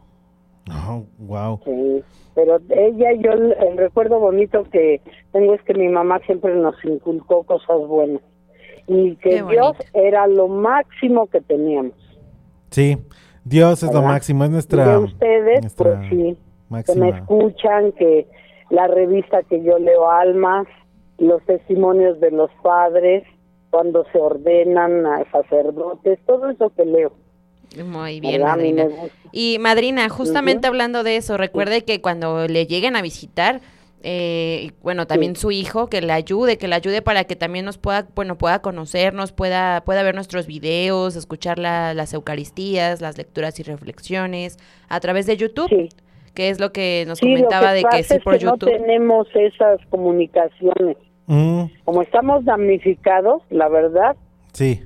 Oh, 0.86 1.04
wow. 1.18 1.60
Sí, 1.64 2.04
pero 2.34 2.58
ella, 2.68 3.12
yo 3.14 3.32
el, 3.32 3.52
el 3.54 3.78
recuerdo 3.78 4.20
bonito 4.20 4.64
que 4.70 5.00
tengo 5.32 5.54
es 5.54 5.62
que 5.62 5.72
mi 5.74 5.88
mamá 5.88 6.18
siempre 6.26 6.54
nos 6.54 6.76
inculcó 6.84 7.42
cosas 7.44 7.78
buenas 7.88 8.20
y 8.86 9.16
que 9.16 9.42
Dios 9.42 9.76
era 9.94 10.26
lo 10.26 10.46
máximo 10.48 11.26
que 11.26 11.40
teníamos. 11.40 11.94
Sí, 12.70 12.98
Dios 13.44 13.82
es 13.82 13.92
lo 13.92 14.02
máximo, 14.02 14.44
es 14.44 14.50
nuestra. 14.50 14.98
de 14.98 14.98
ustedes, 14.98 15.60
nuestra 15.62 15.96
pues 15.96 16.08
sí, 16.10 16.16
que 16.16 16.18
me 16.20 16.36
máxima. 16.68 17.08
escuchan, 17.08 17.92
que 17.92 18.26
la 18.70 18.86
revista 18.86 19.42
que 19.42 19.62
yo 19.62 19.78
leo 19.78 20.10
Almas, 20.10 20.66
los 21.18 21.42
testimonios 21.44 22.20
de 22.20 22.30
los 22.30 22.50
padres, 22.62 23.24
cuando 23.70 24.04
se 24.12 24.18
ordenan 24.18 25.06
a 25.06 25.24
sacerdotes, 25.30 26.18
todo 26.26 26.50
eso 26.50 26.70
que 26.76 26.84
leo. 26.84 27.12
Muy 27.84 28.20
bien, 28.20 28.42
madrina. 28.42 28.86
Y 29.30 29.58
madrina, 29.60 30.08
justamente 30.08 30.66
hablando 30.66 31.02
de 31.02 31.16
eso, 31.16 31.36
recuerde 31.36 31.84
que 31.84 32.00
cuando 32.00 32.46
le 32.48 32.66
lleguen 32.66 32.96
a 32.96 33.02
visitar, 33.02 33.60
eh, 34.02 34.70
bueno, 34.82 35.06
también 35.06 35.34
su 35.36 35.50
hijo, 35.50 35.88
que 35.88 36.00
le 36.00 36.12
ayude, 36.12 36.56
que 36.58 36.68
le 36.68 36.74
ayude 36.74 37.02
para 37.02 37.24
que 37.24 37.36
también 37.36 37.64
nos 37.64 37.78
pueda, 37.78 38.06
bueno, 38.14 38.38
pueda 38.38 38.60
conocernos, 38.60 39.32
pueda, 39.32 39.82
pueda 39.84 40.02
ver 40.02 40.14
nuestros 40.14 40.46
videos, 40.46 41.16
escuchar 41.16 41.58
la- 41.58 41.94
las 41.94 42.14
Eucaristías, 42.14 43.00
las 43.00 43.18
lecturas 43.18 43.58
y 43.60 43.62
reflexiones 43.64 44.58
a 44.88 45.00
través 45.00 45.26
de 45.26 45.36
YouTube, 45.36 45.68
Sí. 45.68 45.88
que 46.34 46.50
es 46.50 46.60
lo 46.60 46.72
que 46.72 47.04
nos 47.08 47.18
Sí, 47.18 47.26
comentaba 47.34 47.70
que 47.70 47.74
de 47.74 47.82
que 47.90 48.02
sí 48.04 48.14
es 48.14 48.22
por 48.22 48.38
que 48.38 48.44
no 48.44 48.52
YouTube. 48.52 48.70
tenemos 48.70 49.26
esas 49.34 49.80
comunicaciones. 49.90 50.96
Mm, 51.26 51.64
Como 51.84 52.02
estamos 52.02 52.44
damnificados, 52.44 53.42
la 53.50 53.68
verdad, 53.68 54.16
sí. 54.52 54.82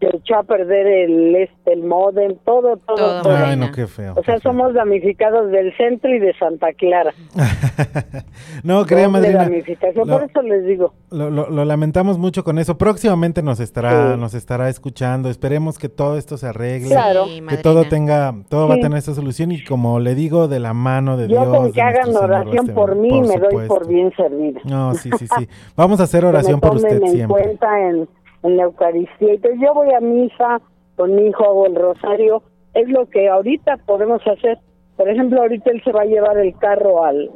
Se 0.00 0.16
echó 0.16 0.36
a 0.36 0.42
perder 0.42 0.86
el 0.86 1.36
este, 1.36 1.72
el 1.74 1.82
modem, 1.84 2.36
todo, 2.44 2.76
todo, 2.78 3.22
Todo. 3.22 3.36
Ay, 3.36 3.56
no, 3.56 3.70
qué 3.70 3.86
feo. 3.86 4.12
O 4.16 4.22
sea, 4.24 4.38
feo. 4.40 4.50
somos 4.52 4.72
damnificados 4.74 5.50
del 5.50 5.76
centro 5.76 6.12
y 6.14 6.18
de 6.18 6.32
Santa 6.38 6.72
Clara. 6.72 7.12
no, 8.64 8.84
Doble 8.84 9.08
madrina. 9.08 9.42
damnificación, 9.44 10.08
lo- 10.08 10.18
por 10.18 10.28
eso 10.28 10.42
les 10.42 10.64
digo. 10.66 10.94
Lo, 11.10 11.30
lo- 11.30 11.50
lo 11.50 11.64
lamentamos 11.64 12.18
mucho 12.18 12.44
con 12.44 12.58
eso. 12.58 12.78
Próximamente 12.78 13.42
nos 13.42 13.60
estará, 13.60 14.14
Sí. 14.14 14.20
nos 14.20 14.34
estará 14.34 14.68
escuchando. 14.68 15.28
Esperemos 15.30 15.78
que 15.78 15.88
todo 15.88 16.16
esto 16.16 16.36
se 16.36 16.46
arregle. 16.46 16.88
Claro. 16.88 17.26
Sí, 17.26 17.36
Que 17.36 17.42
madrina. 17.42 17.62
todo 17.62 17.84
tenga, 17.84 18.34
todo 18.48 18.68
va 18.68 18.74
a 18.74 18.76
Sí. 18.76 18.82
tener 18.82 18.98
esta 18.98 19.14
solución 19.14 19.52
y 19.52 19.62
como 19.64 20.00
le 20.00 20.14
digo, 20.14 20.48
de 20.48 20.60
la 20.60 20.72
mano 20.74 21.16
de 21.16 21.28
Yo 21.28 21.40
Dios. 21.42 21.48
con 21.56 21.66
de 21.66 21.72
que 21.72 21.82
hagan 21.82 22.06
Señor 22.06 22.24
oración 22.24 22.66
por 22.68 22.96
mí 22.96 23.08
me 23.20 23.26
doy 23.26 23.38
por 23.38 23.62
supuesto. 23.62 23.88
bien 23.88 24.12
servida. 24.16 24.60
No, 24.64 24.94
sí, 24.94 25.10
sí, 25.18 25.26
sí. 25.38 25.48
Vamos 25.76 26.00
a 26.00 26.04
hacer 26.04 26.20
Que 26.22 26.26
oración 26.28 26.54
me 26.56 26.60
por 26.60 26.70
tomen 26.70 26.84
usted 26.84 27.02
en 27.06 27.10
siempre. 27.12 27.42
cuenta 27.42 27.88
en, 27.88 28.08
en 28.42 28.56
la 28.56 28.64
Eucaristía. 28.64 29.34
Entonces 29.34 29.60
yo 29.62 29.74
voy 29.74 29.92
a 29.92 30.00
misa 30.00 30.60
con 30.96 31.14
mi 31.14 31.26
hijo, 31.28 31.44
hago 31.44 31.66
el 31.66 31.74
rosario. 31.74 32.42
Es 32.74 32.88
lo 32.88 33.08
que 33.08 33.28
ahorita 33.28 33.78
podemos 33.86 34.20
hacer. 34.26 34.58
Por 34.96 35.08
ejemplo, 35.08 35.40
ahorita 35.40 35.70
él 35.70 35.82
se 35.84 35.92
va 35.92 36.02
a 36.02 36.06
llevar 36.06 36.38
el 36.38 36.56
carro 36.58 37.04
al, 37.04 37.30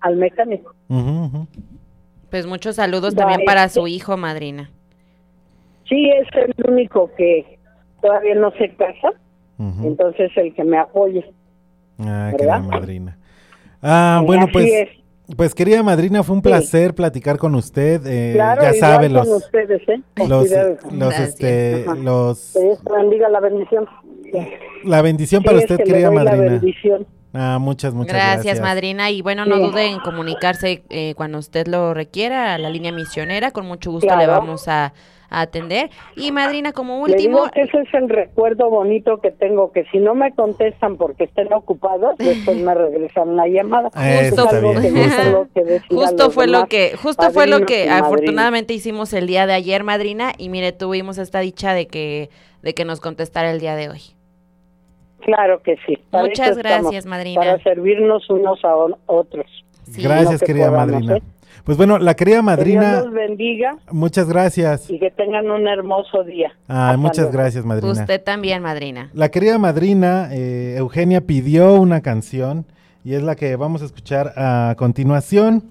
al 0.00 0.16
mecánico. 0.16 0.74
Pues 2.30 2.46
muchos 2.46 2.76
saludos 2.76 3.14
también 3.14 3.40
para 3.44 3.64
este- 3.64 3.80
su 3.80 3.86
hijo, 3.86 4.16
madrina. 4.16 4.70
Sí, 5.88 6.10
es 6.10 6.28
el 6.34 6.70
único 6.70 7.10
que 7.16 7.58
todavía 8.02 8.34
no 8.34 8.50
se 8.52 8.68
casa, 8.74 9.08
Ujú. 9.58 9.86
entonces 9.86 10.30
el 10.36 10.54
que 10.54 10.62
me 10.62 10.76
apoye. 10.78 11.24
Ah, 11.98 12.30
¿verdad? 12.30 12.36
querida 12.36 12.58
madrina. 12.60 13.18
Ah, 13.82 14.22
bueno, 14.24 14.46
pues, 14.52 14.66
es. 14.70 14.88
Pues 15.36 15.54
querida 15.54 15.82
madrina, 15.82 16.22
fue 16.22 16.34
un 16.36 16.42
Sí. 16.42 16.48
placer 16.48 16.94
platicar 16.94 17.38
con 17.38 17.54
usted. 17.54 18.00
eh, 18.06 18.32
Claro, 18.34 18.62
ya 18.62 18.72
sabe, 18.74 19.06
con 19.06 19.14
los, 19.14 19.28
ustedes, 19.28 19.82
¿eh? 19.88 20.00
los, 20.28 20.48
los, 20.92 21.18
este, 21.18 21.84
Ajá. 21.86 21.94
los, 21.96 22.54
Dios 22.54 22.78
bendiga 22.84 23.28
la 23.28 23.40
bendición. 23.40 23.86
la 24.84 25.02
bendición 25.02 25.42
para 25.42 25.58
es 25.58 25.64
usted, 25.64 25.76
que 25.78 25.84
querida 25.84 26.10
la 26.10 26.24
madrina. 26.24 26.52
bendición. 26.52 27.06
Ah, 27.34 27.58
muchas, 27.60 27.92
muchas 27.92 28.14
gracias. 28.14 28.44
Gracias, 28.44 28.60
madrina. 28.60 29.10
Y 29.10 29.20
bueno, 29.20 29.44
no 29.44 29.56
Sí. 29.56 29.62
dude 29.62 29.86
en 29.86 30.00
comunicarse 30.00 30.82
eh, 30.88 31.12
cuando 31.14 31.38
usted 31.38 31.66
lo 31.68 31.92
requiera 31.92 32.54
a 32.54 32.58
la 32.58 32.70
línea 32.70 32.90
misionera. 32.90 33.50
Con 33.50 33.66
mucho 33.66 33.90
gusto 33.90 34.16
le 34.16 34.26
vamos 34.26 34.66
a, 34.66 34.94
a 35.30 35.42
atender. 35.42 35.90
Y 36.16 36.32
madrina, 36.32 36.72
como 36.72 37.06
Le 37.06 37.12
último, 37.12 37.38
digo 37.38 37.50
que 37.52 37.62
ese 37.62 37.80
es 37.80 37.94
el 37.94 38.08
recuerdo 38.08 38.70
bonito 38.70 39.18
que 39.18 39.30
tengo, 39.30 39.72
que 39.72 39.84
si 39.86 39.98
no 39.98 40.14
me 40.14 40.34
contestan 40.34 40.96
porque 40.96 41.24
estén 41.24 41.52
ocupados, 41.52 42.16
después 42.18 42.56
me 42.56 42.74
regresan 42.74 43.36
la 43.36 43.46
llamada. 43.46 43.90
Justo 45.90 46.24
los 46.24 46.34
fue 46.34 46.46
lo 46.46 46.66
que, 46.66 46.96
justo 46.96 47.30
fue 47.30 47.46
lo 47.46 47.60
que 47.60 47.90
afortunadamente 47.90 48.74
hicimos 48.74 49.12
el 49.12 49.26
día 49.26 49.46
de 49.46 49.54
ayer, 49.54 49.84
madrina. 49.84 50.32
Y 50.38 50.48
mire, 50.48 50.72
tuvimos 50.72 51.18
esta 51.18 51.40
dicha 51.40 51.74
de 51.74 51.86
que, 51.86 52.30
de 52.62 52.74
que 52.74 52.84
nos 52.84 53.00
contestara 53.00 53.50
el 53.50 53.60
día 53.60 53.76
de 53.76 53.88
hoy. 53.88 54.00
Claro 55.20 55.62
que 55.62 55.76
sí. 55.86 55.98
para 56.10 56.24
Muchas 56.24 56.56
estamos, 56.56 56.82
gracias, 56.82 57.06
madrina. 57.06 57.40
Para 57.40 57.62
servirnos 57.62 58.28
unos 58.30 58.64
a 58.64 58.74
otros. 59.06 59.46
Sí. 59.84 60.02
Gracias, 60.02 60.40
que 60.40 60.46
querida 60.46 60.68
podamos, 60.68 60.92
madrina. 60.92 61.16
¿eh? 61.16 61.22
Pues 61.68 61.76
bueno, 61.76 61.98
la 61.98 62.14
querida 62.14 62.36
Que 62.36 62.42
madrina, 62.44 62.92
Dios 62.92 63.04
los 63.04 63.14
bendiga 63.14 63.76
muchas 63.90 64.26
gracias. 64.26 64.88
y 64.88 64.98
que 64.98 65.10
tengan 65.10 65.50
un 65.50 65.68
hermoso 65.68 66.24
día. 66.24 66.52
Ah, 66.66 66.86
Hasta 66.86 66.96
muchas 66.96 67.18
luego. 67.26 67.32
gracias, 67.32 67.62
madrina. 67.66 67.92
Usted 67.92 68.22
también, 68.24 68.62
madrina. 68.62 69.10
La 69.12 69.28
querida 69.30 69.58
madrina 69.58 70.30
eh, 70.32 70.76
Eugenia 70.78 71.20
pidió 71.26 71.74
una 71.74 72.00
canción 72.00 72.64
y 73.04 73.12
es 73.12 73.22
la 73.22 73.36
que 73.36 73.54
vamos 73.56 73.82
a 73.82 73.84
escuchar 73.84 74.32
a 74.36 74.76
continuación. 74.78 75.62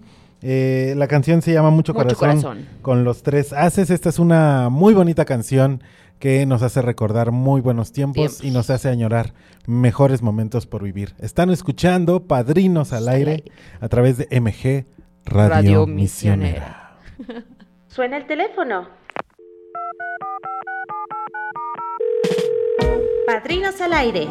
Eh, 0.43 0.93
la 0.97 1.07
canción 1.07 1.41
se 1.41 1.51
llama 1.53 1.71
Mucho, 1.71 1.95
Mucho 1.95 2.03
corazón, 2.15 2.29
Corazón. 2.43 2.65
con 2.83 3.03
los 3.03 3.23
tres 3.23 3.51
haces. 3.51 3.89
Esta 3.89 4.09
es 4.09 4.19
una 4.19 4.69
muy 4.69 4.93
bonita 4.93 5.25
canción 5.25 5.81
que 6.19 6.45
nos 6.45 6.61
hace 6.61 6.83
recordar 6.83 7.31
muy 7.31 7.59
buenos 7.59 7.91
tiempos, 7.91 8.15
Tiempos. 8.37 8.43
y 8.43 8.51
nos 8.51 8.69
hace 8.69 8.89
añorar 8.89 9.33
mejores 9.65 10.21
momentos 10.21 10.67
por 10.67 10.83
vivir. 10.83 11.15
Están 11.19 11.49
escuchando 11.49 12.19
Padrinos 12.21 12.93
al 12.93 13.09
aire 13.09 13.45
a 13.81 13.87
través 13.87 14.19
de 14.19 14.27
MG 14.39 14.85
Radio, 15.29 15.49
Radio 15.49 15.87
Misionera. 15.87 16.95
Misionera. 17.17 17.47
Suena 17.87 18.17
el 18.17 18.25
teléfono. 18.27 18.87
Padrinos 23.25 23.81
al 23.81 23.93
aire. 23.93 24.27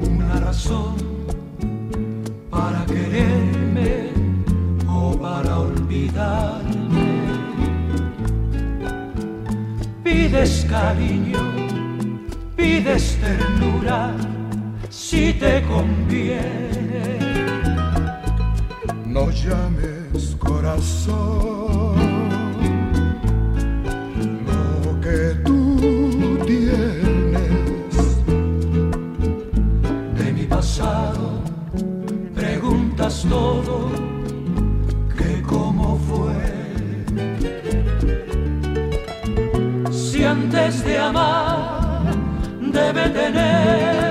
Una 0.00 0.38
razón 0.38 0.94
para 2.48 2.86
quererme 2.86 4.10
o 4.88 5.18
para 5.18 5.58
olvidarme, 5.58 7.08
pides 10.04 10.64
cariño, 10.70 11.40
pides 12.54 13.18
ternura, 13.20 14.14
si 14.88 15.32
te 15.32 15.62
conviene. 15.62 17.18
No 19.06 19.28
llames 19.30 20.36
corazón 20.38 22.11
tener. 43.12 44.01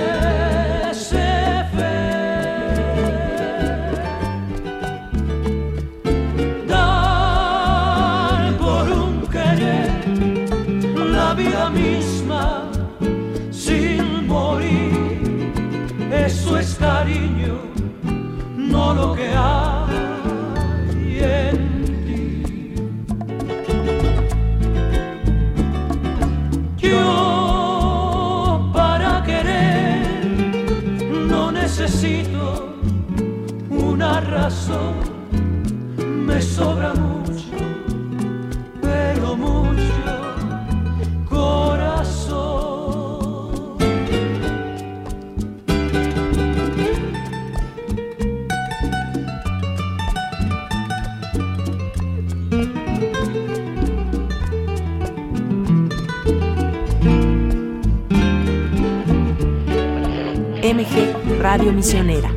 Misionera. 61.70 62.31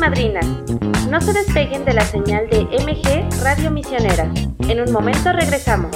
Madrinas, 0.00 0.46
no 1.10 1.20
se 1.20 1.34
despeguen 1.34 1.84
de 1.84 1.92
la 1.92 2.04
señal 2.04 2.48
de 2.48 2.62
MG 2.62 3.42
Radio 3.42 3.70
Misionera. 3.70 4.32
En 4.60 4.80
un 4.80 4.90
momento 4.90 5.30
regresamos. 5.30 5.94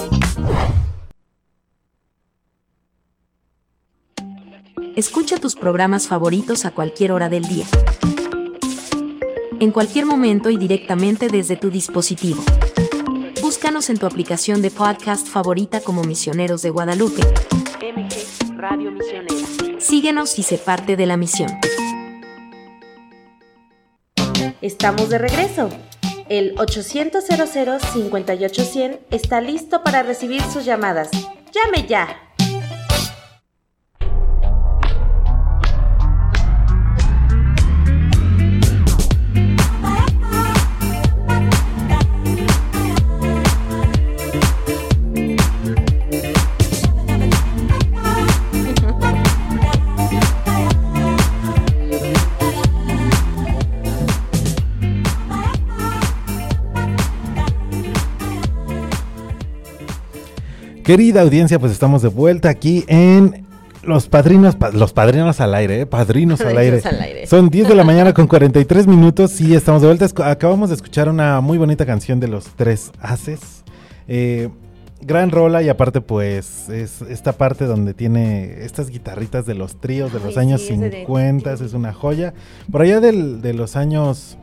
Escucha 4.95 5.39
tus 5.39 5.57
programas 5.57 6.07
favoritos 6.07 6.67
a 6.67 6.71
cualquier 6.71 7.13
hora 7.13 7.31
del 7.31 7.45
día. 7.45 7.65
En 9.59 9.71
cualquier 9.73 10.05
momento 10.05 10.51
y 10.51 10.59
directamente 10.59 11.29
desde 11.29 11.57
tu 11.57 11.71
dispositivo. 11.71 12.43
Búscanos 13.41 13.89
en 13.89 13.97
tu 13.97 14.07
aplicación 14.07 14.61
de 14.61 14.71
podcast 14.71 15.27
favorita 15.27 15.81
como 15.81 16.05
Misioneros 16.05 16.61
de 16.61 16.71
Guadalupe. 16.71 17.23
MG 17.81 18.59
Radio 18.59 18.93
Misionera. 18.93 19.81
Síguenos 19.81 20.39
y 20.39 20.43
sé 20.43 20.59
parte 20.59 20.97
de 20.97 21.07
la 21.07 21.17
misión. 21.17 21.51
Estamos 24.61 25.09
de 25.09 25.19
regreso. 25.19 25.69
El 26.29 26.55
800 26.59 27.25
58100 27.25 29.01
está 29.11 29.41
listo 29.41 29.83
para 29.85 30.03
recibir 30.03 30.43
sus 30.43 30.65
llamadas. 30.65 31.11
Llame 31.53 31.87
ya. 31.87 32.24
Querida 60.85 61.23
audiencia, 61.23 61.59
pues 61.59 61.73
estamos 61.73 62.03
de 62.03 62.09
vuelta 62.09 62.49
aquí 62.51 62.85
en 62.89 63.47
Los 63.83 64.09
Padrinos, 64.09 64.55
pa- 64.57 64.71
los 64.71 64.93
Padrinos 64.93 65.41
al 65.41 65.55
aire, 65.55 65.81
¿eh? 65.83 65.87
Padrinos 65.87 66.41
al 66.43 66.57
aire. 66.59 66.79
Padrinos 66.79 66.87
al 66.87 67.01
aire. 67.03 67.27
Son 67.27 67.49
10 67.51 67.69
de 67.69 67.75
la 67.75 67.85
mañana 67.85 68.13
con 68.15 68.27
43 68.27 68.87
minutos 68.87 69.41
y 69.41 69.55
estamos 69.55 69.81
de 69.83 69.89
vuelta. 69.89 70.07
Acabamos 70.31 70.69
de 70.71 70.77
escuchar 70.77 71.09
una 71.09 71.41
muy 71.41 71.59
bonita 71.59 71.85
canción 71.87 72.21
de 72.21 72.29
los 72.29 72.45
Tres 72.57 72.93
Haces. 73.01 73.41
Eh, 74.09 74.49
gran 75.01 75.31
rola 75.31 75.63
y 75.63 75.69
aparte 75.71 76.01
pues 76.03 76.69
es 76.71 77.01
esta 77.03 77.33
parte 77.33 77.65
donde 77.67 77.93
tiene 77.95 78.65
estas 78.65 78.89
guitarritas 78.91 79.45
de 79.47 79.55
los 79.55 79.81
tríos 79.81 80.13
de 80.13 80.21
los 80.21 80.37
Ay, 80.37 80.47
años 80.47 80.61
sí, 80.63 80.75
ese 80.75 80.91
de- 80.91 81.01
50, 81.01 81.53
es 81.55 81.73
una 81.75 81.93
joya. 81.95 82.33
Por 82.71 82.83
allá 82.83 83.01
del- 83.01 83.41
de 83.41 83.55
los 83.55 83.77
años... 83.77 84.37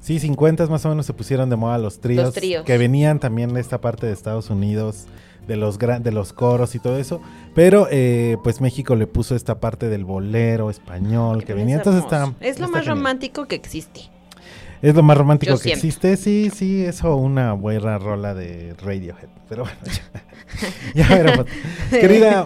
Sí, 0.00 0.18
50 0.20 0.66
más 0.68 0.86
o 0.86 0.88
menos 0.88 1.04
se 1.04 1.12
pusieron 1.12 1.50
de 1.50 1.56
moda 1.56 1.76
los 1.76 2.00
tríos, 2.00 2.24
Los 2.26 2.34
tríos. 2.34 2.64
que 2.64 2.78
venían 2.78 3.18
también 3.18 3.52
de 3.52 3.60
esta 3.60 3.78
parte 3.82 4.06
de 4.06 4.12
Estados 4.14 4.48
Unidos, 4.48 5.04
de 5.48 5.56
los 5.56 5.78
gran, 5.78 6.04
de 6.04 6.12
los 6.12 6.32
coros 6.32 6.76
y 6.76 6.78
todo 6.78 6.96
eso, 6.98 7.20
pero 7.56 7.88
eh, 7.90 8.36
pues 8.44 8.60
México 8.60 8.94
le 8.94 9.08
puso 9.08 9.34
esta 9.34 9.58
parte 9.58 9.88
del 9.88 10.04
bolero 10.04 10.70
español 10.70 11.44
que 11.44 11.54
venía, 11.54 11.74
Es 11.76 11.80
entonces 11.80 12.04
está 12.04 12.32
Es 12.40 12.60
lo 12.60 12.66
está 12.66 12.68
más 12.68 12.84
genial. 12.84 12.98
romántico 12.98 13.46
que 13.46 13.56
existe. 13.56 14.02
Es 14.80 14.94
lo 14.94 15.02
más 15.02 15.18
romántico 15.18 15.54
Yo 15.54 15.56
que 15.58 15.62
siento. 15.74 15.86
existe, 15.88 16.16
sí, 16.16 16.52
sí, 16.54 16.84
eso 16.84 17.16
una 17.16 17.52
buena 17.54 17.98
rola 17.98 18.32
de 18.34 18.74
Radiohead, 18.80 19.26
pero 19.48 19.64
bueno, 19.64 19.76
ya, 20.94 21.04
ya 21.08 21.16
veremos. 21.16 21.46
querida, 21.90 22.44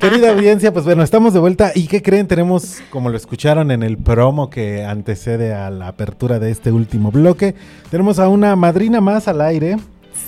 querida 0.00 0.30
audiencia, 0.32 0.72
pues 0.72 0.86
bueno, 0.86 1.02
estamos 1.02 1.34
de 1.34 1.40
vuelta 1.40 1.72
y 1.74 1.86
¿qué 1.86 2.00
creen? 2.00 2.26
Tenemos, 2.26 2.78
como 2.88 3.10
lo 3.10 3.18
escucharon 3.18 3.70
en 3.70 3.82
el 3.82 3.98
promo 3.98 4.48
que 4.48 4.82
antecede 4.82 5.52
a 5.52 5.68
la 5.68 5.88
apertura 5.88 6.38
de 6.38 6.50
este 6.52 6.72
último 6.72 7.10
bloque, 7.10 7.54
tenemos 7.90 8.18
a 8.18 8.28
una 8.28 8.56
madrina 8.56 9.02
más 9.02 9.28
al 9.28 9.42
aire. 9.42 9.76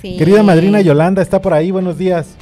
Sí. 0.00 0.16
Querida 0.18 0.42
madrina 0.42 0.80
Yolanda, 0.80 1.22
está 1.22 1.40
por 1.40 1.52
ahí, 1.54 1.70
buenos 1.70 1.98
días. 1.98 2.36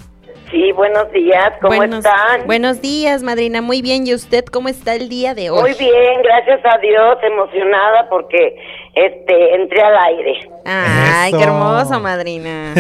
Sí, 0.50 0.70
buenos 0.72 1.10
días, 1.10 1.52
¿cómo 1.60 1.74
buenos, 1.74 2.04
están? 2.04 2.46
Buenos 2.46 2.80
días, 2.80 3.24
madrina. 3.24 3.60
Muy 3.60 3.82
bien. 3.82 4.06
¿Y 4.06 4.14
usted 4.14 4.44
cómo 4.44 4.68
está 4.68 4.94
el 4.94 5.08
día 5.08 5.34
de 5.34 5.50
hoy? 5.50 5.62
Muy 5.62 5.74
bien, 5.76 6.22
gracias 6.22 6.60
a 6.64 6.78
Dios, 6.78 7.16
emocionada 7.24 8.08
porque 8.08 8.54
este 8.94 9.54
entré 9.56 9.82
al 9.82 9.96
aire. 9.98 10.48
Ay, 10.64 11.32
qué 11.32 11.38
Eso. 11.38 11.48
hermoso, 11.48 11.98
madrina. 12.00 12.72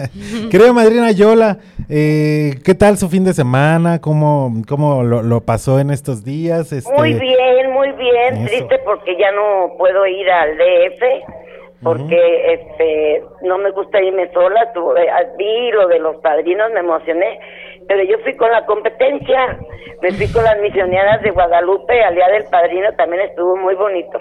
Querida 0.50 0.72
madrina 0.72 1.12
Yola, 1.12 1.58
eh, 1.88 2.54
¿qué 2.64 2.74
tal 2.74 2.98
su 2.98 3.08
fin 3.08 3.22
de 3.24 3.32
semana? 3.32 4.00
¿Cómo, 4.00 4.52
cómo 4.68 5.04
lo, 5.04 5.22
lo 5.22 5.40
pasó 5.42 5.78
en 5.78 5.90
estos 5.90 6.24
días? 6.24 6.72
Este, 6.72 6.90
Muy 6.92 7.14
bien, 7.14 7.70
muy 7.72 7.92
bien, 7.92 8.38
Eso. 8.38 8.46
triste 8.46 8.78
porque 8.84 9.16
ya 9.16 9.30
no 9.30 9.76
puedo 9.78 10.04
ir 10.06 10.28
al 10.28 10.56
DF 10.56 11.02
porque 11.82 12.52
este 12.52 13.22
no 13.42 13.58
me 13.58 13.70
gusta 13.70 14.00
irme 14.02 14.30
sola, 14.32 14.72
tuve- 14.72 15.08
vi 15.36 15.70
lo 15.72 15.88
de 15.88 15.98
los 15.98 16.16
padrinos, 16.16 16.70
me 16.72 16.80
emocioné, 16.80 17.40
pero 17.88 18.02
yo 18.04 18.18
fui 18.18 18.36
con 18.36 18.50
la 18.50 18.64
competencia, 18.66 19.58
me 20.02 20.10
fui 20.12 20.30
con 20.32 20.44
las 20.44 20.58
misioneras 20.60 21.22
de 21.22 21.30
Guadalupe 21.30 22.02
al 22.02 22.14
día 22.14 22.28
del 22.28 22.44
padrino, 22.44 22.92
también 22.96 23.22
estuvo 23.22 23.56
muy 23.56 23.74
bonito. 23.74 24.18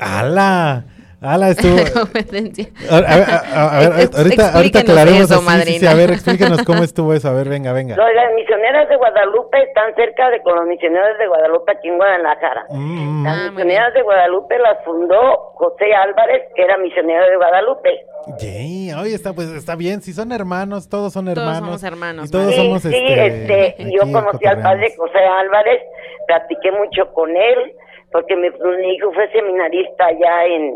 ¡Hala! 0.00 0.84
¡Hala! 1.20 1.48
Estuvo... 1.50 1.76
Competencia. 2.00 2.66
A, 2.90 2.96
a- 2.96 3.00
a- 3.00 3.76
a 3.76 3.80
ver, 3.80 4.10
ahorita, 4.16 4.52
ahorita 4.54 4.78
aclaremos 4.80 5.30
eso, 5.30 5.40
así, 5.48 5.72
sí, 5.72 5.78
sí, 5.80 5.86
a 5.86 5.94
ver, 5.94 6.10
explíquenos 6.10 6.62
cómo 6.64 6.82
estuvo 6.82 7.14
eso. 7.14 7.28
A 7.28 7.32
ver, 7.32 7.48
venga, 7.48 7.72
venga. 7.72 7.96
De 7.96 8.14
las 8.14 8.34
misioneras 8.34 8.88
de 8.88 8.96
Guadalupe 8.96 9.62
están 9.62 9.94
cerca 9.94 10.28
de 10.30 10.42
con 10.42 10.56
los 10.56 10.66
misioneros 10.66 11.16
de 11.18 11.26
Guadalupe 11.26 11.72
aquí 11.72 11.88
en 11.88 11.96
Guadalajara. 11.96 12.66
Mm, 12.70 13.20
mm. 13.22 13.24
Las 13.24 13.36
Ah, 13.38 13.50
misioneras 13.50 13.94
de 13.94 14.02
Guadalupe 14.02 14.58
las 14.58 14.84
fundó 14.84 15.52
José 15.54 15.94
Álvarez, 15.94 16.42
que 16.54 16.62
era 16.62 16.76
misionero 16.78 17.24
de 17.30 17.36
Guadalupe. 17.36 17.90
Yay, 18.40 18.92
oye, 18.94 19.14
está, 19.14 19.32
pues, 19.32 19.48
está 19.50 19.74
bien. 19.76 20.02
Si 20.02 20.12
son 20.12 20.32
hermanos, 20.32 20.88
todos 20.88 21.12
son 21.12 21.24
Todos 21.26 21.38
hermanos. 21.38 21.60
somos 21.60 21.82
hermanos, 21.84 22.28
Y 22.28 22.30
todos 22.32 22.50
Sí, 22.54 22.56
somos, 22.56 22.82
sí, 22.82 22.88
este, 22.94 23.68
este, 23.68 23.92
yo 23.92 24.02
conocí 24.12 24.44
al 24.46 24.60
padre. 24.60 24.92
José 24.96 25.18
Álvarez, 25.18 25.80
platiqué 26.26 26.72
mucho 26.72 27.12
con 27.14 27.30
él, 27.36 27.72
porque 28.12 28.34
mi, 28.36 28.48
mi 28.50 28.94
hijo 28.94 29.12
fue 29.12 29.30
seminarista 29.32 30.06
allá 30.06 30.44
en, 30.46 30.74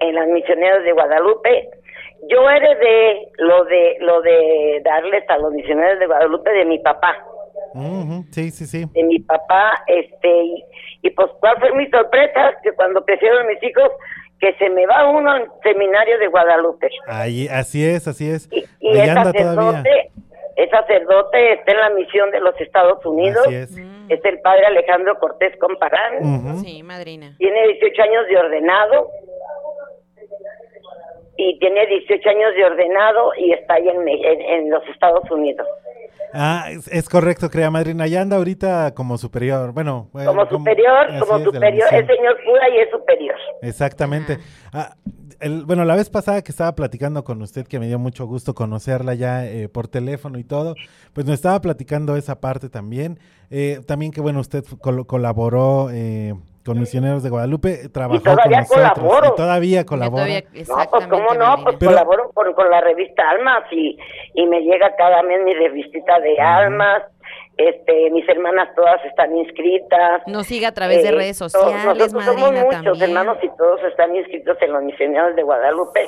en 0.00 0.14
las 0.14 0.26
misioneras 0.28 0.82
de 0.84 0.92
Guadalupe. 0.92 1.68
Yo 2.28 2.48
heredé 2.50 3.28
lo 3.38 3.64
de 3.64 3.96
lo 4.00 4.20
de 4.22 4.80
darles 4.84 5.24
a 5.28 5.38
los 5.38 5.52
misioneros 5.52 5.98
de 5.98 6.06
Guadalupe 6.06 6.50
de 6.50 6.64
mi 6.64 6.78
papá. 6.78 7.16
Sí, 8.30 8.50
sí, 8.50 8.64
sí. 8.66 8.84
de 8.92 9.02
mi 9.04 9.18
papá, 9.20 9.82
este, 9.86 10.28
y, 10.44 10.64
y 11.02 11.10
pues 11.10 11.28
cuál 11.40 11.58
fue 11.60 11.72
mi 11.74 11.86
sorpresa, 11.90 12.54
que 12.62 12.72
cuando 12.72 13.04
crecieron 13.04 13.46
mis 13.46 13.62
hijos, 13.62 13.90
que 14.40 14.54
se 14.54 14.70
me 14.70 14.86
va 14.86 15.08
uno 15.10 15.30
al 15.30 15.46
seminario 15.62 16.18
de 16.18 16.26
Guadalupe. 16.28 16.88
Ahí, 17.06 17.48
así 17.48 17.84
es, 17.86 18.08
así 18.08 18.30
es. 18.30 18.48
Y, 18.50 18.64
y 18.80 18.98
es 18.98 19.08
anda 19.10 19.30
todavía. 19.32 19.52
sacerdote, 19.82 20.10
es 20.56 20.70
sacerdote, 20.70 21.52
está 21.52 21.72
en 21.72 21.80
la 21.80 21.90
misión 21.90 22.30
de 22.30 22.40
los 22.40 22.58
Estados 22.60 23.04
Unidos, 23.04 23.46
Así 23.46 23.54
es. 23.56 23.76
es 24.08 24.24
el 24.24 24.40
padre 24.40 24.64
Alejandro 24.66 25.18
Cortés 25.18 25.54
Comparán. 25.58 26.56
Sí, 26.64 26.82
madrina. 26.82 27.34
tiene 27.38 27.66
18 27.66 28.02
años 28.02 28.26
de 28.26 28.38
ordenado, 28.38 29.10
y 31.36 31.58
tiene 31.58 31.86
18 31.86 32.28
años 32.30 32.54
de 32.56 32.64
ordenado 32.64 33.30
y 33.38 33.52
está 33.52 33.74
ahí 33.74 33.88
en, 33.88 34.04
Me- 34.04 34.32
en, 34.32 34.40
en 34.40 34.70
los 34.70 34.82
Estados 34.88 35.30
Unidos. 35.30 35.66
Ah, 36.32 36.66
es, 36.70 36.88
es 36.88 37.08
correcto, 37.08 37.48
crea 37.50 37.70
madrina. 37.70 38.06
Ya 38.06 38.20
anda 38.22 38.36
ahorita 38.36 38.94
como 38.94 39.16
superior. 39.18 39.72
Bueno, 39.72 40.10
eh, 40.18 40.24
Como 40.26 40.46
superior, 40.48 41.06
como 41.20 41.36
es, 41.38 41.44
superior, 41.44 41.88
es 41.92 42.06
señor 42.06 42.36
cura 42.44 42.68
y 42.70 42.78
es 42.78 42.90
superior. 42.90 43.36
Exactamente. 43.62 44.38
Ah, 44.72 44.94
el- 45.40 45.64
bueno, 45.66 45.84
la 45.84 45.94
vez 45.94 46.08
pasada 46.10 46.42
que 46.42 46.50
estaba 46.50 46.74
platicando 46.74 47.22
con 47.22 47.40
usted, 47.42 47.66
que 47.66 47.78
me 47.78 47.86
dio 47.86 47.98
mucho 47.98 48.26
gusto 48.26 48.54
conocerla 48.54 49.14
ya 49.14 49.46
eh, 49.46 49.68
por 49.68 49.88
teléfono 49.88 50.38
y 50.38 50.44
todo, 50.44 50.74
pues 51.12 51.26
nos 51.26 51.34
estaba 51.34 51.60
platicando 51.60 52.16
esa 52.16 52.40
parte 52.40 52.68
también. 52.70 53.18
Eh, 53.50 53.80
también 53.86 54.10
que, 54.10 54.20
bueno, 54.20 54.40
usted 54.40 54.64
col- 54.80 55.06
colaboró 55.06 55.88
eh, 55.92 56.34
con 56.66 56.78
Misioneros 56.80 57.22
de 57.22 57.30
Guadalupe, 57.30 57.88
trabajó 57.88 58.22
con 58.22 58.34
todavía 58.36 58.60
nosotros. 58.60 58.92
colaboro. 58.92 59.26
Y 59.32 59.36
todavía 59.36 59.86
colabora. 59.86 60.26
No, 60.26 60.90
pues 60.90 61.06
cómo 61.06 61.34
no, 61.34 61.56
pues 61.64 61.76
Pero- 61.78 61.92
colaboro 61.92 62.30
con, 62.34 62.52
con 62.52 62.68
la 62.68 62.80
revista 62.82 63.30
Almas 63.30 63.62
y, 63.70 63.96
y 64.34 64.46
me 64.46 64.60
llega 64.60 64.94
cada 64.96 65.22
mes 65.22 65.42
mi 65.44 65.54
revistita 65.54 66.18
de 66.20 66.38
Almas. 66.40 67.04
Este, 67.56 68.10
mis 68.10 68.28
hermanas 68.28 68.68
todas 68.76 69.02
están 69.06 69.34
inscritas. 69.34 70.20
Nos 70.26 70.46
sigue 70.46 70.66
a 70.66 70.72
través 70.74 71.02
de 71.02 71.08
Eh, 71.08 71.12
redes 71.12 71.38
sociales, 71.38 71.84
Nosotros 71.86 72.24
somos 72.24 72.52
muchos 72.52 72.84
también. 72.84 73.02
hermanos 73.02 73.38
y 73.42 73.48
todos 73.56 73.82
están 73.84 74.14
inscritos 74.14 74.58
en 74.60 74.72
los 74.72 74.82
misioneros 74.82 75.34
de 75.34 75.42
Guadalupe. 75.42 76.06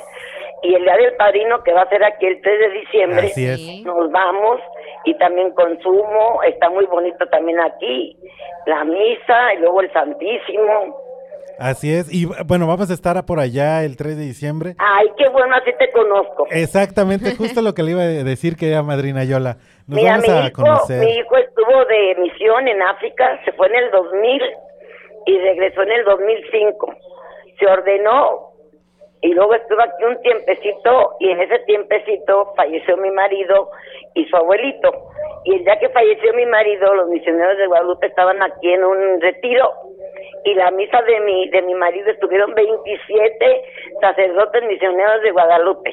Y 0.61 0.75
el 0.75 0.83
día 0.83 0.95
del 0.97 1.15
padrino, 1.15 1.63
que 1.63 1.73
va 1.73 1.81
a 1.83 1.89
ser 1.89 2.03
aquí 2.03 2.27
el 2.27 2.39
3 2.41 2.59
de 2.59 2.69
diciembre, 2.79 3.27
Así 3.27 3.47
es. 3.47 3.83
nos 3.83 4.11
vamos 4.11 4.59
y 5.05 5.17
también 5.17 5.51
consumo. 5.51 6.41
Está 6.43 6.69
muy 6.69 6.85
bonito 6.85 7.25
también 7.27 7.59
aquí. 7.59 8.17
La 8.65 8.83
misa 8.83 9.53
y 9.55 9.59
luego 9.59 9.81
el 9.81 9.91
Santísimo. 9.93 10.95
Así 11.59 11.93
es. 11.93 12.07
Y 12.13 12.25
bueno, 12.45 12.67
vamos 12.67 12.89
a 12.89 12.93
estar 12.93 13.21
por 13.25 13.39
allá 13.39 13.83
el 13.83 13.97
3 13.97 14.15
de 14.17 14.23
diciembre. 14.23 14.75
Ay, 14.77 15.07
qué 15.17 15.27
bueno, 15.29 15.53
así 15.55 15.71
te 15.77 15.91
conozco. 15.91 16.47
Exactamente, 16.49 17.35
justo 17.35 17.61
lo 17.61 17.73
que 17.73 17.83
le 17.83 17.91
iba 17.91 18.01
a 18.01 18.05
decir 18.23 18.55
que 18.55 18.69
era 18.71 18.81
madrina 18.81 19.25
Yola. 19.25 19.57
Nos 19.85 19.97
Mira, 19.97 20.11
vamos 20.11 20.27
mi 20.27 20.33
a 20.35 20.47
hijo, 20.47 20.61
conocer. 20.63 20.99
mi 21.03 21.11
hijo 21.11 21.35
estuvo 21.37 21.85
de 21.85 22.15
misión 22.21 22.65
en 22.67 22.81
África, 22.81 23.41
se 23.43 23.51
fue 23.51 23.67
en 23.67 23.75
el 23.75 23.91
2000 23.91 24.41
y 25.25 25.37
regresó 25.39 25.81
en 25.83 25.91
el 25.91 26.05
2005. 26.05 26.93
Se 27.59 27.67
ordenó 27.67 28.48
y 29.21 29.33
luego 29.33 29.53
estuvo 29.53 29.81
aquí 29.81 30.03
un 30.05 30.21
tiempecito 30.21 31.15
y 31.19 31.29
en 31.29 31.41
ese 31.41 31.59
tiempecito 31.59 32.53
falleció 32.55 32.95
mi 32.97 33.11
marido 33.11 33.69
y 34.13 34.25
su 34.25 34.35
abuelito. 34.35 34.89
Y 35.43 35.55
el 35.55 35.63
día 35.63 35.77
que 35.79 35.89
falleció 35.89 36.33
mi 36.33 36.45
marido, 36.45 36.93
los 36.93 37.09
misioneros 37.09 37.57
de 37.57 37.67
Guadalupe 37.67 38.07
estaban 38.07 38.41
aquí 38.41 38.71
en 38.71 38.83
un 38.83 39.21
retiro 39.21 39.71
y 40.45 40.53
la 40.53 40.71
misa 40.71 41.01
de 41.01 41.19
mi 41.19 41.49
de 41.49 41.61
mi 41.63 41.73
marido 41.73 42.09
estuvieron 42.11 42.53
27 42.53 43.61
sacerdotes 43.99 44.63
misioneros 44.67 45.21
de 45.21 45.31
Guadalupe. 45.31 45.91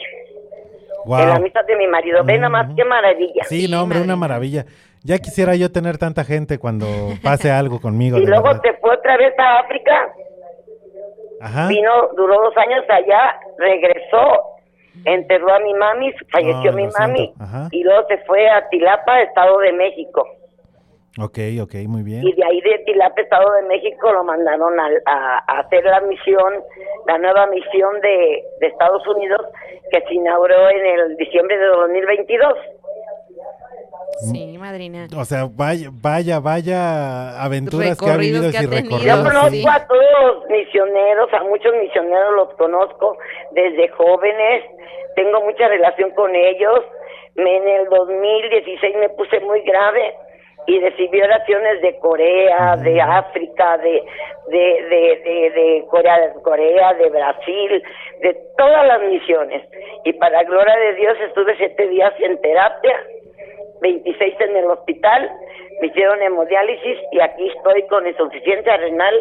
Guau. 1.04 1.22
En 1.22 1.28
la 1.28 1.38
misa 1.38 1.62
de 1.62 1.76
mi 1.76 1.86
marido. 1.86 2.24
Ve 2.24 2.36
nada 2.36 2.48
más 2.48 2.68
qué 2.76 2.84
maravilla. 2.84 3.44
Sí, 3.44 3.68
no, 3.68 3.82
hombre, 3.82 4.00
una 4.00 4.16
maravilla. 4.16 4.64
Ya 5.04 5.18
quisiera 5.18 5.54
yo 5.54 5.70
tener 5.70 5.98
tanta 5.98 6.24
gente 6.24 6.58
cuando 6.58 6.86
pase 7.22 7.50
algo 7.52 7.80
conmigo. 7.80 8.18
Y 8.18 8.26
luego 8.26 8.44
verdad. 8.44 8.62
se 8.62 8.72
fue 8.74 8.94
otra 8.94 9.16
vez 9.16 9.32
a 9.38 9.60
África, 9.60 10.12
Ajá. 11.40 11.68
vino, 11.68 11.90
duró 12.16 12.34
dos 12.42 12.56
años 12.56 12.84
allá, 12.88 13.38
regresó, 13.58 14.42
enterró 15.04 15.52
a 15.54 15.58
mi 15.60 15.74
mami, 15.74 16.12
falleció 16.32 16.70
No, 16.72 16.76
mi 16.76 16.86
mami, 16.98 17.34
y 17.72 17.82
luego 17.84 18.06
se 18.08 18.18
fue 18.18 18.48
a 18.48 18.68
Tilapa, 18.68 19.20
Estado 19.22 19.58
de 19.58 19.72
México. 19.72 20.26
Ok, 21.18 21.38
ok, 21.62 21.74
muy 21.88 22.02
bien. 22.02 22.26
Y 22.26 22.32
de 22.34 22.44
ahí 22.44 22.60
de 22.60 22.78
Tilapa, 22.84 23.20
Estado 23.22 23.50
de 23.54 23.62
México, 23.68 24.12
lo 24.12 24.22
mandaron 24.24 24.78
a, 24.78 24.86
a- 25.06 25.44
a 25.46 25.60
hacer 25.60 25.82
la 25.84 26.00
misión, 26.02 26.52
la 27.06 27.16
nueva 27.16 27.46
misión 27.46 27.98
de, 28.02 28.42
de 28.60 28.66
Estados 28.66 29.06
Unidos, 29.06 29.40
que 29.90 30.00
se 30.02 30.14
inauguró 30.14 30.68
en 30.68 30.84
el 30.86 31.16
diciembre 31.16 31.56
de 31.56 31.66
2022. 31.66 32.52
Sí, 34.18 34.56
madrina. 34.58 35.08
O 35.16 35.24
sea, 35.24 35.46
vaya, 35.50 35.90
vaya, 35.92 36.40
vaya 36.40 37.42
aventuras 37.42 37.98
que 37.98 38.10
ha 38.10 38.16
vivido 38.16 38.50
que 38.50 38.56
ha 38.56 38.62
y. 38.62 38.64
Yo 38.64 38.70
recorridos. 38.70 39.18
conozco 39.18 39.50
sí. 39.50 39.64
a 39.68 39.86
todos 39.86 40.10
los 40.22 40.46
misioneros, 40.48 41.32
a 41.32 41.44
muchos 41.44 41.72
misioneros 41.80 42.34
los 42.34 42.54
conozco 42.54 43.18
desde 43.52 43.88
jóvenes, 43.88 44.64
tengo 45.16 45.40
mucha 45.42 45.68
relación 45.68 46.10
con 46.12 46.34
ellos. 46.34 46.80
Me, 47.34 47.56
en 47.56 47.68
el 47.68 47.88
2016 47.90 48.96
me 48.96 49.10
puse 49.10 49.40
muy 49.40 49.60
grave 49.60 50.14
y 50.66 50.80
recibí 50.80 51.20
oraciones 51.20 51.82
de 51.82 51.98
Corea, 51.98 52.76
de 52.76 53.00
África, 53.00 53.76
de, 53.78 54.02
de, 54.48 54.58
de, 54.58 55.20
de, 55.24 55.50
de 55.50 55.84
Corea, 55.90 56.32
Corea, 56.42 56.94
de 56.94 57.10
Brasil, 57.10 57.82
de 58.22 58.36
todas 58.56 58.86
las 58.86 59.00
misiones. 59.02 59.62
Y 60.04 60.14
para 60.14 60.42
gloria 60.44 60.76
de 60.76 60.94
Dios 60.94 61.16
estuve 61.28 61.54
siete 61.58 61.86
días 61.88 62.14
en 62.20 62.40
terapia 62.40 62.96
26 63.80 64.34
en 64.40 64.56
el 64.56 64.64
hospital, 64.66 65.30
me 65.80 65.88
hicieron 65.88 66.22
hemodiálisis 66.22 66.98
y 67.12 67.20
aquí 67.20 67.48
estoy 67.54 67.86
con 67.88 68.06
insuficiencia 68.06 68.76
renal. 68.78 69.14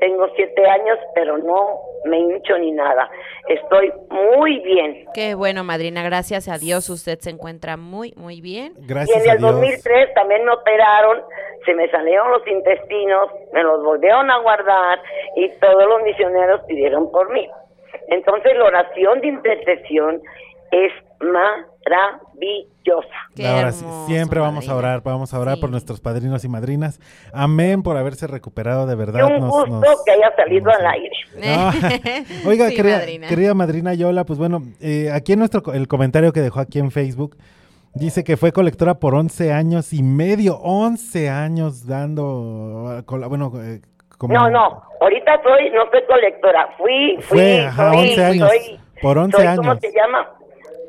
Tengo 0.00 0.28
siete 0.36 0.66
años, 0.66 0.98
pero 1.14 1.36
no 1.38 1.80
me 2.04 2.18
hincho 2.18 2.56
ni 2.58 2.72
nada. 2.72 3.10
Estoy 3.48 3.92
muy 4.10 4.60
bien. 4.60 5.04
Qué 5.12 5.34
bueno, 5.34 5.64
madrina. 5.64 6.02
Gracias 6.02 6.48
a 6.48 6.56
Dios 6.56 6.88
usted 6.88 7.18
se 7.18 7.30
encuentra 7.30 7.76
muy, 7.76 8.14
muy 8.16 8.40
bien. 8.40 8.72
y 8.78 8.86
Gracias 8.86 9.24
en 9.24 9.30
a 9.30 9.32
el 9.34 9.38
Dios. 9.38 9.52
2003 9.52 10.14
también 10.14 10.44
me 10.44 10.52
operaron, 10.52 11.22
se 11.66 11.74
me 11.74 11.90
salieron 11.90 12.30
los 12.30 12.46
intestinos, 12.46 13.30
me 13.52 13.62
los 13.62 13.82
volvieron 13.82 14.30
a 14.30 14.38
guardar 14.38 15.00
y 15.36 15.48
todos 15.60 15.84
los 15.86 16.02
misioneros 16.02 16.62
pidieron 16.66 17.10
por 17.10 17.30
mí. 17.32 17.48
Entonces 18.08 18.56
la 18.56 18.64
oración 18.64 19.20
de 19.20 19.26
intercesión 19.28 20.22
es 20.70 20.92
maravillosa. 21.20 23.08
Ahora 23.46 23.72
sí, 23.72 23.84
siempre 24.06 24.40
vamos 24.40 24.68
a 24.68 24.74
orar, 24.74 25.02
vamos 25.02 25.32
a 25.34 25.38
orar 25.40 25.58
por 25.60 25.70
nuestros 25.70 26.00
padrinos 26.00 26.44
y 26.44 26.48
madrinas. 26.48 27.00
Amén 27.32 27.82
por 27.82 27.96
haberse 27.96 28.26
recuperado 28.26 28.86
de 28.86 28.94
Y 28.94 28.96
verdad. 28.96 29.24
un 29.26 29.40
nos- 29.40 29.50
gusto 29.50 29.66
nos- 29.80 30.04
que 30.04 30.10
haya 30.12 30.34
salido 30.36 30.70
al 30.70 30.86
aire. 30.86 31.10
Oiga, 32.46 32.68
Sí, 32.68 32.76
querida, 32.76 32.98
madrina. 32.98 33.28
querida 33.28 33.54
madrina 33.54 33.94
Yola, 33.94 34.24
pues 34.24 34.38
bueno, 34.38 34.62
eh, 34.80 35.10
aquí 35.12 35.32
en 35.34 35.38
nuestro 35.40 35.72
el 35.72 35.88
comentario 35.88 36.32
que 36.32 36.40
dejó 36.40 36.60
aquí 36.60 36.78
en 36.78 36.90
Facebook 36.90 37.36
dice 37.94 38.22
que 38.24 38.36
fue 38.36 38.52
colectora 38.52 38.94
por 38.94 39.14
11 39.14 39.52
años 39.52 39.92
y 39.92 40.02
medio, 40.02 40.58
11 40.58 41.28
años 41.30 41.86
dando, 41.86 42.84
ah, 42.88 43.02
bueno, 43.28 43.52
eh, 43.62 43.80
como 44.18 44.34
No, 44.34 44.50
no, 44.50 44.82
ahorita 45.00 45.40
soy, 45.42 45.70
no 45.70 45.82
soy 45.90 46.02
colectora, 46.06 46.68
fui, 46.76 47.16
fui, 47.22 47.38
Fue, 47.38 47.60
ajá, 47.66 47.92
soy, 47.92 48.08
11 48.10 48.24
años, 48.24 48.48
soy, 48.48 48.80
por 49.00 49.18
11 49.18 49.36
soy, 49.36 49.46
años. 49.46 49.58
¿cómo 49.66 49.80
se 49.80 49.92
llama? 49.92 50.28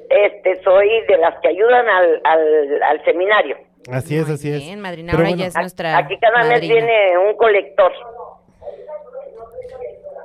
Este, 0.09 0.61
soy 0.63 0.89
de 1.07 1.17
las 1.17 1.39
que 1.41 1.49
ayudan 1.49 1.87
al, 1.87 2.21
al, 2.23 2.83
al 2.83 3.05
seminario. 3.05 3.57
Así 3.91 4.17
es, 4.17 4.29
así 4.29 4.49
es. 4.51 4.59
Bien, 4.59 4.79
madrina. 4.81 5.11
Pero 5.11 5.19
Ahora 5.23 5.29
bueno, 5.29 5.41
ya 5.41 5.47
es 5.47 5.55
nuestra. 5.55 5.97
Aquí 5.97 6.17
cada 6.19 6.43
mes 6.49 6.61
viene 6.61 7.17
un 7.17 7.35
colector, 7.37 7.91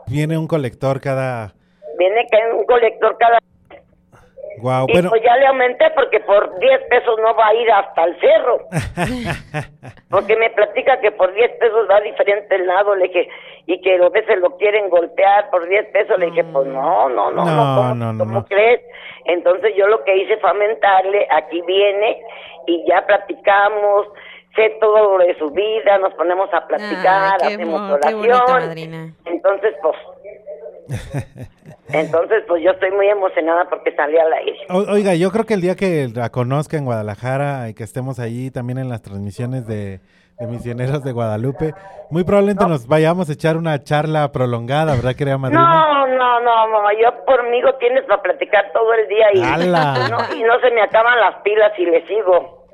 Viene 0.07 0.37
un 0.37 0.47
colector 0.47 1.01
cada, 1.01 1.55
viene 1.99 2.27
que 2.31 2.37
un 2.55 2.65
colector 2.67 3.17
cada 3.19 3.39
wow, 4.59 4.87
y 4.89 4.93
bueno, 4.93 5.11
pues 5.11 5.23
ya 5.23 5.37
le 5.37 5.47
aumenté 5.47 5.91
porque 5.91 6.21
por 6.21 6.59
10 6.59 6.81
pesos 6.89 7.19
no 7.21 7.35
va 7.35 7.49
a 7.49 7.55
ir 7.55 7.71
hasta 7.71 8.05
el 8.05 8.21
cerro. 8.21 8.59
Porque 10.11 10.37
me 10.37 10.49
platica 10.51 11.01
que 11.01 11.11
por 11.11 11.35
10 11.35 11.51
pesos 11.59 11.89
va 11.91 11.97
a 11.97 12.01
diferente 12.01 12.57
lado, 12.59 12.95
le 12.95 13.09
dije, 13.09 13.29
y 13.67 13.81
que 13.81 13.97
a 13.97 14.09
veces 14.11 14.39
lo 14.39 14.57
quieren 14.59 14.89
golpear 14.89 15.51
por 15.51 15.67
10 15.69 15.87
pesos, 15.87 16.17
le 16.19 16.27
dije, 16.27 16.45
pues 16.45 16.69
no, 16.69 17.09
no, 17.09 17.33
no, 17.33 17.45
no, 17.45 17.57
No, 17.57 17.75
¿cómo, 17.77 17.95
no, 17.95 18.13
no, 18.13 18.19
cómo 18.25 18.39
no. 18.41 18.45
crees? 18.45 18.81
Entonces 19.25 19.75
yo 19.77 19.89
lo 19.89 20.05
que 20.05 20.17
hice 20.17 20.37
fue 20.37 20.51
aumentarle, 20.51 21.27
aquí 21.31 21.61
viene, 21.63 22.23
y 22.67 22.85
ya 22.89 23.05
platicamos, 23.07 24.07
sé 24.55 24.77
todo 24.81 25.19
lo 25.19 25.25
de 25.25 25.37
su 25.37 25.51
vida, 25.51 25.99
nos 25.99 26.15
ponemos 26.15 26.49
a 26.55 26.65
platicar, 26.67 27.39
Ay, 27.43 27.49
qué 27.49 27.55
hacemos 27.55 27.91
oración, 27.91 28.43
madrina. 28.49 29.13
entonces 29.25 29.75
pues... 29.83 29.97
Entonces, 31.89 32.43
pues 32.49 32.63
yo 32.65 32.71
estoy 32.71 32.91
muy 32.93 33.07
emocionada 33.09 33.69
porque 33.69 33.95
salí 33.95 34.17
al 34.19 34.33
aire. 34.33 34.57
o- 34.71 34.91
oiga, 34.93 35.15
yo 35.15 35.31
creo 35.31 35.45
que 35.45 35.55
el 35.55 35.61
día 35.61 35.77
que 35.77 36.09
la 36.15 36.31
conozca 36.31 36.77
en 36.79 36.85
Guadalajara 36.87 37.69
y 37.69 37.75
que 37.75 37.85
estemos 37.85 38.19
allí 38.19 38.51
también 38.51 38.79
en 38.79 38.89
las 38.89 39.03
transmisiones 39.03 39.67
de, 39.67 40.01
de 40.39 40.47
Misioneros 40.47 41.05
de 41.05 41.13
Guadalupe, 41.13 41.75
muy 42.11 42.25
probablemente 42.25 42.67
nos 42.67 42.87
vayamos 42.87 43.29
a 43.29 43.35
echar 43.35 43.57
una 43.59 43.83
charla 43.83 44.33
prolongada, 44.33 44.95
¿verdad, 44.97 45.15
querida 45.15 45.37
madrina? 45.39 45.63
No, 45.63 46.07
no, 46.07 46.41
no, 46.41 46.69
mamá, 46.69 46.89
yo 47.01 47.09
mí 47.51 47.61
tienes 47.79 48.05
para 48.05 48.23
platicar 48.23 48.65
todo 48.73 48.93
el 48.95 49.07
día 49.09 49.27
y, 49.35 49.43
¡Hala! 49.43 49.95
y 50.07 50.11
no, 50.11 50.37
y 50.39 50.43
no 50.43 50.59
se 50.61 50.71
me 50.71 50.81
acaban 50.83 51.21
las 51.21 51.37
pilas 51.43 51.73
y 51.79 51.85
le 51.87 52.07
sigo. 52.07 52.65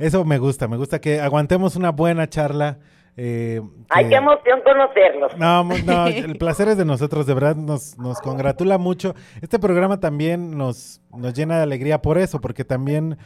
Eso 0.00 0.24
me 0.24 0.38
gusta, 0.38 0.66
me 0.68 0.76
gusta 0.76 1.00
que 1.00 1.20
aguantemos 1.20 1.76
una 1.76 1.90
buena 1.92 2.28
charla. 2.28 2.76
Eh, 3.20 3.60
Ay, 3.90 4.04
que- 4.04 4.10
qué 4.10 4.14
emoción 4.16 4.60
conocerlos. 4.64 5.36
No, 5.36 5.64
no, 5.64 6.06
el 6.06 6.38
placer 6.38 6.68
es 6.68 6.78
de 6.78 6.84
nosotros, 6.84 7.26
de 7.26 7.34
verdad 7.34 7.56
nos, 7.56 7.98
nos 7.98 8.20
congratula 8.20 8.78
mucho. 8.78 9.14
Este 9.42 9.58
programa 9.58 9.98
también 9.98 10.56
nos, 10.56 11.00
nos 11.16 11.34
llena 11.34 11.56
de 11.56 11.64
alegría 11.64 12.00
por 12.00 12.16
eso, 12.16 12.40
porque 12.40 12.64
también 12.64 13.18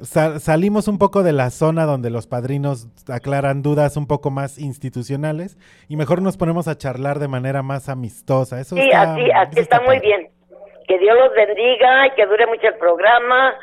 sa- 0.00 0.40
salimos 0.40 0.88
un 0.88 0.96
poco 0.98 1.22
de 1.22 1.32
la 1.32 1.50
zona 1.50 1.84
donde 1.84 2.08
los 2.10 2.26
padrinos 2.26 2.88
aclaran 3.08 3.60
dudas 3.62 3.96
un 3.98 4.06
poco 4.06 4.30
más 4.30 4.58
institucionales 4.58 5.58
y 5.88 5.96
mejor 5.96 6.22
nos 6.22 6.36
ponemos 6.38 6.66
a 6.68 6.78
charlar 6.78 7.18
de 7.18 7.28
manera 7.28 7.62
más 7.62 7.88
amistosa. 7.90 8.58
Eso 8.60 8.74
Sí, 8.76 8.82
está- 8.82 9.12
así, 9.14 9.30
así 9.30 9.60
está 9.60 9.80
muy 9.82 9.98
bien. 10.00 10.28
Que 10.86 10.98
Dios 10.98 11.16
los 11.18 11.34
bendiga 11.34 12.06
y 12.06 12.10
que 12.12 12.26
dure 12.26 12.46
mucho 12.46 12.68
el 12.68 12.74
programa 12.74 13.54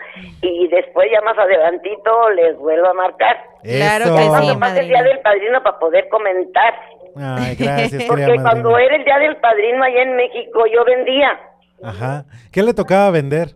y 0.42 0.68
después 0.68 1.08
ya 1.12 1.22
más 1.22 1.38
adelantito 1.38 2.30
les 2.32 2.58
vuelvo 2.58 2.88
a 2.88 2.94
marcar. 2.94 3.38
Claro 3.64 4.16
que 4.16 4.22
sí, 4.22 4.28
Cuando 4.28 4.60
pase 4.60 4.80
el 4.82 4.88
día 4.90 5.04
del 5.04 5.20
padrino 5.20 5.64
para 5.64 5.80
poder 5.80 6.10
comentar. 6.10 6.74
Ay, 7.16 7.56
gracias, 7.56 8.04
Porque 8.06 8.36
cuando 8.42 8.72
madrina. 8.72 8.86
era 8.88 8.96
el 8.98 9.06
día 9.06 9.20
del 9.20 9.38
padrino 9.38 9.84
allá 9.84 10.02
en 10.02 10.16
México 10.18 10.66
yo 10.66 10.84
vendía. 10.84 11.40
Ajá. 11.84 12.26
¿Qué 12.52 12.62
le 12.64 12.74
tocaba 12.74 13.12
vender? 13.12 13.50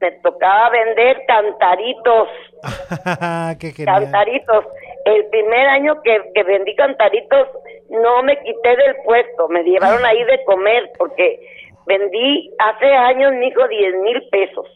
Me 0.00 0.12
tocaba 0.22 0.70
vender 0.70 1.22
cantaritos. 1.26 2.28
Qué 3.60 3.72
genial. 3.72 4.02
Cantaritos. 4.02 4.64
El 5.04 5.26
primer 5.26 5.68
año 5.68 6.02
que, 6.02 6.20
que 6.34 6.42
vendí 6.42 6.74
cantaritos, 6.74 7.48
no 7.90 8.22
me 8.22 8.36
quité 8.40 8.76
del 8.76 8.96
puesto, 9.04 9.48
me 9.48 9.62
llevaron 9.62 10.04
ahí 10.04 10.22
de 10.24 10.42
comer, 10.44 10.90
porque 10.98 11.40
vendí 11.86 12.50
hace 12.58 12.86
años, 12.86 13.32
mijo, 13.34 13.66
10 13.66 13.94
mil 14.02 14.28
pesos. 14.30 14.66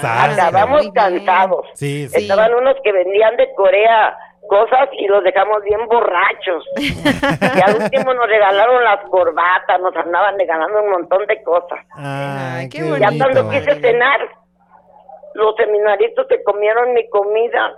Sas, 0.00 0.38
Acabamos 0.38 0.90
cansados. 0.92 1.66
Sí, 1.74 2.08
sí. 2.08 2.22
Estaban 2.22 2.54
unos 2.54 2.76
que 2.82 2.92
vendían 2.92 3.36
de 3.36 3.52
Corea 3.54 4.16
cosas 4.48 4.88
y 4.92 5.06
los 5.06 5.22
dejamos 5.22 5.62
bien 5.62 5.86
borrachos. 5.86 6.64
y 6.78 7.60
al 7.60 7.82
último 7.82 8.14
nos 8.14 8.26
regalaron 8.26 8.82
las 8.82 9.00
corbatas, 9.08 9.80
nos 9.80 9.94
andaban 9.94 10.38
regalando 10.38 10.82
un 10.82 10.90
montón 10.90 11.26
de 11.26 11.42
cosas. 11.42 11.78
Ay, 11.94 12.62
Ay, 12.62 12.68
qué 12.68 12.78
qué 12.78 12.84
bonito, 12.84 13.10
Ya 13.10 13.18
cuando 13.18 13.50
quise 13.50 13.80
cenar, 13.80 14.20
los 15.34 15.54
seminaristas 15.56 16.26
se 16.28 16.42
comieron 16.42 16.94
mi 16.94 17.08
comida. 17.10 17.74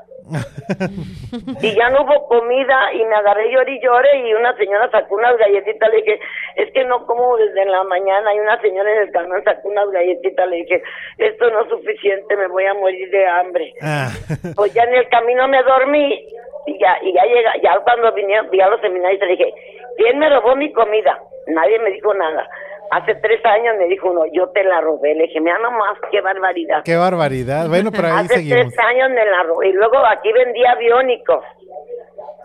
Y 1.62 1.75
ya 1.75 1.91
no 1.91 2.03
hubo 2.03 2.27
comida 2.29 2.93
y 2.95 3.05
me 3.05 3.14
agarré 3.14 3.51
lloré 3.53 3.73
y 3.73 3.81
lloré 3.83 4.29
y 4.29 4.35
una 4.35 4.57
señora 4.57 4.91
sacó 4.91 5.16
unas 5.16 5.37
galletitas, 5.37 5.91
le 5.91 5.97
dije, 5.99 6.21
es 6.57 6.73
que 6.73 6.85
no 6.85 7.07
como 7.07 7.37
desde 7.37 7.64
la 7.64 7.83
mañana 7.85 8.35
y 8.35 8.39
una 8.41 8.61
señora 8.61 8.93
en 8.93 9.03
el 9.03 9.11
camión 9.12 9.43
sacó 9.45 9.68
unas 9.68 9.91
galletitas, 9.91 10.49
le 10.49 10.57
dije, 10.57 10.83
esto 11.18 11.51
no 11.51 11.62
es 11.62 11.68
suficiente, 11.68 12.37
me 12.37 12.49
voy 12.49 12.64
a 12.66 12.75
morir 12.75 13.11
de 13.11 13.27
hambre. 13.27 13.75
Ah, 13.83 14.11
Pues 14.57 14.73
ya 14.75 14.83
en 14.85 14.95
el 14.95 15.09
camino 15.09 15.49
me 15.49 15.62
dormí 15.62 16.27
y 16.66 16.79
ya, 16.79 16.99
y 17.03 17.12
ya 17.12 17.25
llega, 17.25 17.53
ya 17.62 17.79
cuando 17.85 18.12
vinieron, 18.12 18.51
vi 18.51 18.61
a 18.61 18.68
los 18.68 18.81
seminaristas, 18.81 19.29
le 19.29 19.37
dije, 19.37 19.55
¿quién 19.97 20.18
me 20.18 20.29
robó 20.29 20.55
mi 20.57 20.73
comida? 20.73 21.18
Nadie 21.47 21.79
me 21.81 21.91
dijo 21.91 22.12
nada. 22.14 22.49
Hace 22.91 23.14
tres 23.16 23.45
años 23.45 23.76
me 23.78 23.86
dijo 23.86 24.11
uno, 24.11 24.22
yo 24.32 24.49
te 24.51 24.64
la 24.64 24.80
robé. 24.80 25.14
Le 25.14 25.24
dije, 25.24 25.41
mira 25.41 25.59
nomás, 25.59 25.97
qué 26.11 26.20
barbaridad. 26.20 26.82
qué 26.84 26.97
barbaridad. 26.97 27.68
Bueno, 27.68 27.91
pero 27.93 28.09
ahí 28.09 28.24
Hace 28.24 28.34
seguimos. 28.34 28.61
tres 28.61 28.78
años 28.78 29.11
me 29.11 29.24
la 29.24 29.43
robé. 29.45 29.68
Y 29.68 29.72
luego 29.72 29.99
aquí 30.07 30.32
vendía 30.32 30.74
biónicos, 30.74 31.45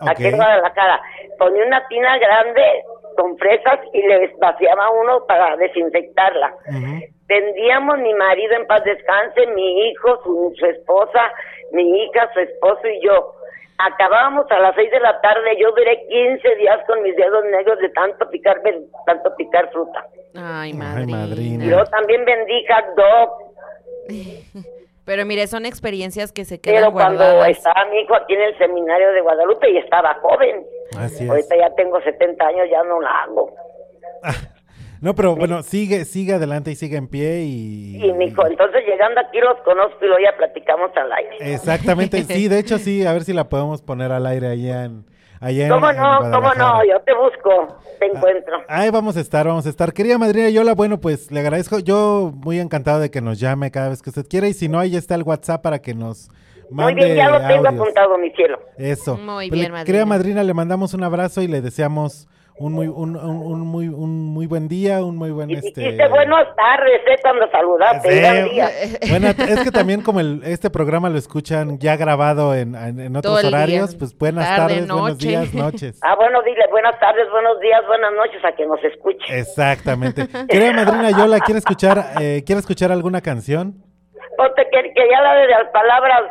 aquí 0.08 0.26
en. 0.26 0.36
Guadalajara. 0.36 1.00
Ponía 1.38 1.64
una 1.66 1.86
tina 1.88 2.16
grande 2.18 2.62
con 3.16 3.36
fresas 3.38 3.80
y 3.92 4.02
le 4.02 4.32
vaciaba 4.38 4.90
uno 4.90 5.24
para 5.26 5.56
desinfectarla. 5.56 6.54
Vendíamos 7.26 7.98
mi 7.98 8.14
marido 8.14 8.54
en 8.54 8.66
paz 8.66 8.84
descanse, 8.84 9.46
mi 9.48 9.88
hijo, 9.88 10.22
su, 10.22 10.54
su 10.56 10.66
esposa, 10.66 11.32
mi 11.72 12.02
hija, 12.04 12.30
su 12.32 12.40
esposo 12.40 12.86
y 12.86 13.04
yo. 13.04 13.32
Acabábamos 13.78 14.46
a 14.50 14.58
las 14.58 14.74
seis 14.74 14.90
de 14.90 15.00
la 15.00 15.20
tarde. 15.20 15.56
Yo 15.60 15.70
duré 15.72 16.06
15 16.08 16.54
días 16.56 16.78
con 16.86 17.02
mis 17.02 17.14
dedos 17.16 17.44
negros 17.50 17.78
de 17.80 17.88
tanto 17.90 18.28
picar, 18.30 18.60
tanto 19.06 19.34
picar 19.36 19.70
fruta. 19.70 20.06
Ay, 20.34 20.70
Ay, 20.70 20.72
madrina. 20.74 21.18
madrina. 21.18 21.64
Y 21.64 21.68
luego 21.68 21.84
también 21.86 22.24
vendí 22.24 22.64
hot 22.66 22.96
dog. 22.96 23.30
Pero 25.04 25.24
mire, 25.24 25.46
son 25.46 25.66
experiencias 25.66 26.32
que 26.32 26.44
se 26.44 26.60
quedan 26.60 26.76
Pero 26.80 26.92
cuando 26.92 27.18
guardadas. 27.22 27.48
estaba 27.50 27.84
mi 27.86 27.98
hijo 28.00 28.14
aquí 28.16 28.34
en 28.34 28.42
el 28.42 28.58
seminario 28.58 29.12
de 29.12 29.20
Guadalupe 29.20 29.70
y 29.70 29.78
estaba 29.78 30.14
joven. 30.14 30.66
Así 30.98 31.24
es. 31.24 31.30
Ahorita 31.30 31.56
ya 31.56 31.70
tengo 31.76 32.00
70 32.00 32.44
años, 32.44 32.66
ya 32.70 32.82
no 32.82 33.00
la 33.00 33.22
hago. 33.22 33.54
No, 35.00 35.14
pero 35.14 35.36
bueno, 35.36 35.62
sigue, 35.62 36.04
sigue 36.04 36.34
adelante 36.34 36.70
y 36.70 36.74
sigue 36.76 36.96
en 36.96 37.06
pie 37.08 37.42
y... 37.44 37.96
Y 38.04 38.12
mi 38.14 38.26
hijo, 38.26 38.46
entonces 38.46 38.82
llegando 38.86 39.20
aquí 39.20 39.38
los 39.40 39.58
conozco 39.64 39.98
y 40.02 40.06
luego 40.06 40.22
ya 40.24 40.36
platicamos 40.36 40.90
al 40.96 41.12
aire. 41.12 41.36
Exactamente, 41.54 42.22
sí, 42.24 42.48
de 42.48 42.58
hecho 42.58 42.78
sí, 42.78 43.04
a 43.04 43.12
ver 43.12 43.24
si 43.24 43.32
la 43.32 43.48
podemos 43.48 43.82
poner 43.82 44.10
al 44.12 44.26
aire 44.26 44.48
allá 44.48 44.84
en... 44.84 45.04
Allá 45.38 45.68
¿Cómo 45.68 45.90
en 45.90 45.96
no? 45.98 46.18
¿Cómo 46.32 46.54
no? 46.54 46.82
Yo 46.86 46.98
te 47.00 47.12
busco, 47.14 47.76
te 47.98 48.06
encuentro. 48.06 48.54
Ahí 48.68 48.88
vamos 48.88 49.18
a 49.18 49.20
estar, 49.20 49.46
vamos 49.46 49.66
a 49.66 49.68
estar. 49.68 49.92
Querida 49.92 50.16
madrina 50.16 50.48
Yola, 50.48 50.72
bueno, 50.74 50.98
pues 50.98 51.30
le 51.30 51.40
agradezco. 51.40 51.78
Yo 51.78 52.32
muy 52.34 52.58
encantado 52.58 53.00
de 53.00 53.10
que 53.10 53.20
nos 53.20 53.38
llame 53.38 53.70
cada 53.70 53.90
vez 53.90 54.00
que 54.00 54.08
usted 54.08 54.26
quiera. 54.26 54.48
Y 54.48 54.54
si 54.54 54.68
no, 54.70 54.78
ahí 54.78 54.96
está 54.96 55.14
el 55.14 55.24
WhatsApp 55.24 55.60
para 55.62 55.80
que 55.82 55.92
nos 55.92 56.30
Muy 56.70 56.84
mande 56.86 57.04
bien, 57.04 57.16
ya 57.18 57.28
lo 57.28 57.46
tengo 57.46 57.66
audios. 57.68 57.74
apuntado, 57.82 58.16
mi 58.16 58.30
cielo. 58.30 58.60
Eso. 58.78 59.18
Muy 59.18 59.50
Pues, 59.50 59.60
bien, 59.60 59.74
le- 59.74 59.84
Querida 59.84 60.06
madrina. 60.06 60.06
madrina, 60.06 60.42
le 60.42 60.54
mandamos 60.54 60.94
un 60.94 61.04
abrazo 61.04 61.42
y 61.42 61.48
le 61.48 61.60
deseamos 61.60 62.28
un 62.58 62.72
muy, 62.72 62.86
un, 62.88 63.16
un- 63.16 63.42
un 63.42 63.60
muy, 63.60 63.88
un 63.88 64.24
muy 64.32 64.46
buen 64.46 64.66
día, 64.66 65.04
un 65.04 65.16
muy 65.16 65.30
buen 65.30 65.50
Y 65.50 65.54
este. 65.54 65.78
dijiste 65.80 66.08
buenas 66.08 66.46
tardes, 66.56 67.00
¿eh? 67.06 67.16
Cuando 67.20 67.50
saludaste, 67.50 68.10
Sí, 68.10 68.18
gran 68.20 68.48
día. 68.48 68.70
Bueno, 69.10 69.28
es 69.28 69.60
que 69.62 69.70
también 69.70 70.00
como 70.02 70.20
el, 70.20 70.42
este 70.44 70.70
programa 70.70 71.10
lo 71.10 71.18
escuchan 71.18 71.78
ya 71.78 71.96
grabado 71.96 72.54
en, 72.54 72.74
en, 72.74 72.98
en 73.00 73.16
otros 73.16 73.36
el 73.44 73.48
día. 73.48 73.56
horarios, 73.58 73.94
pues 73.96 74.16
buenas 74.16 74.46
Tarde, 74.48 74.74
tardes, 74.74 74.88
buenos 74.88 75.10
noche. 75.10 75.28
días, 75.28 75.52
noches. 75.54 76.00
Ah, 76.02 76.14
bueno, 76.16 76.40
dile 76.42 76.64
buenas 76.70 76.98
tardes, 76.98 77.30
buenos 77.30 77.60
días, 77.60 77.80
buenas 77.86 78.12
noches 78.14 78.42
a 78.44 78.52
que 78.56 78.66
nos 78.66 78.82
escuche. 78.84 79.38
Exactamente. 79.38 80.26
Querida 80.48 80.72
madrina 80.72 81.10
Yola, 81.10 81.40
¿quiere 81.40 81.58
escuchar, 81.58 81.98
eh, 82.22 82.42
¿quiere 82.46 82.60
escuchar 82.60 82.90
alguna 82.90 83.20
canción? 83.20 83.74
Ponte 84.38 84.62
que, 84.72 84.92
que 84.94 85.08
ya 85.10 85.20
la 85.22 85.34
de 85.34 85.46
las 85.48 85.68
palabras, 85.72 86.22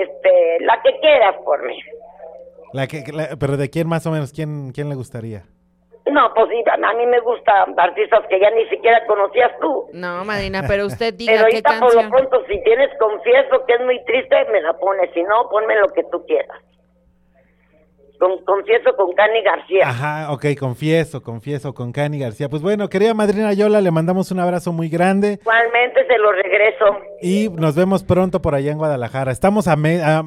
este, 0.00 0.64
la 0.64 0.80
que 0.82 0.98
quieras 1.00 1.36
por 1.44 1.66
mí. 1.66 1.78
La 2.72 2.86
que, 2.86 3.04
la- 3.12 3.36
pero 3.38 3.56
de 3.56 3.70
quién 3.70 3.86
más 3.88 4.04
o 4.06 4.10
menos, 4.10 4.32
quién, 4.32 4.72
quién 4.72 4.88
le 4.88 4.94
gustaría. 4.94 5.44
No, 6.06 6.32
pues 6.34 6.50
a 6.66 6.92
mí 6.94 7.06
me 7.06 7.20
gustan 7.20 7.74
artistas 7.78 8.24
que 8.28 8.38
ya 8.38 8.50
ni 8.50 8.66
siquiera 8.68 9.06
conocías 9.06 9.52
tú. 9.58 9.88
No, 9.94 10.24
madrina, 10.24 10.62
pero 10.68 10.86
usted 10.86 11.14
Pero 11.18 11.18
diga 11.18 11.32
qué 11.34 11.40
ahorita 11.40 11.80
por 11.80 11.94
lo 11.94 12.10
pronto, 12.10 12.44
si 12.46 12.62
tienes 12.62 12.90
confieso 12.98 13.64
que 13.66 13.74
es 13.74 13.80
muy 13.80 14.04
triste, 14.04 14.44
me 14.52 14.60
la 14.60 14.74
pones. 14.74 15.10
Si 15.14 15.22
no, 15.22 15.48
ponme 15.48 15.74
lo 15.76 15.88
que 15.88 16.04
tú 16.12 16.24
quieras. 16.26 16.60
Con, 18.24 18.42
confieso 18.44 18.96
con 18.96 19.12
Cani 19.12 19.42
García. 19.42 19.86
Ajá, 19.86 20.32
ok, 20.32 20.46
confieso, 20.58 21.22
confieso 21.22 21.74
con 21.74 21.92
Cani 21.92 22.18
García. 22.18 22.48
Pues 22.48 22.62
bueno, 22.62 22.88
querida 22.88 23.12
madrina 23.12 23.52
Yola, 23.52 23.82
le 23.82 23.90
mandamos 23.90 24.30
un 24.30 24.40
abrazo 24.40 24.72
muy 24.72 24.88
grande 24.88 25.38
Igualmente 25.42 26.06
se 26.06 26.16
lo 26.16 26.32
regreso. 26.32 26.84
y 27.20 27.50
nos 27.50 27.76
vemos 27.76 28.02
pronto 28.02 28.40
por 28.40 28.54
allá 28.54 28.72
en 28.72 28.78
Guadalajara. 28.78 29.30
Estamos 29.30 29.68
a, 29.68 29.76
me- 29.76 30.02
a- 30.02 30.22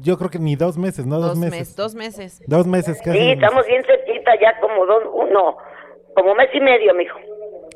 yo 0.00 0.16
creo 0.16 0.30
que 0.30 0.38
ni 0.38 0.56
dos 0.56 0.78
meses, 0.78 1.04
¿no? 1.04 1.16
Dos, 1.20 1.30
Dos 1.30 1.38
meses. 1.38 1.76
dos 1.76 1.94
meses. 1.94 2.42
Dos 2.46 2.66
meses 2.66 3.02
casi. 3.04 3.18
Sí, 3.18 3.30
estamos 3.32 3.66
bien 3.66 3.82
cerquita, 3.84 4.30
ya 4.40 4.58
como 4.60 4.86
dos, 4.86 5.02
uno, 5.12 5.58
como 6.14 6.34
mes 6.36 6.48
y 6.54 6.60
medio, 6.60 6.94
mijo. 6.94 7.18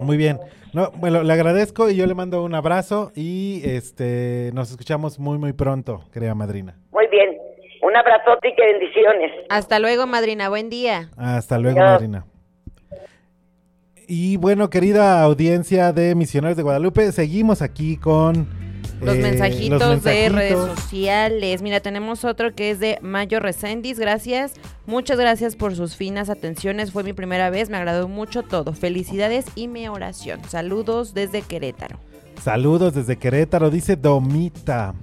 Muy 0.01 0.17
bien. 0.17 0.39
No, 0.73 0.91
bueno, 0.93 1.23
le 1.23 1.33
agradezco 1.35 1.91
y 1.91 1.97
yo 1.97 2.07
le 2.07 2.15
mando 2.15 2.43
un 2.45 2.55
abrazo 2.55 3.13
y 3.15 3.61
este 3.65 4.53
nos 4.55 4.71
escuchamos 4.71 5.19
muy 5.19 5.37
muy 5.37 5.53
pronto, 5.53 6.01
querida 6.15 6.35
madrina. 6.35 6.77
Muy 6.93 7.07
bien. 7.09 7.37
Un 7.83 7.97
abrazote 7.97 8.49
y 8.49 8.55
que 8.55 8.63
bendiciones. 8.63 9.33
Hasta 9.49 9.79
luego, 9.79 10.07
madrina. 10.07 10.49
Buen 10.49 10.69
día. 10.71 11.11
Hasta 11.17 11.59
luego, 11.59 11.79
madrina. 11.79 12.27
Y 14.07 14.39
bueno, 14.39 14.71
querida 14.71 15.23
audiencia 15.23 15.93
de 15.93 16.17
Misioneros 16.17 16.57
de 16.57 16.65
Guadalupe, 16.65 17.13
seguimos 17.13 17.63
aquí 17.63 17.97
con 17.97 18.49
Los 19.01 19.15
eh, 19.15 19.23
mensajitos 19.23 19.81
los 19.81 20.03
de 20.03 20.29
redes 20.29 20.59
sociales. 20.59 21.63
Mira, 21.63 21.79
tenemos 21.79 22.25
otro 22.25 22.53
que 22.55 22.71
es 22.71 22.81
de 22.81 22.99
Mayo 23.03 23.39
Recendis. 23.39 24.01
Gracias. 24.01 24.55
Muchas 24.85 25.17
gracias 25.17 25.55
por 25.55 25.77
sus 25.77 25.95
finas 25.95 26.29
atenciones. 26.29 26.91
Fue 26.91 27.05
mi 27.05 27.13
primera 27.13 27.51
vez. 27.51 27.71
Me 27.71 27.77
agradó 27.77 28.09
mucho 28.09 28.43
todo. 28.43 28.73
Felicidades 28.73 29.47
y 29.55 29.69
mi 29.69 29.87
oración. 29.87 30.43
Saludos 30.45 31.15
desde 31.15 31.43
Querétaro. 31.43 32.01
Saludos 32.43 32.95
desde 32.95 33.17
Querétaro, 33.17 33.71
dice 33.71 33.95
Domita. 33.95 34.95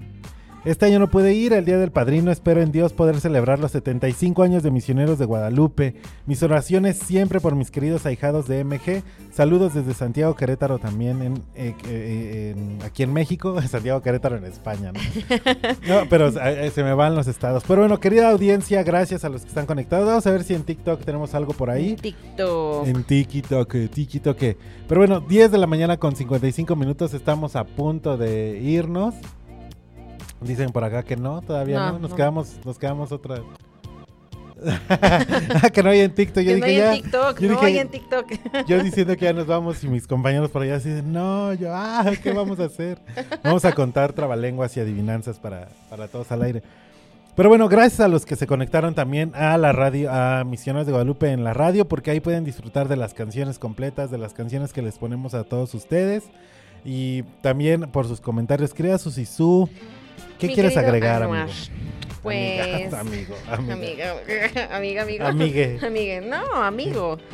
Este 0.68 0.86
año 0.86 1.00
no 1.00 1.08
pude 1.10 1.34
ir, 1.34 1.54
el 1.54 1.64
Día 1.64 1.78
del 1.78 1.92
Padrino, 1.92 2.30
espero 2.30 2.62
en 2.62 2.74
Dios 2.74 2.92
poder 2.92 3.22
celebrar 3.22 3.58
los 3.58 3.72
75 3.72 4.44
años 4.44 4.64
de 4.64 4.70
Misioneros 4.72 5.18
de 5.18 5.24
Guadalupe. 5.24 5.96
Mis 6.26 6.44
oraciones 6.44 6.98
siempre 6.98 7.40
por 7.40 7.56
mis 7.56 7.72
queridos 7.72 8.06
ahijados 8.06 8.50
de 8.50 8.66
MG. 8.66 9.02
Saludos 9.32 9.74
desde 9.76 9.94
Santiago 9.94 10.36
Querétaro 10.36 10.78
también, 10.78 11.22
en, 11.22 11.34
eh, 11.56 11.74
eh, 11.88 12.54
en- 12.58 12.80
aquí 12.84 13.04
en 13.04 13.14
México, 13.14 13.62
Santiago 13.70 14.02
Querétaro 14.02 14.36
en 14.36 14.44
España. 14.44 14.92
No, 14.92 15.00
No, 15.88 16.10
pero 16.10 16.28
eh, 16.28 16.70
se 16.76 16.84
me 16.84 16.94
van 16.94 17.16
los 17.16 17.28
estados. 17.28 17.64
Pero 17.66 17.84
bueno, 17.84 18.02
querida 18.02 18.30
audiencia, 18.30 18.84
gracias 18.84 19.24
a 19.24 19.30
los 19.30 19.44
que 19.44 19.48
están 19.48 19.68
conectados. 19.68 20.06
Vamos 20.06 20.28
a 20.28 20.32
ver 20.32 20.44
si 20.44 20.54
en 20.54 20.64
TikTok 20.64 21.02
tenemos 21.06 21.34
algo 21.34 21.54
por 21.54 21.70
ahí. 21.70 21.96
TikTok. 21.96 22.88
En 22.88 23.04
TikTok, 23.06 23.74
eh, 23.76 23.88
TikTok. 23.88 24.44
eh. 24.44 24.58
Pero 24.86 25.00
bueno, 25.00 25.22
10 25.22 25.50
de 25.50 25.60
la 25.60 25.68
mañana 25.68 25.96
con 25.96 26.14
55 26.14 26.76
minutos, 26.76 27.14
estamos 27.14 27.56
a 27.56 27.64
punto 27.64 28.18
de 28.18 28.60
irnos. 28.62 29.16
Dicen 30.42 30.70
por 30.72 30.84
acá 30.84 31.04
que 31.04 31.16
no, 31.16 31.42
todavía 31.42 31.80
no, 31.80 31.92
No, 31.94 32.00
nos 32.00 32.10
no. 32.12 32.16
quedamos, 32.16 32.60
nos 32.66 32.78
quedamos 32.78 33.12
otra. 33.12 33.42
que 35.74 35.84
no 35.84 35.90
hay 35.92 36.00
en 36.02 36.14
TikTok, 36.16 36.44
yo 36.44 36.54
Que 36.56 36.60
no 36.60 36.66
hay 36.66 36.78
ya. 36.78 36.96
en 36.96 37.02
TikTok, 37.04 37.40
yo 37.40 37.48
no 37.50 37.54
dije- 37.56 37.66
hay 37.66 37.78
en 37.78 37.88
TikTok. 37.90 38.26
Yo 38.68 38.84
diciendo 38.84 39.16
que 39.16 39.26
ya 39.26 39.34
nos 39.34 39.46
vamos 39.46 39.84
y 39.84 39.88
mis 39.88 40.08
compañeros 40.08 40.50
por 40.50 40.64
allá 40.64 40.76
así 40.78 40.90
de, 40.90 41.04
no, 41.04 41.54
yo, 41.54 41.70
ah, 41.74 42.06
¿qué 42.24 42.32
vamos 42.34 42.60
a 42.60 42.66
hacer? 42.66 43.00
Vamos 43.44 43.66
a 43.66 43.72
contar 43.74 44.14
trabalenguas 44.14 44.76
y 44.76 44.80
adivinanzas 44.80 45.38
para, 45.38 45.70
para 45.90 46.08
todos 46.08 46.32
al 46.32 46.42
aire. 46.42 46.64
Pero 47.36 47.50
bueno, 47.50 47.70
gracias 47.70 48.00
a 48.00 48.08
los 48.08 48.26
que 48.26 48.36
se 48.36 48.48
conectaron 48.48 48.96
también 48.96 49.32
a 49.36 49.60
la 49.60 49.72
radio, 49.74 50.12
a 50.12 50.44
Misioneros 50.44 50.88
de 50.88 50.92
Guadalupe 50.92 51.32
en 51.32 51.44
la 51.44 51.54
radio, 51.54 51.88
porque 51.88 52.10
ahí 52.10 52.20
pueden 52.20 52.44
disfrutar 52.44 52.88
de 52.88 52.96
las 52.96 53.14
canciones 53.14 53.60
completas, 53.60 54.10
de 54.10 54.18
las 54.18 54.34
canciones 54.34 54.74
que 54.74 54.82
les 54.82 54.98
ponemos 54.98 55.36
a 55.36 55.44
todos 55.44 55.76
ustedes. 55.76 56.24
Y 56.84 57.22
también 57.44 57.82
por 57.92 58.08
sus 58.08 58.22
comentarios, 58.22 58.74
crea 58.74 58.98
su 58.98 59.12
Sisu. 59.12 59.70
¿Qué 60.40 60.48
Mi 60.48 60.54
quieres 60.54 60.78
agregar, 60.78 61.24
Anuar, 61.24 61.42
amigo? 61.42 61.58
Pues. 62.22 62.94
Amigo, 62.94 63.36
amigo, 63.50 63.74
amiga. 63.74 64.12
Amiga, 64.12 64.76
amiga, 64.76 65.02
amigo. 65.04 65.26
Amigue. 65.26 65.80
Amigue. 65.86 66.22
No, 66.22 66.44
amigo. 66.64 67.18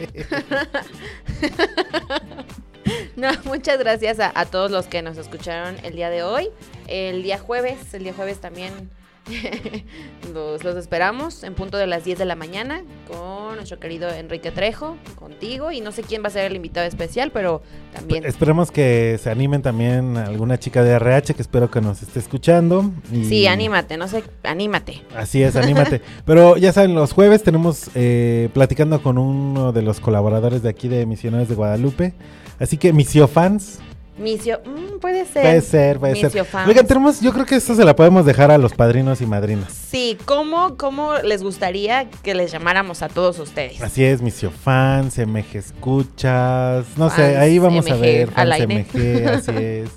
No, 3.15 3.29
muchas 3.45 3.79
gracias 3.79 4.19
a, 4.19 4.31
a 4.35 4.45
todos 4.45 4.69
los 4.69 4.87
que 4.87 5.01
nos 5.01 5.17
escucharon 5.17 5.77
el 5.83 5.95
día 5.95 6.09
de 6.09 6.23
hoy. 6.23 6.49
El 6.87 7.23
día 7.23 7.37
jueves, 7.39 7.93
el 7.93 8.03
día 8.03 8.13
jueves 8.13 8.41
también 8.41 8.89
los, 10.33 10.63
los 10.63 10.75
esperamos 10.75 11.43
en 11.43 11.53
punto 11.53 11.77
de 11.77 11.87
las 11.87 12.03
10 12.03 12.19
de 12.19 12.25
la 12.25 12.35
mañana 12.35 12.81
con 13.07 13.55
nuestro 13.55 13.79
querido 13.79 14.09
Enrique 14.09 14.51
Trejo, 14.51 14.97
contigo. 15.15 15.71
Y 15.71 15.81
no 15.81 15.91
sé 15.91 16.03
quién 16.03 16.23
va 16.23 16.27
a 16.27 16.31
ser 16.31 16.45
el 16.45 16.55
invitado 16.55 16.85
especial, 16.87 17.31
pero 17.31 17.61
también. 17.93 18.25
Esperemos 18.25 18.71
que 18.71 19.19
se 19.21 19.29
animen 19.29 19.61
también 19.61 20.17
alguna 20.17 20.57
chica 20.59 20.83
de 20.83 20.91
RH 20.91 21.33
que 21.35 21.41
espero 21.41 21.69
que 21.71 21.81
nos 21.81 22.01
esté 22.01 22.19
escuchando. 22.19 22.91
y- 23.11 23.25
Sí, 23.25 23.47
anímate, 23.47 23.97
no 23.97 24.07
sé, 24.07 24.23
anímate. 24.43 25.01
Así 25.15 25.41
es, 25.43 25.55
anímate. 25.55 26.01
Pero 26.25 26.57
ya 26.57 26.71
saben, 26.73 26.93
los 26.95 27.13
jueves 27.13 27.43
tenemos 27.43 27.89
eh, 27.95 28.49
platicando 28.53 29.01
con 29.01 29.17
uno 29.17 29.71
de 29.71 29.81
los 29.81 29.99
colaboradores 29.99 30.61
de 30.63 30.69
aquí 30.69 30.87
de 30.87 31.05
Misioneros 31.05 31.47
de 31.49 31.55
Guadalupe. 31.55 32.13
Así 32.59 32.77
que 32.77 32.93
Misio 32.93 33.27
Fans, 33.27 33.79
Misio, 34.17 34.59
mm, 34.63 34.99
puede 34.99 35.25
ser. 35.25 35.41
puede 35.41 35.61
ser, 35.61 35.99
puede 35.99 36.15
ser. 36.15 36.25
Misiofans. 36.25 36.67
Oigan, 36.69 36.85
tenemos, 36.85 37.19
yo 37.19 37.33
creo 37.33 37.45
que 37.45 37.55
esto 37.55 37.73
se 37.73 37.83
la 37.83 37.95
podemos 37.95 38.25
dejar 38.25 38.51
a 38.51 38.57
los 38.59 38.73
padrinos 38.73 39.21
y 39.21 39.25
madrinas. 39.25 39.71
Sí, 39.73 40.17
¿cómo, 40.25 40.77
¿cómo 40.77 41.15
les 41.23 41.41
gustaría 41.41 42.09
que 42.21 42.35
les 42.35 42.51
llamáramos 42.51 43.01
a 43.01 43.09
todos 43.09 43.39
ustedes? 43.39 43.81
Así 43.81 44.03
es, 44.03 44.21
Misio 44.21 44.51
Fans, 44.51 45.17
MG 45.17 45.55
Escuchas, 45.57 46.85
no 46.97 47.09
sé, 47.09 47.23
Fans, 47.23 47.37
ahí 47.37 47.57
vamos 47.59 47.89
a 47.89 47.95
ver, 47.95 48.29
Fans. 48.29 48.59
MG, 48.67 49.27
así 49.33 49.51
es. 49.55 49.89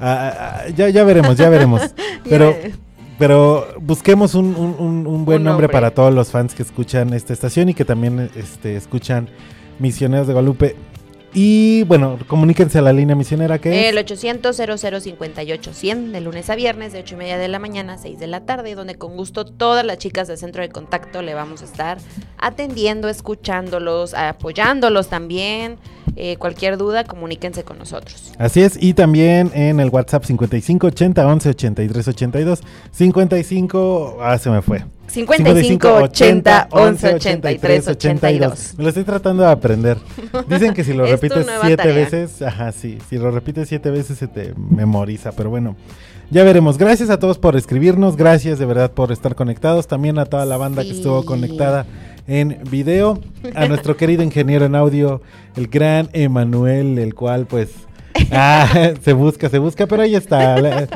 Ah, 0.00 0.32
ah, 0.34 0.62
ah, 0.66 0.68
ya, 0.74 0.88
ya 0.88 1.04
veremos, 1.04 1.36
ya 1.36 1.48
veremos. 1.48 1.80
Pero, 2.28 2.56
pero 3.18 3.68
busquemos 3.80 4.34
un, 4.34 4.46
un- 4.56 4.74
un- 4.78 5.06
un 5.06 5.24
buen 5.24 5.44
nombre. 5.44 5.68
para 5.68 5.92
todos 5.92 6.12
los 6.12 6.30
fans 6.32 6.54
que 6.54 6.62
escuchan 6.62 7.12
esta 7.14 7.32
estación 7.32 7.68
y 7.68 7.74
que 7.74 7.84
también 7.84 8.30
este, 8.34 8.74
escuchan 8.76 9.28
Misioneros 9.78 10.26
de 10.26 10.32
Guadalupe. 10.32 10.74
Y 11.34 11.84
bueno, 11.84 12.18
comuníquense 12.26 12.78
a 12.78 12.82
la 12.82 12.92
línea 12.92 13.16
misionera 13.16 13.58
que 13.58 13.88
El 13.88 13.96
es 13.96 14.04
800 14.04 14.54
0058 14.54 15.72
100 15.72 16.12
de 16.12 16.20
lunes 16.20 16.50
a 16.50 16.54
viernes 16.56 16.92
de 16.92 17.00
8 17.00 17.14
y 17.14 17.18
media 17.18 17.38
de 17.38 17.48
la 17.48 17.58
mañana 17.58 17.94
a 17.94 17.98
6 17.98 18.18
de 18.18 18.26
la 18.26 18.44
tarde, 18.44 18.74
donde 18.74 18.96
con 18.96 19.16
gusto 19.16 19.46
todas 19.46 19.84
las 19.84 19.96
chicas 19.96 20.28
del 20.28 20.36
centro 20.36 20.62
de 20.62 20.68
contacto 20.68 21.22
le 21.22 21.32
vamos 21.32 21.62
a 21.62 21.64
estar 21.64 21.98
atendiendo, 22.36 23.08
escuchándolos, 23.08 24.12
apoyándolos 24.12 25.08
también. 25.08 25.78
Eh, 26.16 26.36
cualquier 26.36 26.76
duda, 26.76 27.04
comuníquense 27.04 27.64
con 27.64 27.78
nosotros. 27.78 28.32
Así 28.38 28.60
es, 28.62 28.76
y 28.80 28.94
también 28.94 29.50
en 29.54 29.80
el 29.80 29.88
WhatsApp 29.88 30.24
55 30.24 30.86
80 30.88 31.26
11 31.26 31.48
83 31.50 32.08
82 32.08 32.60
55 32.90 34.18
ah 34.20 34.38
se 34.38 34.50
me 34.50 34.62
fue. 34.62 34.84
55 35.08 35.88
80 35.94 36.68
11 36.70 37.14
83 37.14 37.88
82. 37.88 38.74
Me 38.78 38.82
lo 38.84 38.88
estoy 38.88 39.04
tratando 39.04 39.42
de 39.42 39.50
aprender. 39.50 39.98
Dicen 40.48 40.72
que 40.74 40.84
si 40.84 40.92
lo 40.94 41.04
repites 41.04 41.46
siete 41.60 41.76
tarea. 41.76 41.94
veces, 41.94 42.40
ajá, 42.42 42.72
sí, 42.72 42.98
si 43.08 43.18
lo 43.18 43.30
repites 43.30 43.68
siete 43.68 43.90
veces 43.90 44.18
se 44.18 44.28
te 44.28 44.54
memoriza, 44.56 45.32
pero 45.32 45.50
bueno. 45.50 45.76
Ya 46.30 46.44
veremos. 46.44 46.78
Gracias 46.78 47.10
a 47.10 47.18
todos 47.18 47.36
por 47.38 47.56
escribirnos, 47.56 48.16
gracias 48.16 48.58
de 48.58 48.64
verdad 48.64 48.90
por 48.92 49.12
estar 49.12 49.34
conectados, 49.34 49.86
también 49.86 50.18
a 50.18 50.24
toda 50.24 50.46
la 50.46 50.56
banda 50.56 50.82
que 50.82 50.92
estuvo 50.92 51.20
Sí. 51.20 51.26
conectada 51.26 51.84
en 52.26 52.58
video, 52.70 53.20
a 53.54 53.66
nuestro 53.66 53.96
querido 53.96 54.22
ingeniero 54.22 54.64
en 54.66 54.74
audio, 54.74 55.22
el 55.56 55.68
gran 55.68 56.08
Emanuel, 56.12 56.98
el 56.98 57.14
cual 57.14 57.46
pues 57.46 57.70
ah, 58.32 58.92
se 59.02 59.12
busca, 59.12 59.48
se 59.48 59.58
busca, 59.58 59.86
pero 59.86 60.02
ahí 60.02 60.14
está. 60.14 60.88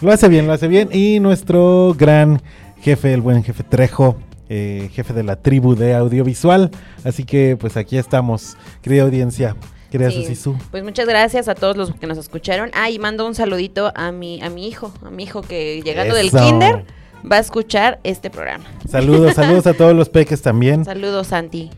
Lo 0.00 0.10
hace 0.10 0.28
bien, 0.28 0.46
lo 0.46 0.52
hace 0.52 0.68
bien. 0.68 0.88
Y 0.92 1.20
nuestro 1.20 1.94
gran 1.96 2.42
jefe, 2.80 3.12
el 3.14 3.20
buen 3.20 3.44
jefe 3.44 3.62
Trejo, 3.62 4.16
eh, 4.48 4.90
jefe 4.92 5.12
de 5.12 5.22
la 5.22 5.36
tribu 5.36 5.74
de 5.76 5.94
audiovisual. 5.94 6.70
Así 7.04 7.24
que 7.24 7.56
pues 7.58 7.76
aquí 7.76 7.96
estamos, 7.96 8.56
querida 8.80 9.04
audiencia, 9.04 9.56
querida 9.90 10.10
Sí. 10.10 10.22
Susisu. 10.22 10.56
Pues 10.72 10.82
muchas 10.82 11.06
gracias 11.06 11.46
a 11.48 11.54
todos 11.54 11.76
los 11.76 11.94
que 11.94 12.06
nos 12.06 12.18
escucharon. 12.18 12.70
Ah, 12.74 12.90
y 12.90 12.98
mando 12.98 13.26
un 13.26 13.34
saludito 13.34 13.92
a 13.94 14.10
mi, 14.10 14.42
a 14.42 14.50
mi 14.50 14.66
hijo, 14.66 14.92
a 15.06 15.10
mi 15.10 15.22
hijo 15.22 15.42
que 15.42 15.80
llegando 15.82 16.16
Eso. 16.16 16.36
del 16.36 16.44
kinder 16.44 16.84
va 17.30 17.36
a 17.36 17.40
escuchar 17.40 18.00
este 18.04 18.30
programa. 18.30 18.64
Saludos, 18.88 19.34
saludos 19.34 19.66
a 19.66 19.74
todos 19.74 19.94
los 19.94 20.08
peques 20.08 20.42
también. 20.42 20.84
Saludos, 20.84 21.28
Santi. 21.28 21.70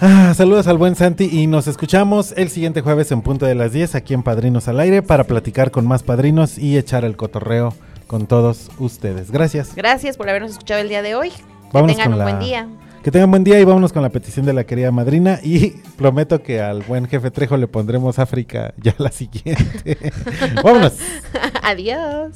Ah, 0.00 0.32
saludos 0.34 0.66
al 0.66 0.78
buen 0.78 0.94
Santi 0.96 1.28
y 1.30 1.46
nos 1.46 1.66
escuchamos 1.66 2.32
el 2.36 2.48
siguiente 2.48 2.80
jueves 2.80 3.12
en 3.12 3.20
punto 3.20 3.44
de 3.44 3.54
las 3.54 3.72
10 3.72 3.94
aquí 3.94 4.14
en 4.14 4.22
Padrinos 4.22 4.66
al 4.68 4.80
Aire 4.80 5.02
para 5.02 5.24
platicar 5.24 5.70
con 5.70 5.86
más 5.86 6.02
padrinos 6.02 6.56
y 6.56 6.78
echar 6.78 7.04
el 7.04 7.16
cotorreo 7.16 7.74
con 8.06 8.26
todos 8.26 8.70
ustedes. 8.78 9.30
Gracias. 9.30 9.74
Gracias 9.74 10.16
por 10.16 10.28
habernos 10.30 10.52
escuchado 10.52 10.80
el 10.80 10.88
día 10.88 11.02
de 11.02 11.14
hoy. 11.14 11.30
Vámonos 11.72 11.96
que 11.96 12.02
tengan 12.02 12.12
un 12.14 12.18
la- 12.18 12.24
buen 12.24 12.38
día. 12.40 12.68
Que 13.02 13.10
tengan 13.10 13.30
buen 13.30 13.44
día 13.44 13.58
y 13.60 13.64
vámonos 13.64 13.92
con 13.92 14.02
la 14.02 14.08
petición 14.10 14.44
de 14.46 14.52
la 14.54 14.64
querida 14.64 14.90
madrina 14.90 15.38
y 15.42 15.70
prometo 15.98 16.42
que 16.42 16.60
al 16.62 16.82
buen 16.82 17.06
jefe 17.06 17.30
Trejo 17.30 17.56
le 17.58 17.66
pondremos 17.66 18.18
África 18.18 18.72
ya 18.78 18.94
la 18.98 19.10
siguiente. 19.10 19.98
vámonos. 20.62 20.94
Adiós. 21.62 22.32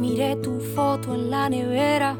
Miré 0.00 0.36
tu 0.36 0.60
foto 0.60 1.14
en 1.14 1.30
la 1.30 1.48
nevera 1.50 2.16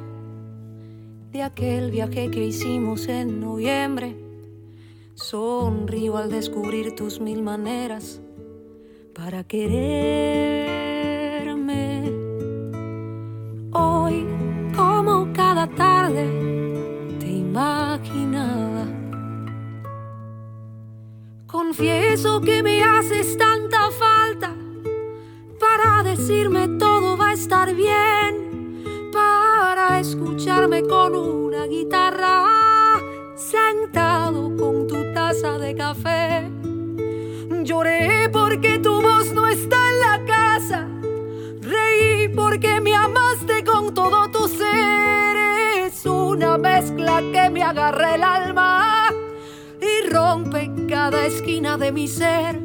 de 1.33 1.43
aquel 1.43 1.91
viaje 1.91 2.31
que 2.31 2.45
hicimos 2.45 3.09
en 3.09 3.41
noviembre. 3.41 4.17
Sonrío 5.15 6.17
al 6.19 6.31
descubrir 6.31 6.95
tus 6.95 7.21
mil 7.21 7.43
maneras 7.43 8.21
para 9.15 9.45
quererme. 9.45 10.70
Con 31.01 31.17
una 31.17 31.67
guitarra, 31.67 33.01
sentado 33.35 34.55
con 34.55 34.87
tu 34.87 35.15
taza 35.15 35.59
de 35.59 35.75
café. 35.75 36.51
Lloré 37.65 38.29
porque 38.31 38.79
tu 38.81 39.01
voz 39.01 39.33
no 39.33 39.47
está 39.47 39.79
en 39.93 40.01
la 40.07 40.17
casa, 40.27 40.87
reí 41.63 42.29
porque 42.29 42.83
me 42.83 42.95
amaste 42.95 43.65
con 43.65 43.95
todo 43.95 44.31
tu 44.31 44.47
ser, 44.47 45.37
es 45.87 46.05
una 46.05 46.59
mezcla 46.59 47.23
que 47.33 47.49
me 47.49 47.63
agarra 47.63 48.15
el 48.17 48.23
alma 48.23 49.07
y 49.81 50.07
rompe 50.07 50.71
cada 50.87 51.25
esquina 51.25 51.79
de 51.79 51.93
mi 51.93 52.09
ser. 52.09 52.61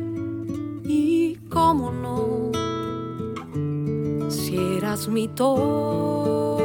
Y 0.83 1.38
cómo 1.49 1.89
no, 1.89 2.51
si 4.29 4.57
eras 4.77 5.07
mi 5.07 5.29
todo, 5.29 6.64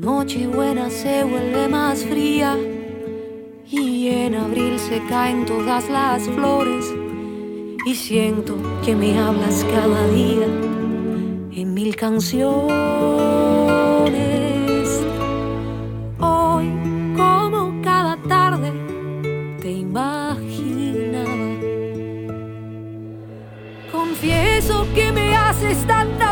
noche 0.00 0.46
buena 0.46 0.88
se 0.88 1.24
vuelve 1.24 1.68
más 1.68 2.02
fría 2.06 2.56
y 3.70 4.08
en 4.08 4.34
abril 4.34 4.78
se 4.78 5.04
caen 5.10 5.44
todas 5.44 5.90
las 5.90 6.22
flores 6.22 6.86
y 7.84 7.94
siento 7.94 8.56
que 8.82 8.96
me 8.96 9.18
hablas 9.18 9.62
cada 9.70 10.08
día 10.08 10.46
en 11.52 11.74
mil 11.74 11.94
canciones. 11.96 12.70
Hoy, 16.18 16.72
como 17.14 17.82
cada 17.82 18.16
tarde, 18.22 18.72
te 19.60 19.70
imaginaba. 19.70 21.28
Confieso 23.92 24.86
que 24.94 25.12
me 25.12 25.36
haces 25.36 25.86
tanta 25.86 26.29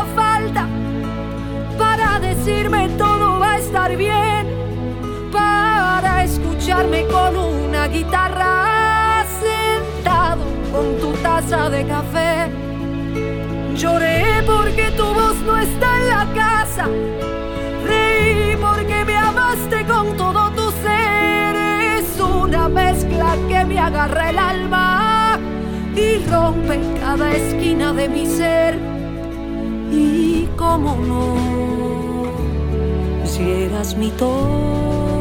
guitarra 7.91 9.25
sentado 9.39 10.43
con 10.71 10.97
tu 10.99 11.11
taza 11.21 11.69
de 11.69 11.85
café. 11.85 12.49
Lloré 13.75 14.43
porque 14.45 14.91
tu 14.97 15.05
voz 15.05 15.37
no 15.45 15.57
está 15.57 15.87
en 15.97 16.07
la 16.09 16.25
casa, 16.33 16.85
reí 17.85 18.55
porque 18.57 19.05
me 19.05 19.15
amaste 19.15 19.85
con 19.85 20.17
todo 20.17 20.51
tu 20.51 20.71
ser. 20.83 21.55
Es 21.97 22.19
una 22.19 22.67
mezcla 22.67 23.35
que 23.47 23.65
me 23.65 23.79
agarra 23.79 24.29
el 24.29 24.39
alma 24.39 25.39
y 25.95 26.25
rompe 26.29 26.79
cada 26.99 27.31
esquina 27.31 27.93
de 27.93 28.09
mi 28.09 28.25
ser. 28.25 28.77
Y 29.91 30.47
cómo 30.55 30.97
no, 30.97 31.35
si 33.25 33.49
eras 33.49 33.95
mi 33.95 34.11
todo, 34.11 35.18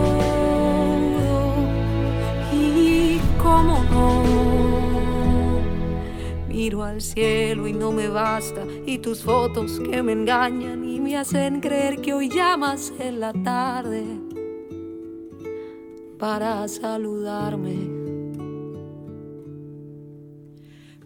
miro 6.68 6.82
al 6.82 7.00
cielo 7.00 7.66
y 7.66 7.72
no 7.72 7.92
me 7.92 8.08
basta, 8.08 8.62
y 8.84 8.98
tus 8.98 9.22
fotos 9.22 9.80
que 9.80 10.02
me 10.02 10.12
engañan 10.12 10.84
y 10.84 11.00
me 11.00 11.16
hacen 11.16 11.60
creer 11.60 12.00
que 12.02 12.12
hoy 12.12 12.28
llamas 12.28 12.92
en 12.98 13.20
la 13.20 13.32
tarde 13.32 14.04
para 16.18 16.66
saludarme. 16.68 17.76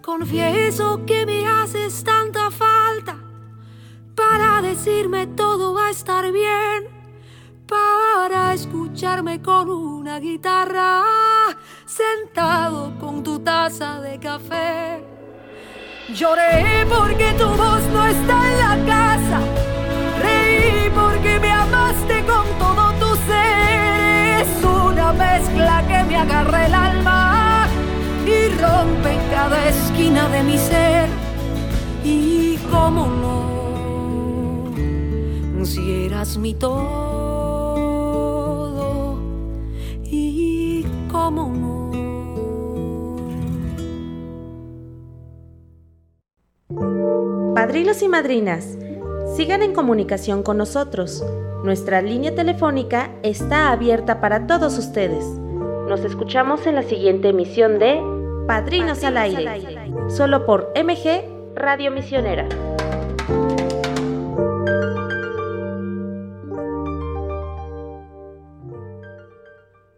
Confieso 0.01 1.05
que 1.07 1.27
me 1.27 1.47
haces 1.47 2.03
tanta 2.03 2.51
falta 2.51 3.19
para 4.17 4.63
decirme 4.63 5.27
todo 5.29 5.75
va 5.75 5.89
a 5.89 5.91
estar 5.91 6.33
bien, 6.33 6.89
para 7.69 8.55
escucharme 8.55 9.41
con 9.43 9.69
una 9.69 10.19
guitarra 10.19 11.05
sentado 11.93 12.93
con 12.99 13.23
tu 13.23 13.39
taza 13.41 14.01
de 14.01 14.19
café. 14.19 15.05
Lloré 16.15 16.87
porque 16.89 17.35
tu 17.39 17.49
voz 17.49 17.83
no 17.93 18.07
está 18.07 18.51
en 18.51 18.59
la 18.65 18.79
casa, 18.95 19.41
reí 20.23 20.89
porque 20.91 21.39
me 21.39 21.53
amaste 21.53 22.25
con 22.25 22.47
todo 22.59 22.93
tu 23.01 23.15
ser. 23.27 24.41
Es 24.43 24.65
una 24.65 25.13
mezcla 25.13 25.85
que 25.87 26.03
me 26.05 26.17
agarra 26.17 26.65
el 26.67 26.75
alma 26.75 27.69
y 28.27 28.49
rompe 28.63 29.19
cada 29.31 29.69
esquina 29.69 30.31
de 30.31 30.43
mi 30.43 30.57
ser. 30.57 31.11
Y 32.05 32.57
cómo 32.71 33.07
no, 33.23 34.73
si 35.67 36.07
eras 36.07 36.39
mi 36.39 36.55
todo, 36.55 37.22
Padrinos 47.55 48.03
y 48.03 48.09
madrinas, 48.09 48.77
sigan 49.37 49.63
en 49.63 49.73
comunicación 49.73 50.43
con 50.43 50.59
nosotros. 50.59 51.25
Nuestra 51.65 52.03
línea 52.03 52.35
telefónica 52.35 53.11
está 53.23 53.71
abierta 53.71 54.21
para 54.21 54.47
todos 54.47 54.79
ustedes. 54.79 55.25
Nos 55.89 56.05
escuchamos 56.05 56.67
en 56.67 56.75
la 56.75 56.83
siguiente 56.83 57.29
emisión 57.29 57.79
de 57.79 58.01
Padrinos, 58.47 59.05
al, 59.05 59.17
aire, 59.17 59.47
solo 60.09 60.45
por 60.47 60.73
MG 60.77 61.55
Radio 61.55 61.91
Misionera. 61.91 62.49